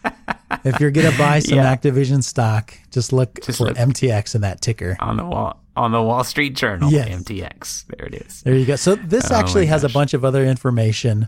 If 0.63 0.79
you're 0.79 0.91
gonna 0.91 1.17
buy 1.17 1.39
some 1.47 1.57
Yeah. 1.57 1.75
Activision 1.75 2.23
stock, 2.23 2.73
just 2.91 3.13
look 3.13 3.39
Just 3.43 3.57
for 3.59 3.65
look. 3.65 3.77
MTX 3.77 4.35
in 4.35 4.41
that 4.41 4.61
ticker. 4.61 4.97
on 4.99 5.17
the 5.17 5.25
wall 5.25 5.61
on 5.75 5.91
the 5.91 6.01
Wall 6.01 6.23
Street 6.23 6.55
Journal. 6.55 6.91
Yes. 6.91 7.07
MTX. 7.09 7.85
There 7.87 8.07
it 8.07 8.15
is. 8.15 8.41
There 8.41 8.55
you 8.55 8.65
go. 8.65 8.75
So 8.75 8.95
this 8.95 9.29
Oh 9.31 9.35
actually 9.35 9.67
has 9.67 9.83
a 9.83 9.89
bunch 9.89 10.13
of 10.15 10.25
other 10.25 10.43
information. 10.43 11.27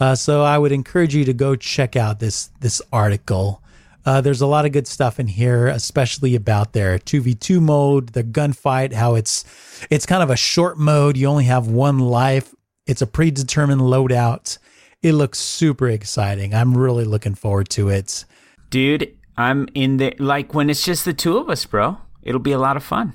Uh, 0.00 0.14
so 0.14 0.42
I 0.42 0.56
would 0.56 0.72
encourage 0.72 1.14
you 1.14 1.26
to 1.26 1.34
go 1.34 1.54
check 1.56 1.96
out 1.96 2.18
this 2.20 2.50
this 2.60 2.80
article. 2.92 3.62
Uh, 4.06 4.22
there's 4.22 4.40
a 4.40 4.46
lot 4.46 4.64
of 4.64 4.72
good 4.72 4.86
stuff 4.86 5.20
in 5.20 5.26
here, 5.26 5.66
especially 5.66 6.34
about 6.34 6.72
their 6.72 6.98
2v2 6.98 7.60
mode, 7.60 8.08
the 8.14 8.24
gunfight, 8.24 8.94
how 8.94 9.14
it's 9.14 9.44
it's 9.90 10.06
kind 10.06 10.22
of 10.22 10.30
a 10.30 10.36
short 10.36 10.78
mode. 10.78 11.18
You 11.18 11.26
only 11.26 11.44
have 11.44 11.66
one 11.66 11.98
life. 11.98 12.54
It's 12.86 13.02
a 13.02 13.06
predetermined 13.06 13.82
loadout. 13.82 14.56
It 15.02 15.12
looks 15.12 15.38
super 15.38 15.88
exciting. 15.88 16.54
I'm 16.54 16.74
really 16.76 17.04
looking 17.04 17.34
forward 17.34 17.68
to 17.70 17.90
it. 17.90 18.24
Dude, 18.70 19.16
I'm 19.36 19.68
in 19.74 19.96
the 19.98 20.14
like 20.18 20.54
when 20.54 20.70
it's 20.70 20.84
just 20.84 21.04
the 21.04 21.12
two 21.12 21.38
of 21.38 21.48
us, 21.50 21.64
bro. 21.66 21.98
It'll 22.22 22.40
be 22.40 22.52
a 22.52 22.58
lot 22.58 22.76
of 22.76 22.84
fun. 22.84 23.14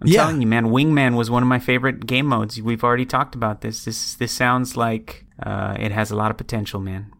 I'm 0.00 0.08
Yeah. 0.08 0.22
telling 0.22 0.40
you, 0.40 0.46
man. 0.46 0.66
Wingman 0.66 1.16
was 1.16 1.30
one 1.30 1.42
of 1.42 1.48
my 1.48 1.58
favorite 1.58 2.06
game 2.06 2.26
modes. 2.26 2.60
We've 2.60 2.84
already 2.84 3.06
talked 3.06 3.34
about 3.34 3.60
this. 3.60 3.84
This 3.84 4.14
this 4.14 4.32
sounds 4.32 4.76
like 4.76 5.24
uh, 5.42 5.76
it 5.78 5.92
has 5.92 6.10
a 6.10 6.16
lot 6.16 6.30
of 6.30 6.36
potential, 6.36 6.80
man. 6.80 7.10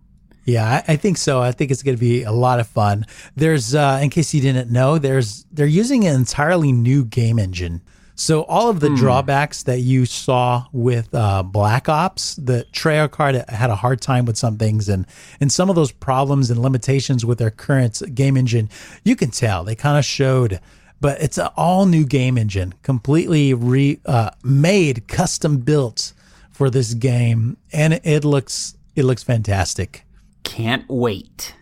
Yeah, 0.46 0.82
I, 0.86 0.92
I 0.92 0.96
think 0.96 1.16
so. 1.16 1.40
I 1.40 1.52
think 1.52 1.70
it's 1.70 1.82
going 1.82 1.96
to 1.96 2.00
be 2.00 2.22
a 2.22 2.30
lot 2.32 2.60
of 2.60 2.66
fun. 2.66 3.06
There's, 3.34 3.74
uh, 3.74 3.98
in 4.02 4.10
case 4.10 4.34
you 4.34 4.42
didn't 4.42 4.70
know, 4.70 4.98
there's 4.98 5.46
they're 5.50 5.64
using 5.66 6.06
an 6.06 6.14
entirely 6.14 6.70
new 6.70 7.04
game 7.04 7.38
engine. 7.38 7.80
So 8.16 8.42
all 8.44 8.70
of 8.70 8.80
the 8.80 8.90
drawbacks 8.90 9.64
that 9.64 9.80
you 9.80 10.06
saw 10.06 10.66
with 10.72 11.12
uh, 11.14 11.42
Black 11.42 11.88
Ops, 11.88 12.36
the 12.36 12.64
Treyarch 12.72 13.10
card 13.10 13.34
had 13.48 13.70
a 13.70 13.74
hard 13.74 14.00
time 14.00 14.24
with 14.24 14.36
some 14.36 14.56
things, 14.56 14.88
and 14.88 15.06
and 15.40 15.50
some 15.50 15.68
of 15.68 15.74
those 15.76 15.90
problems 15.90 16.50
and 16.50 16.60
limitations 16.60 17.24
with 17.24 17.38
their 17.38 17.50
current 17.50 18.00
game 18.14 18.36
engine, 18.36 18.70
you 19.04 19.16
can 19.16 19.30
tell 19.30 19.64
they 19.64 19.74
kind 19.74 19.98
of 19.98 20.04
showed. 20.04 20.60
But 21.00 21.20
it's 21.20 21.38
an 21.38 21.48
all 21.56 21.86
new 21.86 22.06
game 22.06 22.38
engine, 22.38 22.74
completely 22.82 23.52
re 23.52 24.00
uh, 24.06 24.30
made, 24.42 25.08
custom 25.08 25.58
built 25.58 26.12
for 26.50 26.70
this 26.70 26.94
game, 26.94 27.56
and 27.72 28.00
it 28.04 28.24
looks 28.24 28.76
it 28.94 29.04
looks 29.04 29.24
fantastic. 29.24 30.04
Can't 30.44 30.88
wait. 30.88 31.54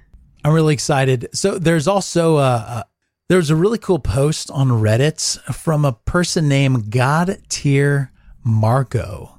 I'm 0.45 0.53
really 0.53 0.75
excited. 0.75 1.29
So 1.33 1.59
there's 1.59 1.89
also 1.89 2.37
a, 2.39 2.43
a 2.43 2.85
there's 3.33 3.49
a 3.49 3.57
really 3.57 3.79
cool 3.79 3.99
post 3.99 4.51
on 4.51 4.69
Reddit 4.69 5.41
from 5.55 5.87
a 5.87 5.93
person 5.95 6.51
named 6.51 6.91
God 6.91 7.39
Tier 7.49 8.13
Marco. 8.45 9.39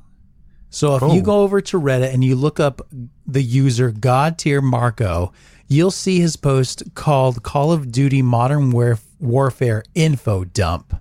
So 0.71 0.95
if 0.95 1.03
you 1.03 1.19
Oh. 1.19 1.21
go 1.21 1.41
over 1.41 1.61
to 1.61 1.79
Reddit 1.79 2.11
and 2.11 2.23
you 2.23 2.35
look 2.35 2.59
up 2.59 2.81
the 3.27 3.43
user 3.43 3.91
God 3.91 4.39
Tier 4.39 4.61
Marco, 4.61 5.31
you'll 5.67 5.91
see 5.91 6.19
his 6.19 6.35
post 6.37 6.81
called 6.95 7.43
Call 7.43 7.71
of 7.71 7.91
Duty 7.91 8.23
Modern 8.23 8.71
War- 8.71 8.97
Warfare 9.19 9.83
Info 9.93 10.43
Dump. 10.43 10.95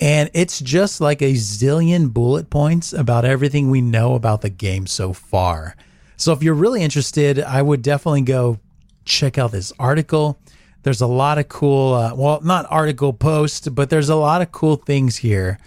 And 0.00 0.30
it's 0.32 0.60
just 0.60 0.98
like 0.98 1.20
a 1.20 1.34
zillion 1.34 2.10
bullet 2.10 2.48
points 2.48 2.94
about 2.94 3.26
everything 3.26 3.68
we 3.68 3.82
know 3.82 4.14
about 4.14 4.40
the 4.40 4.48
game 4.48 4.86
so 4.86 5.12
far. 5.12 5.76
So 6.16 6.32
if 6.32 6.42
you're 6.42 6.54
really 6.54 6.80
interested, 6.82 7.38
I 7.38 7.60
would 7.60 7.82
definitely 7.82 8.22
go 8.22 8.60
check 9.04 9.36
out 9.36 9.52
this 9.52 9.74
article. 9.78 10.38
There's 10.82 11.00
a 11.00 11.06
lot 11.06 11.38
of 11.38 11.48
cool, 11.48 11.94
uh, 11.94 12.14
well, 12.14 12.40
not 12.42 12.66
article 12.70 13.12
post, 13.12 13.74
but 13.74 13.90
there's 13.90 14.08
a 14.08 14.16
lot 14.16 14.42
of 14.42 14.50
cool 14.52 14.76
things 14.76 15.16
here. 15.16 15.58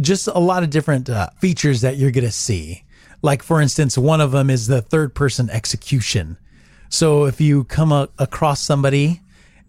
Just 0.00 0.26
a 0.26 0.38
lot 0.38 0.62
of 0.62 0.70
different 0.70 1.10
uh, 1.10 1.30
features 1.38 1.82
that 1.82 1.96
you're 1.96 2.10
going 2.10 2.24
to 2.24 2.32
see. 2.32 2.84
Like, 3.20 3.42
for 3.42 3.60
instance, 3.60 3.96
one 3.96 4.20
of 4.20 4.32
them 4.32 4.50
is 4.50 4.66
the 4.66 4.82
third 4.82 5.14
person 5.14 5.50
execution. 5.50 6.38
So 6.88 7.24
if 7.26 7.40
you 7.40 7.64
come 7.64 7.92
a- 7.92 8.08
across 8.18 8.60
somebody 8.60 9.20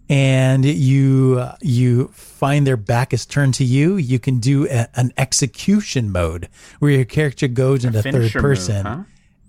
and 0.08 0.64
you 0.64 1.38
uh, 1.40 1.56
you 1.62 2.08
find 2.08 2.66
their 2.66 2.76
back 2.76 3.14
is 3.14 3.24
turned 3.24 3.54
to 3.54 3.64
you, 3.64 3.96
you 3.96 4.18
can 4.18 4.38
do 4.38 4.66
a, 4.68 4.88
an 4.94 5.12
execution 5.16 6.10
mode 6.12 6.48
where 6.80 6.90
your 6.90 7.04
character 7.04 7.48
goes 7.48 7.84
into 7.84 8.02
third 8.02 8.12
finisher 8.12 8.38
move, 8.38 8.42
person 8.42 8.84
huh? 8.84 9.02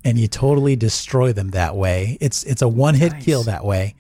and 0.06 0.18
you 0.18 0.28
totally 0.28 0.76
destroy 0.78 1.34
them 1.34 1.50
that 1.52 1.76
way. 1.76 2.18
It's 2.22 2.44
it's 2.44 2.62
a 2.62 2.68
one 2.70 2.96
hit 2.96 3.20
kill 3.20 3.44
that 3.44 3.66
way. 3.66 3.96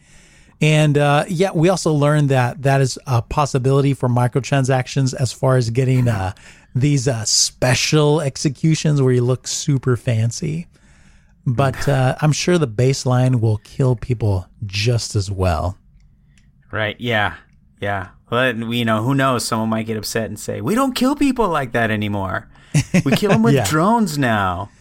And 0.62 0.98
uh, 0.98 1.26
yeah, 1.28 1.52
we 1.54 1.70
also 1.70 1.92
learned 1.92 2.30
that 2.30 2.62
that 2.64 2.82
is 2.82 2.98
a 3.06 3.22
possibility 3.22 3.94
for 3.94 4.08
microtransactions 4.10 5.14
as 5.14 5.32
far 5.34 5.58
as 5.58 5.70
getting 5.70 6.08
uh, 6.08 6.34
these 6.74 7.08
uh, 7.08 7.26
special 7.26 8.22
executions 8.22 9.02
where 9.02 9.14
you 9.14 9.22
look 9.24 9.48
super 9.48 9.98
fancy. 9.98 10.68
But 11.46 11.88
uh, 11.88 12.16
I'm 12.22 12.32
sure 12.32 12.58
the 12.58 12.68
baseline 12.68 13.40
will 13.42 13.58
kill 13.58 13.96
people 13.96 14.48
just 14.66 15.16
as 15.16 15.30
well. 15.30 15.78
Right. 16.72 16.96
Yeah. 17.00 17.36
Yeah. 17.80 18.10
Well, 18.32 18.56
you 18.74 18.86
know, 18.86 19.04
who 19.04 19.14
knows? 19.14 19.46
Someone 19.46 19.70
might 19.70 19.86
get 19.86 19.98
upset 19.98 20.26
and 20.26 20.40
say, 20.40 20.60
"We 20.60 20.74
don't 20.74 20.94
kill 20.96 21.16
people 21.16 21.48
like 21.48 21.74
that 21.74 21.92
anymore. 21.92 22.48
We 23.06 23.12
kill 23.16 23.30
them 23.34 23.44
with 23.44 23.54
Yeah. 23.54 23.66
drones 23.66 24.18
now." 24.18 24.72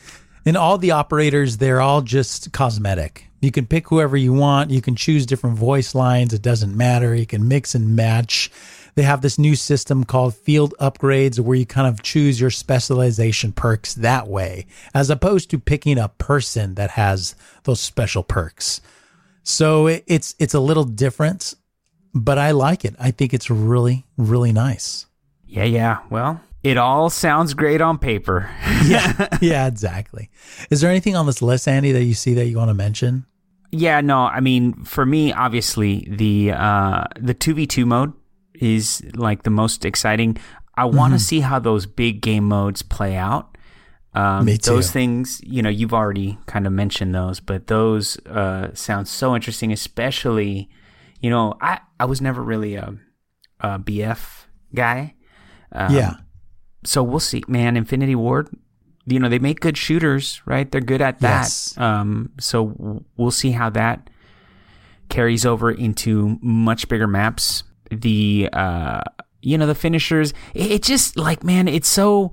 And 0.47 0.57
all 0.57 0.79
the 0.79 0.91
operators, 0.91 1.57
they're 1.57 1.81
all 1.81 2.03
just 2.03 2.53
cosmetic. 2.53 3.27
You 3.41 3.51
can 3.51 3.67
pick 3.67 3.89
whoever 3.89 4.17
you 4.17 4.33
want. 4.33 4.71
You 4.71 4.81
can 4.81 4.97
choose 4.97 5.27
different 5.27 5.59
voice 5.59 5.95
lines. 5.95 6.33
It 6.33 6.43
doesn't 6.43 6.77
matter. 6.77 7.15
You 7.15 7.27
can 7.27 7.47
mix 7.49 7.75
and 7.75 7.95
match. 7.95 8.51
They 8.95 9.03
have 9.03 9.23
this 9.23 9.39
new 9.39 9.57
system 9.57 10.05
called 10.05 10.35
field 10.35 10.75
upgrades 10.81 11.41
where 11.41 11.57
you 11.57 11.67
kind 11.67 11.89
of 11.89 12.03
choose 12.03 12.41
your 12.41 12.51
specialization 12.51 13.53
perks 13.53 13.95
that 13.95 14.29
way, 14.29 14.67
as 14.95 15.11
opposed 15.11 15.51
to 15.51 15.59
picking 15.59 15.99
a 15.99 16.09
person 16.09 16.75
that 16.77 16.93
has 16.93 17.35
those 17.65 17.81
special 17.81 18.23
perks. 18.23 18.81
So 19.43 19.89
it, 19.89 20.05
it's 20.07 20.35
it's 20.39 20.55
a 20.55 20.61
little 20.61 20.85
different, 20.85 21.55
but 22.15 22.39
I 22.39 22.53
like 22.53 22.85
it. 22.85 22.95
I 22.99 23.11
think 23.11 23.35
it's 23.35 23.51
really 23.51 24.07
really 24.17 24.53
nice. 24.53 25.07
Yeah. 25.47 25.65
Yeah. 25.65 25.99
Well, 26.09 26.41
it 26.65 26.77
all 26.77 27.11
sounds 27.11 27.55
great 27.55 27.81
on 27.81 27.99
paper. 27.99 28.51
Yeah, 28.85 29.29
yeah, 29.41 29.67
exactly. 29.67 30.29
Is 30.69 30.83
there 30.83 30.91
anything 30.91 31.17
on 31.17 31.25
this 31.25 31.41
list, 31.41 31.67
Andy, 31.69 31.93
that 31.93 32.05
you 32.05 32.13
see 32.13 32.35
that 32.35 32.47
you 32.49 32.59
want 32.59 32.69
to 32.69 32.75
mention? 32.75 33.25
Yeah, 33.73 34.03
no, 34.03 34.19
I 34.19 34.41
mean, 34.41 34.85
for 34.85 35.07
me, 35.07 35.33
obviously 35.33 36.07
the 36.11 36.53
uh, 36.53 37.05
the 37.19 37.33
two 37.33 37.55
v 37.55 37.67
two 37.67 37.87
mode 37.87 38.13
is 38.61 39.03
like 39.15 39.43
the 39.45 39.51
most 39.51 39.85
exciting. 39.87 40.37
I 40.77 40.85
want 40.85 41.13
Mm-hmm. 41.13 41.17
to 41.17 41.19
see 41.25 41.41
how 41.41 41.59
those 41.61 41.87
big 41.87 42.21
game 42.21 42.45
modes 42.45 42.83
play 42.83 43.17
out. 43.17 43.57
Um, 44.13 44.45
Me 44.45 44.59
too. 44.59 44.73
Those 44.73 44.91
things, 44.91 45.41
you 45.43 45.63
know, 45.63 45.71
you've 45.71 45.95
already 45.95 46.37
kind 46.47 46.67
of 46.67 46.73
mentioned 46.75 47.15
those, 47.15 47.41
but 47.41 47.67
those 47.69 48.19
uh, 48.27 48.69
sound 48.75 49.09
so 49.09 49.35
interesting. 49.35 49.73
Especially, 49.73 50.69
you 51.21 51.31
know, 51.31 51.55
I 51.63 51.81
I 51.99 52.05
was 52.05 52.21
never 52.21 52.43
really 52.43 52.75
a, 52.75 52.95
a 53.61 53.79
BF 53.79 54.45
guy, 54.75 55.15
Um, 55.73 55.95
yeah. 55.95 56.15
So 56.85 57.03
we'll 57.03 57.21
see, 57.21 57.43
man. 57.49 57.77
Infinity 57.77 58.15
Ward, 58.15 58.49
you 59.07 59.19
know, 59.19 59.29
they 59.29 59.39
make 59.39 59.61
good 59.61 59.77
shooters, 59.77 60.41
right? 60.47 60.71
They're 60.71 60.81
good 60.81 61.03
at 61.03 61.21
that. 61.21 61.43
Yes. 61.43 61.77
Um, 61.79 62.31
so 62.39 63.03
we'll 63.17 63.31
see 63.31 63.51
how 63.53 63.71
that 63.71 64.09
carries 65.09 65.45
over 65.45 65.71
into 65.71 66.39
much 66.41 66.89
bigger 66.89 67.07
maps. 67.07 67.65
The 67.91 68.49
uh, 68.53 69.03
you 69.43 69.59
know, 69.59 69.67
the 69.67 69.75
finishers. 69.75 70.33
It, 70.55 70.71
it 70.73 70.83
just 70.83 71.17
like, 71.17 71.45
man, 71.45 71.69
it's 71.69 71.89
so. 71.89 72.33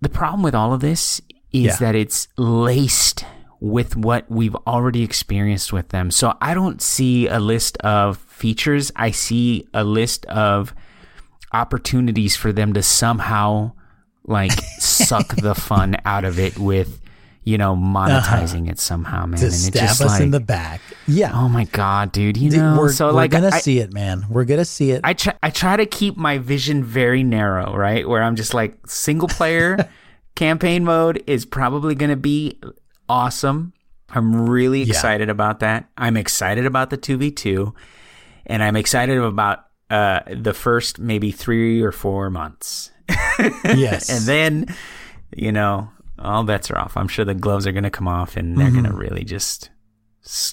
The 0.00 0.08
problem 0.08 0.42
with 0.42 0.54
all 0.54 0.72
of 0.72 0.80
this 0.80 1.20
is 1.52 1.62
Yeah. 1.64 1.76
that 1.76 1.94
it's 1.94 2.26
laced 2.38 3.24
with 3.60 3.94
what 3.96 4.24
we've 4.30 4.56
already 4.66 5.02
experienced 5.02 5.72
with 5.72 5.90
them. 5.90 6.10
So 6.10 6.34
I 6.40 6.54
don't 6.54 6.80
see 6.80 7.26
a 7.28 7.38
list 7.38 7.76
of 7.78 8.16
features. 8.16 8.90
I 8.96 9.10
see 9.10 9.66
a 9.74 9.84
list 9.84 10.24
of 10.26 10.74
opportunities 11.52 12.36
for 12.36 12.52
them 12.52 12.72
to 12.74 12.82
somehow 12.82 13.72
like 14.24 14.52
suck 14.78 15.34
the 15.36 15.54
fun 15.54 15.96
out 16.04 16.24
of 16.24 16.38
it 16.38 16.58
with 16.58 17.00
you 17.42 17.56
know 17.58 17.74
monetizing 17.74 18.62
uh-huh. 18.62 18.72
it 18.72 18.78
somehow 18.78 19.26
man 19.26 19.40
to 19.40 19.46
and 19.46 19.54
stab 19.54 19.88
just 19.88 20.00
us 20.02 20.10
like 20.12 20.22
in 20.22 20.30
the 20.30 20.40
back. 20.40 20.80
Yeah. 21.06 21.32
oh 21.34 21.48
my 21.48 21.64
god 21.64 22.12
dude 22.12 22.36
you 22.36 22.50
know 22.50 22.76
we're, 22.78 22.92
so 22.92 23.06
we're 23.06 23.12
like 23.12 23.30
gonna 23.30 23.50
I, 23.52 23.60
see 23.60 23.78
it, 23.78 23.92
man. 23.92 24.26
We're 24.28 24.44
gonna 24.44 24.64
see 24.64 24.90
it. 24.92 25.00
I 25.04 25.14
try, 25.14 25.34
I 25.42 25.50
try 25.50 25.76
to 25.76 25.86
keep 25.86 26.16
my 26.16 26.38
vision 26.38 26.84
very 26.84 27.22
narrow, 27.22 27.74
right? 27.74 28.08
Where 28.08 28.22
I'm 28.22 28.36
just 28.36 28.54
like 28.54 28.76
single 28.86 29.28
player 29.28 29.88
campaign 30.34 30.84
mode 30.84 31.22
is 31.26 31.44
probably 31.44 31.94
to 32.10 32.16
be 32.16 32.60
awesome. 33.08 33.72
I'm 34.10 34.48
really 34.48 34.82
Yeah. 34.82 34.90
excited 34.94 35.30
about 35.30 35.60
that. 35.60 35.88
I'm 35.96 36.16
excited 36.16 36.66
about 36.66 36.90
the 36.90 36.98
2v2 36.98 37.72
and 38.46 38.62
I'm 38.62 38.76
excited 38.76 39.16
about 39.18 39.64
uh, 39.90 40.20
the 40.32 40.54
first 40.54 40.98
maybe 40.98 41.30
3 41.32 41.82
or 41.82 41.92
4 41.92 42.30
months. 42.30 42.90
yes. 43.64 44.08
And 44.10 44.24
then, 44.26 44.76
you 45.36 45.52
know, 45.52 45.88
all 46.18 46.44
bets 46.44 46.70
are 46.70 46.78
off. 46.78 46.96
I'm 46.96 47.08
sure 47.08 47.24
the 47.24 47.34
gloves 47.34 47.66
are 47.66 47.72
going 47.72 47.84
to 47.84 47.90
come 47.90 48.06
off 48.08 48.36
and 48.36 48.56
they're 48.56 48.66
Mm-hmm. 48.68 48.82
going 48.82 48.90
to 48.92 48.96
really 48.96 49.24
just 49.24 49.70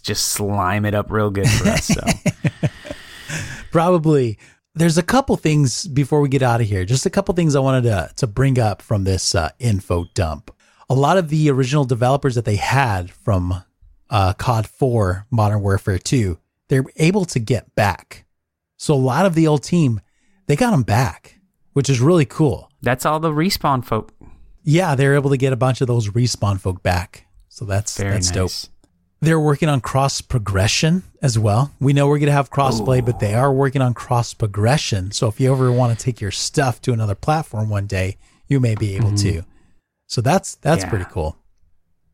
just 0.01 0.29
slime 0.29 0.85
it 0.85 0.95
up 0.95 1.11
real 1.11 1.29
good 1.29 1.47
for 1.49 1.67
us. 1.67 1.85
So, 1.87 2.01
probably 3.71 4.37
there's 4.75 4.97
a 4.97 5.03
couple 5.03 5.35
things 5.35 5.87
before 5.87 6.21
we 6.21 6.29
get 6.29 6.41
out 6.41 6.61
of 6.61 6.67
here. 6.67 6.85
Just 6.85 7.05
a 7.05 7.09
couple 7.09 7.33
things 7.33 7.55
I 7.55 7.59
wanted 7.59 7.83
to 7.83 8.09
to 8.15 8.27
bring 8.27 8.59
up 8.59 8.81
from 8.81 9.03
this 9.03 9.35
uh, 9.35 9.49
info 9.59 10.05
dump. 10.13 10.51
A 10.89 10.93
lot 10.93 11.17
of 11.17 11.29
the 11.29 11.49
original 11.49 11.83
developers 11.83 12.35
that 12.35 12.45
they 12.45 12.55
had 12.55 13.11
from 13.11 13.63
uh, 14.09 14.33
COD 14.33 14.67
4 14.67 15.25
Modern 15.29 15.61
Warfare 15.61 15.97
2, 15.97 16.37
they're 16.69 16.85
able 16.95 17.25
to 17.25 17.39
get 17.39 17.75
back. 17.75 18.23
So 18.77 18.93
a 18.93 18.95
lot 18.95 19.25
of 19.25 19.35
the 19.35 19.47
old 19.47 19.63
team, 19.63 19.99
they 20.45 20.55
got 20.55 20.71
them 20.71 20.83
back, 20.83 21.39
which 21.73 21.89
is 21.89 21.99
really 21.99 22.25
cool. 22.25 22.71
that's 22.81 23.05
all 23.05 23.19
the 23.19 23.31
respawn 23.31 23.83
folk. 23.83 24.13
Yeah, 24.63 24.95
they're 24.95 25.15
able 25.15 25.29
to 25.31 25.37
get 25.37 25.53
a 25.53 25.57
bunch 25.57 25.81
of 25.81 25.87
those 25.87 26.09
respawn 26.09 26.59
folk 26.59 26.83
back. 26.83 27.25
So 27.49 27.65
that's 27.65 27.97
Very 27.97 28.11
that's 28.11 28.31
dope. 28.31 28.51
They're 29.19 29.39
working 29.39 29.67
on 29.67 29.81
cross 29.81 30.21
progression 30.21 31.03
as 31.23 31.39
well. 31.39 31.71
We 31.79 31.93
know 31.93 32.07
we're 32.07 32.19
going 32.19 32.27
to 32.27 32.33
have 32.33 32.51
crossplay, 32.51 33.03
but 33.03 33.19
they 33.19 33.33
are 33.33 33.51
working 33.51 33.81
on 33.81 33.95
cross 33.95 34.35
progression. 34.35 35.11
So 35.11 35.27
if 35.27 35.39
you 35.39 35.51
ever 35.51 35.71
want 35.71 35.97
to 35.97 36.03
take 36.03 36.21
your 36.21 36.29
stuff 36.29 36.79
to 36.83 36.93
another 36.93 37.15
platform 37.15 37.69
one 37.69 37.87
day, 37.87 38.17
you 38.47 38.59
may 38.59 38.75
be 38.75 38.95
able 38.95 39.11
mm-hmm. 39.11 39.39
to. 39.39 39.45
So 40.05 40.21
that's 40.21 40.55
that's 40.55 40.83
Yeah. 40.83 40.89
pretty 40.89 41.05
cool. 41.09 41.35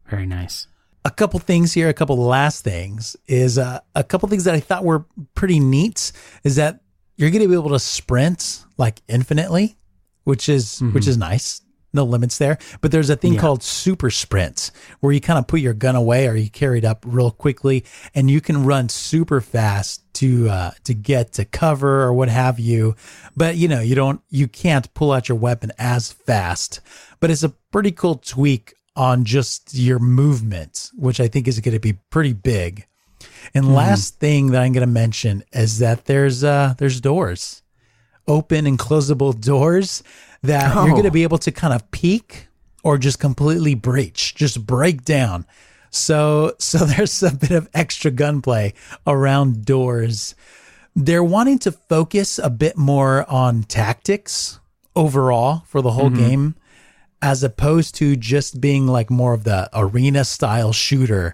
Very 0.09 0.25
nice. 0.25 0.67
A 1.05 1.11
couple 1.11 1.39
things 1.39 1.73
here, 1.73 1.89
a 1.89 1.93
couple 1.93 2.15
last 2.17 2.63
things 2.63 3.15
is 3.27 3.57
uh, 3.57 3.79
a 3.93 4.03
couple 4.03 4.29
things 4.29 4.45
that 4.45 4.55
I 4.55 4.59
thought 4.61 4.85
were 4.85 5.05
pretty 5.35 5.59
neat 5.59 6.11
is 6.43 6.55
that 6.55 6.79
you're 7.17 7.29
going 7.29 7.41
to 7.43 7.47
be 7.49 7.55
able 7.55 7.69
to 7.71 7.79
sprint 7.79 8.63
like 8.77 9.01
infinitely, 9.09 9.75
which 10.23 10.47
is 10.47 10.79
which 10.93 11.07
is 11.07 11.17
nice. 11.17 11.59
No 11.95 12.05
limits 12.05 12.39
there. 12.39 12.57
But 12.81 12.91
there's 12.91 13.11
a 13.11 13.15
thing 13.15 13.33
Yeah. 13.33 13.41
called 13.41 13.61
super 13.61 14.09
sprints 14.09 14.71
where 15.01 15.13
you 15.13 15.21
kind 15.21 15.37
of 15.37 15.45
put 15.45 15.59
your 15.59 15.75
gun 15.75 15.95
away 15.95 16.27
or 16.27 16.35
you 16.35 16.49
carry 16.49 16.79
it 16.79 16.85
up 16.85 17.03
real 17.05 17.29
quickly 17.29 17.85
and 18.15 18.31
you 18.31 18.41
can 18.41 18.65
run 18.65 18.89
super 18.89 19.41
fast 19.41 20.01
to 20.15 20.49
uh, 20.49 20.71
to 20.85 20.93
get 20.95 21.33
to 21.33 21.45
cover 21.45 22.01
or 22.01 22.11
what 22.13 22.29
have 22.29 22.59
you. 22.59 22.95
But 23.37 23.57
you 23.57 23.67
know, 23.67 23.81
you 23.81 23.93
don't 23.93 24.21
you 24.29 24.47
can't 24.47 24.91
pull 24.95 25.11
out 25.11 25.29
your 25.29 25.37
weapon 25.37 25.71
as 25.77 26.11
fast. 26.13 26.79
But 27.19 27.29
it's 27.29 27.43
a 27.43 27.49
pretty 27.49 27.91
cool 27.91 28.15
tweak 28.15 28.73
on 28.95 29.25
just 29.25 29.73
your 29.73 29.99
movement, 29.99 30.91
which 30.95 31.19
I 31.19 31.27
think 31.27 31.47
is 31.47 31.59
going 31.59 31.73
to 31.73 31.79
be 31.79 31.93
pretty 32.09 32.33
big. 32.33 32.85
And 33.53 33.73
last 33.73 34.19
thing 34.19 34.51
that 34.51 34.61
I'm 34.61 34.71
going 34.73 34.85
to 34.85 34.91
mention 34.93 35.43
is 35.51 35.79
that 35.79 36.05
there's 36.05 36.43
uh 36.43 36.75
there's 36.77 37.01
doors, 37.01 37.61
open 38.27 38.65
and 38.67 38.77
closable 38.79 39.39
doors 39.39 40.03
that 40.43 40.73
you're 40.75 40.83
Oh. 40.83 40.91
going 40.91 41.03
to 41.03 41.11
be 41.11 41.23
able 41.23 41.37
to 41.39 41.51
kind 41.51 41.73
of 41.73 41.89
peek 41.91 42.47
or 42.83 42.97
just 42.97 43.19
completely 43.19 43.75
breach, 43.75 44.35
just 44.35 44.65
break 44.65 45.03
down. 45.05 45.45
So 45.89 46.53
so 46.59 46.77
there's 46.85 47.21
a 47.23 47.31
bit 47.33 47.51
of 47.51 47.69
extra 47.73 48.11
gunplay 48.11 48.73
around 49.07 49.65
doors. 49.65 50.35
They're 50.95 51.23
wanting 51.23 51.57
to 51.59 51.71
focus 51.71 52.37
a 52.39 52.49
bit 52.51 52.77
more 52.77 53.27
on 53.29 53.63
tactics 53.63 54.59
overall 54.95 55.63
for 55.67 55.81
the 55.81 55.91
whole 55.91 56.11
game 56.11 56.53
as 57.23 57.41
opposed 57.41 57.95
to 57.95 58.17
just 58.17 58.59
being 58.59 58.85
like 58.85 59.09
more 59.09 59.33
of 59.33 59.45
the 59.45 59.69
arena 59.73 60.25
style 60.25 60.73
shooter. 60.73 61.33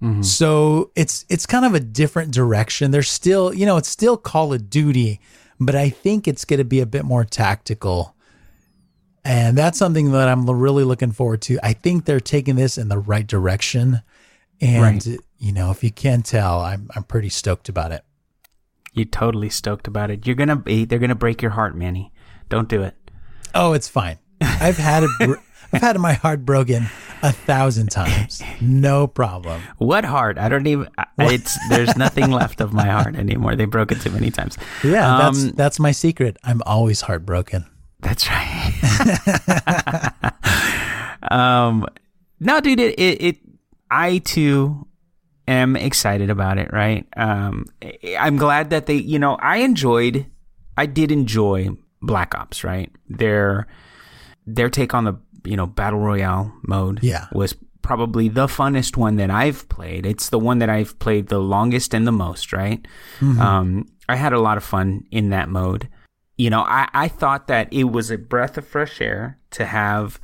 Mm-hmm. 0.00 0.22
So 0.22 0.92
it's 0.94 1.26
it's 1.28 1.46
kind 1.46 1.64
of 1.66 1.74
a 1.74 1.80
different 1.80 2.32
direction. 2.32 2.92
There's 2.92 3.10
still, 3.10 3.52
you 3.52 3.66
know, 3.66 3.76
it's 3.76 3.88
still 3.88 4.16
Call 4.16 4.52
of 4.54 4.70
Duty, 4.70 5.20
but 5.58 5.74
I 5.74 5.90
think 5.90 6.28
it's 6.28 6.44
going 6.44 6.58
to 6.58 6.64
be 6.64 6.80
a 6.80 6.86
bit 6.86 7.04
more 7.04 7.24
tactical. 7.24 8.14
And 9.24 9.58
that's 9.58 9.78
something 9.78 10.12
that 10.12 10.28
I'm 10.28 10.48
really 10.48 10.84
looking 10.84 11.10
forward 11.10 11.42
to. 11.42 11.58
I 11.62 11.72
think 11.72 12.04
they're 12.04 12.20
taking 12.20 12.54
this 12.54 12.78
in 12.78 12.88
the 12.88 12.98
right 12.98 13.26
direction. 13.26 14.00
And 14.60 15.04
Right. 15.06 15.18
you 15.38 15.52
know, 15.52 15.72
if 15.72 15.82
you 15.82 15.90
can 15.90 16.22
tell, 16.22 16.60
I'm 16.60 16.88
I'm 16.94 17.02
pretty 17.02 17.30
stoked 17.30 17.68
about 17.68 17.90
it. 17.90 18.04
You're 18.92 19.06
totally 19.06 19.50
stoked 19.50 19.88
about 19.88 20.12
it. 20.12 20.24
You're 20.24 20.36
gonna 20.36 20.54
be. 20.54 20.84
They're 20.84 21.00
gonna 21.00 21.16
break 21.16 21.42
your 21.42 21.50
heart, 21.52 21.74
Manny. 21.74 22.12
Don't 22.48 22.68
do 22.68 22.82
it. 22.82 22.94
Oh, 23.56 23.72
it's 23.72 23.88
fine. 23.88 24.18
I've 24.60 24.76
had 24.76 25.04
I've 25.72 25.80
had 25.80 25.98
my 25.98 26.12
heart 26.14 26.44
broken 26.44 26.86
a 27.22 27.32
thousand 27.32 27.88
times. 27.88 28.42
No 28.60 29.06
problem. 29.06 29.62
What 29.78 30.04
heart? 30.04 30.38
I 30.38 30.48
don't 30.48 30.66
even. 30.66 30.88
It's 31.18 31.56
there's 31.70 31.96
nothing 31.96 32.30
left 32.30 32.60
of 32.60 32.72
my 32.72 32.86
heart 32.86 33.16
anymore. 33.16 33.56
They 33.56 33.64
broke 33.64 33.90
it 33.92 34.00
too 34.00 34.10
many 34.10 34.30
times. 34.30 34.58
Yeah, 34.82 35.18
that's 35.18 35.44
Um, 35.44 35.50
that's 35.52 35.80
my 35.80 35.90
secret. 35.92 36.36
I'm 36.44 36.62
always 36.66 37.00
heartbroken. 37.00 37.66
That's 38.00 38.28
right. 38.28 38.72
um, 41.30 41.86
no, 42.40 42.60
dude. 42.60 42.80
It, 42.80 42.98
it 42.98 43.22
it 43.22 43.36
I 43.90 44.18
too 44.18 44.86
am 45.48 45.76
excited 45.76 46.28
about 46.30 46.58
it. 46.58 46.72
Right. 46.72 47.06
Um, 47.16 47.64
I'm 48.18 48.36
glad 48.36 48.70
that 48.70 48.86
they. 48.86 48.96
You 48.96 49.18
know, 49.18 49.36
I 49.36 49.58
enjoyed. 49.58 50.26
I 50.76 50.86
did 50.86 51.10
enjoy 51.10 51.70
Black 52.02 52.34
Ops. 52.34 52.62
Right. 52.64 52.92
Their 53.08 53.66
their 54.46 54.68
take 54.68 54.94
on 54.94 55.04
the 55.04 55.14
you 55.44 55.56
know 55.56 55.66
battle 55.66 56.00
royale 56.00 56.52
mode. 56.62 57.00
Yeah. 57.02 57.26
Was 57.32 57.54
probably 57.82 58.28
the 58.28 58.46
funnest 58.46 58.96
one 58.96 59.16
that 59.16 59.30
I've 59.30 59.68
played. 59.68 60.06
It's 60.06 60.30
the 60.30 60.38
one 60.38 60.58
that 60.58 60.70
I've 60.70 60.98
played 60.98 61.28
the 61.28 61.38
longest 61.38 61.92
and 61.94 62.06
the 62.06 62.12
most. 62.12 62.52
Right. 62.52 62.86
Um, 63.20 63.86
I 64.08 64.16
had 64.16 64.32
a 64.32 64.40
lot 64.40 64.56
of 64.56 64.64
fun 64.64 65.04
in 65.10 65.30
that 65.30 65.48
mode. 65.48 65.88
You 66.36 66.50
know, 66.50 66.62
I, 66.62 66.88
I 66.92 67.08
thought 67.08 67.46
that 67.48 67.72
it 67.72 67.84
was 67.84 68.10
a 68.10 68.18
breath 68.18 68.58
of 68.58 68.66
fresh 68.66 69.00
air 69.00 69.38
to 69.52 69.66
have 69.66 70.18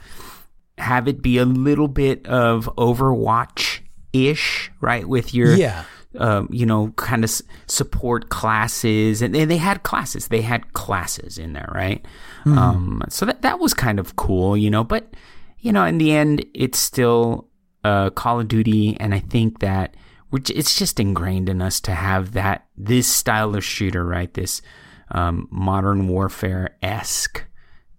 have 0.79 1.07
it 1.07 1.23
be 1.23 1.39
a 1.39 1.45
little 1.45 1.89
bit 1.89 2.27
of 2.27 2.69
Overwatch 2.77 3.81
ish, 4.13 4.73
right? 4.81 5.07
With 5.07 5.35
your 5.35 5.55
Yeah. 5.55 5.85
Um, 6.19 6.49
you 6.51 6.67
know, 6.67 6.93
kind 6.97 7.23
of 7.25 7.31
s- 7.31 7.43
support 7.67 8.29
classes, 8.29 9.23
and 9.23 9.35
they, 9.35 9.45
they 9.45 9.59
had 9.59 9.83
classes. 9.83 10.29
They 10.29 10.43
had 10.43 10.73
classes 10.73 11.39
in 11.39 11.53
there, 11.53 11.71
right? 11.75 12.05
Um, 12.59 13.03
so 13.09 13.27
that 13.27 13.43
that 13.43 13.61
was 13.61 13.75
kind 13.75 13.99
of 13.99 14.17
cool, 14.17 14.57
you 14.57 14.71
know. 14.71 14.85
But 14.85 15.15
you 15.59 15.73
know, 15.73 15.85
in 15.85 15.99
the 15.99 16.13
end, 16.13 16.45
it's 16.55 16.79
still 16.79 17.49
uh, 17.85 18.11
Call 18.11 18.41
of 18.41 18.49
Duty, 18.49 18.97
and 18.99 19.15
I 19.15 19.21
think 19.21 19.61
that 19.61 19.95
we're, 20.31 20.41
it's 20.49 20.79
just 20.79 20.99
ingrained 20.99 21.49
in 21.49 21.63
us 21.63 21.81
to 21.83 21.93
have 21.93 22.33
that 22.33 22.67
this 22.77 23.07
style 23.07 23.55
of 23.55 23.65
shooter, 23.65 24.05
right? 24.05 24.33
This 24.35 24.63
um, 25.13 25.49
modern 25.51 26.09
warfare 26.09 26.77
esque 26.83 27.45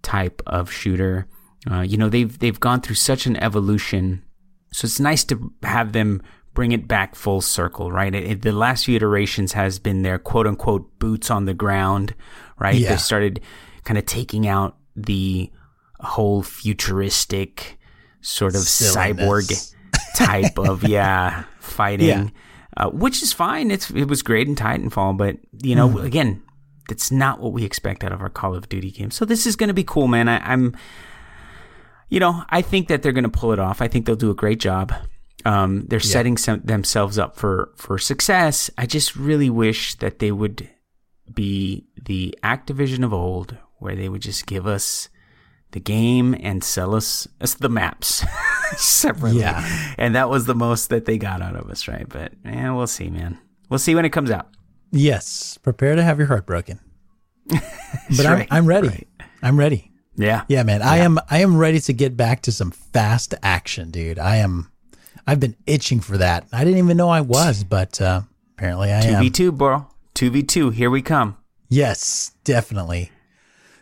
type 0.02 0.42
of 0.48 0.72
shooter. 0.72 1.28
Uh, 1.70 1.82
you 1.82 1.98
know, 1.98 2.10
they've 2.10 2.38
they've 2.40 2.60
gone 2.60 2.82
through 2.82 2.96
such 2.96 3.26
an 3.26 3.38
evolution 3.38 4.24
so 4.74 4.86
it's 4.86 5.00
nice 5.00 5.24
to 5.26 5.52
have 5.64 5.92
them 5.92 6.22
bring 6.54 6.72
it 6.74 6.88
back 6.88 7.16
full 7.16 7.42
circle, 7.42 7.92
right? 7.92 8.14
It, 8.14 8.24
it- 8.32 8.42
the 8.42 8.52
last 8.52 8.86
few 8.86 8.96
iterations 8.96 9.54
has 9.54 9.80
been 9.80 10.02
their 10.02 10.18
quote 10.20 10.48
unquote 10.48 11.00
boots 11.00 11.30
on 11.32 11.46
the 11.46 11.54
ground, 11.54 12.14
right? 12.60 12.76
Yeah. 12.76 12.92
They 12.92 12.98
started 12.98 13.42
kind 13.84 13.98
of 13.98 14.06
taking 14.06 14.48
out 14.48 14.78
the 14.96 15.50
whole 16.02 16.42
futuristic 16.44 17.78
sort 18.22 18.56
of 18.56 18.62
cyborg 18.62 19.74
type 20.16 20.58
of 20.60 20.84
yeah 20.84 21.46
fighting, 21.60 22.08
Yeah. 22.08 22.28
Uh, 22.78 22.90
which 22.90 23.22
is 23.22 23.34
fine. 23.34 23.72
It's 23.72 23.90
it 23.92 24.06
was 24.08 24.22
great 24.22 24.48
in 24.48 24.56
Titanfall, 24.56 25.18
but 25.18 25.38
you 25.64 25.76
know 25.76 25.90
Mm-hmm. 25.90 26.06
again, 26.06 26.42
that's 26.88 27.12
not 27.12 27.40
what 27.40 27.54
we 27.54 27.64
expect 27.64 28.04
out 28.04 28.12
of 28.12 28.22
our 28.22 28.30
Call 28.30 28.56
of 28.56 28.68
Duty 28.70 28.92
games. 28.92 29.16
So 29.16 29.26
this 29.26 29.46
is 29.48 29.56
going 29.56 29.68
to 29.70 29.74
be 29.74 29.84
cool, 29.84 30.08
man. 30.08 30.28
I, 30.30 30.38
I'm 30.40 30.76
you 32.10 32.20
know, 32.20 32.44
I 32.50 32.62
think 32.62 32.88
that 32.90 33.02
they're 33.04 33.12
going 33.14 33.24
to 33.24 33.30
pull 33.30 33.54
it 33.54 33.60
off. 33.60 33.82
I 33.82 33.88
think 33.88 34.06
they'll 34.06 34.16
do 34.18 34.32
a 34.32 34.36
great 34.36 34.60
job. 34.60 34.94
Um, 35.46 35.86
they're 35.88 36.00
setting 36.00 36.38
some, 36.38 36.62
themselves 36.64 37.18
up 37.18 37.36
for, 37.36 37.72
for 37.76 37.98
success. 37.98 38.70
I 38.78 38.86
just 38.86 39.16
really 39.16 39.50
wish 39.50 39.96
that 39.96 40.20
they 40.20 40.32
would 40.32 40.70
be 41.34 41.86
the 42.04 42.38
Activision 42.44 43.04
of 43.04 43.14
old, 43.14 43.58
where 43.80 43.96
they 43.96 44.10
would 44.10 44.22
just 44.22 44.46
give 44.46 44.68
us 44.68 45.10
the 45.72 45.80
game 45.80 46.36
and 46.40 46.64
sell 46.64 46.94
us, 46.96 47.28
us 47.40 47.54
the 47.56 47.70
maps 47.70 48.24
separately. 48.78 49.40
Yeah. 49.40 49.94
And 49.98 50.16
that 50.16 50.30
was 50.30 50.46
the 50.46 50.56
most 50.56 50.90
that 50.90 51.06
they 51.06 51.18
got 51.18 51.42
out 51.42 51.56
of 51.56 51.70
us, 51.70 51.88
right? 51.88 52.08
But 52.08 52.34
yeah, 52.44 52.72
we'll 52.74 52.88
see, 52.88 53.10
man. 53.10 53.40
We'll 53.70 53.80
see 53.80 53.96
when 53.96 54.06
it 54.06 54.10
comes 54.10 54.32
out. 54.32 54.50
Yes. 54.92 55.58
Prepare 55.64 55.96
to 55.96 56.04
have 56.04 56.18
your 56.18 56.28
heart 56.28 56.46
broken. 56.46 56.80
But 58.16 58.26
I'm, 58.26 58.38
right, 58.40 58.48
I'm 58.52 58.66
ready. 58.66 58.88
right. 58.88 59.08
I'm 59.42 59.58
ready. 59.58 59.92
Yeah. 60.18 60.44
Yeah, 60.50 60.64
man. 60.64 60.82
I 60.82 60.98
am 60.98 61.18
I 61.30 61.40
am 61.40 61.58
ready 61.58 61.80
to 61.82 61.94
get 61.94 62.18
back 62.18 62.42
to 62.44 62.52
some 62.52 62.72
fast 62.72 63.34
action, 63.42 63.90
dude. 63.90 64.20
I 64.20 64.38
am 64.38 64.70
I've 65.26 65.40
been 65.40 65.56
itching 65.66 66.00
for 66.00 66.18
that. 66.18 66.48
I 66.52 66.64
didn't 66.64 66.80
even 66.80 66.98
know 66.98 67.10
I 67.10 67.22
was, 67.22 67.64
but 67.64 68.02
uh, 68.02 68.22
apparently 68.58 68.92
I 68.92 69.02
am. 69.02 69.24
2v2, 69.24 69.58
bro. 69.58 69.88
2v2. 70.16 70.74
Here 70.74 70.90
we 70.90 71.02
come. 71.02 71.38
Yes, 71.70 72.32
definitely. 72.44 73.12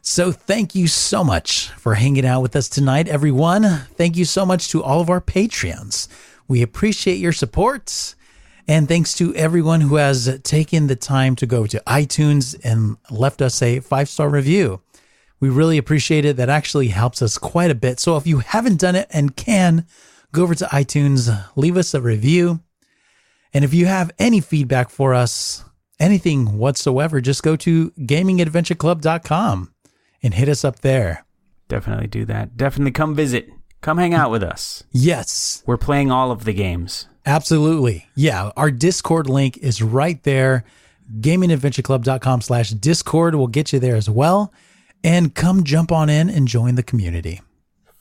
So 0.02 0.32
thank 0.32 0.76
you 0.76 0.88
so 0.88 1.24
much 1.24 1.70
for 1.70 1.96
hanging 1.96 2.26
out 2.26 2.42
with 2.42 2.56
us 2.56 2.70
tonight, 2.70 3.08
everyone. 3.08 3.64
Thank 3.96 4.16
you 4.16 4.26
so 4.26 4.46
much 4.46 4.70
to 4.70 4.84
all 4.84 5.02
of 5.02 5.10
our 5.10 5.22
Patreons. 5.22 6.08
We 6.48 6.62
appreciate 6.62 7.18
your 7.18 7.34
support. 7.34 8.16
And 8.68 8.88
thanks 8.88 9.16
to 9.16 9.34
everyone 9.36 9.82
who 9.82 9.96
has 9.96 10.40
taken 10.44 10.88
the 10.88 10.96
time 10.96 11.36
to 11.38 11.48
go 11.48 11.66
to 11.66 11.82
iTunes 11.88 12.56
and 12.64 12.98
left 13.10 13.42
us 13.42 13.62
a 13.62 13.80
five 13.80 14.08
star 14.08 14.30
review. 14.30 14.82
We 15.40 15.50
really 15.50 15.78
appreciate 15.78 16.26
it. 16.26 16.38
That 16.38 16.50
actually 16.50 16.90
helps 16.90 17.22
us 17.22 17.38
quite 17.38 17.72
a 17.72 17.76
bit. 17.76 18.00
So 18.00 18.16
if 18.16 18.28
you 18.28 18.40
haven't 18.40 18.80
done 18.80 18.96
it 18.96 19.08
and 19.10 19.36
can, 19.36 19.88
go 20.32 20.44
over 20.44 20.56
to 20.56 20.66
iTunes, 20.66 21.30
leave 21.56 21.78
us 21.78 21.94
a 21.94 22.02
review. 22.02 22.60
And 23.54 23.66
if 23.66 23.74
you 23.74 23.86
have 23.88 24.12
any 24.20 24.42
feedback 24.42 24.90
for 24.90 25.14
us, 25.14 25.64
anything 26.00 26.58
whatsoever, 26.58 27.20
just 27.22 27.42
go 27.44 27.56
to 27.58 27.92
gamingadventureclub.com 27.92 29.74
and 30.22 30.34
hit 30.34 30.50
us 30.50 30.64
up 30.64 30.80
there. 30.80 31.26
Definitely 31.68 32.08
do 32.08 32.26
that. 32.26 32.58
Definitely 32.58 32.92
come 32.92 33.16
visit. 33.16 33.50
Come 33.82 33.98
hang 33.98 34.14
out 34.14 34.30
with 34.32 34.44
us. 34.44 34.84
Yes, 34.92 35.64
We're 35.66 35.78
playing 35.78 36.12
all 36.12 36.32
of 36.32 36.44
the 36.44 36.54
games. 36.54 37.08
absolutely. 37.26 38.08
Yeah, 38.16 38.52
our 38.58 38.72
Discord 38.72 39.30
link 39.30 39.58
is 39.58 39.82
right 39.82 40.22
there. 40.24 40.64
Gamingadventureclub.com 41.22 42.42
slash 42.42 42.72
Discord 42.72 43.36
will 43.36 43.48
get 43.48 43.72
you 43.74 43.80
there 43.80 43.96
as 43.96 44.10
well. 44.10 44.54
And 45.04 45.34
come 45.34 45.64
jump 45.64 45.92
on 45.92 46.10
in 46.10 46.30
and 46.30 46.48
join 46.48 46.76
the 46.76 46.84
community. 46.84 47.42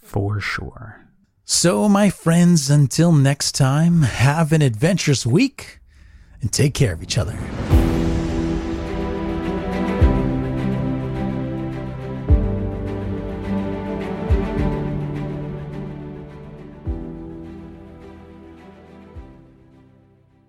For 0.03 0.41
sure. 0.41 1.07
So, 1.51 1.88
my 1.88 2.11
friends, 2.11 2.68
until 2.68 3.11
next 3.11 3.53
time, 3.55 4.03
have 4.03 4.53
an 4.53 4.61
adventurous 4.61 5.24
week 5.24 5.80
and 6.42 6.53
take 6.53 6.74
care 6.74 6.92
of 6.92 7.03
each 7.03 7.16
other. 7.16 7.38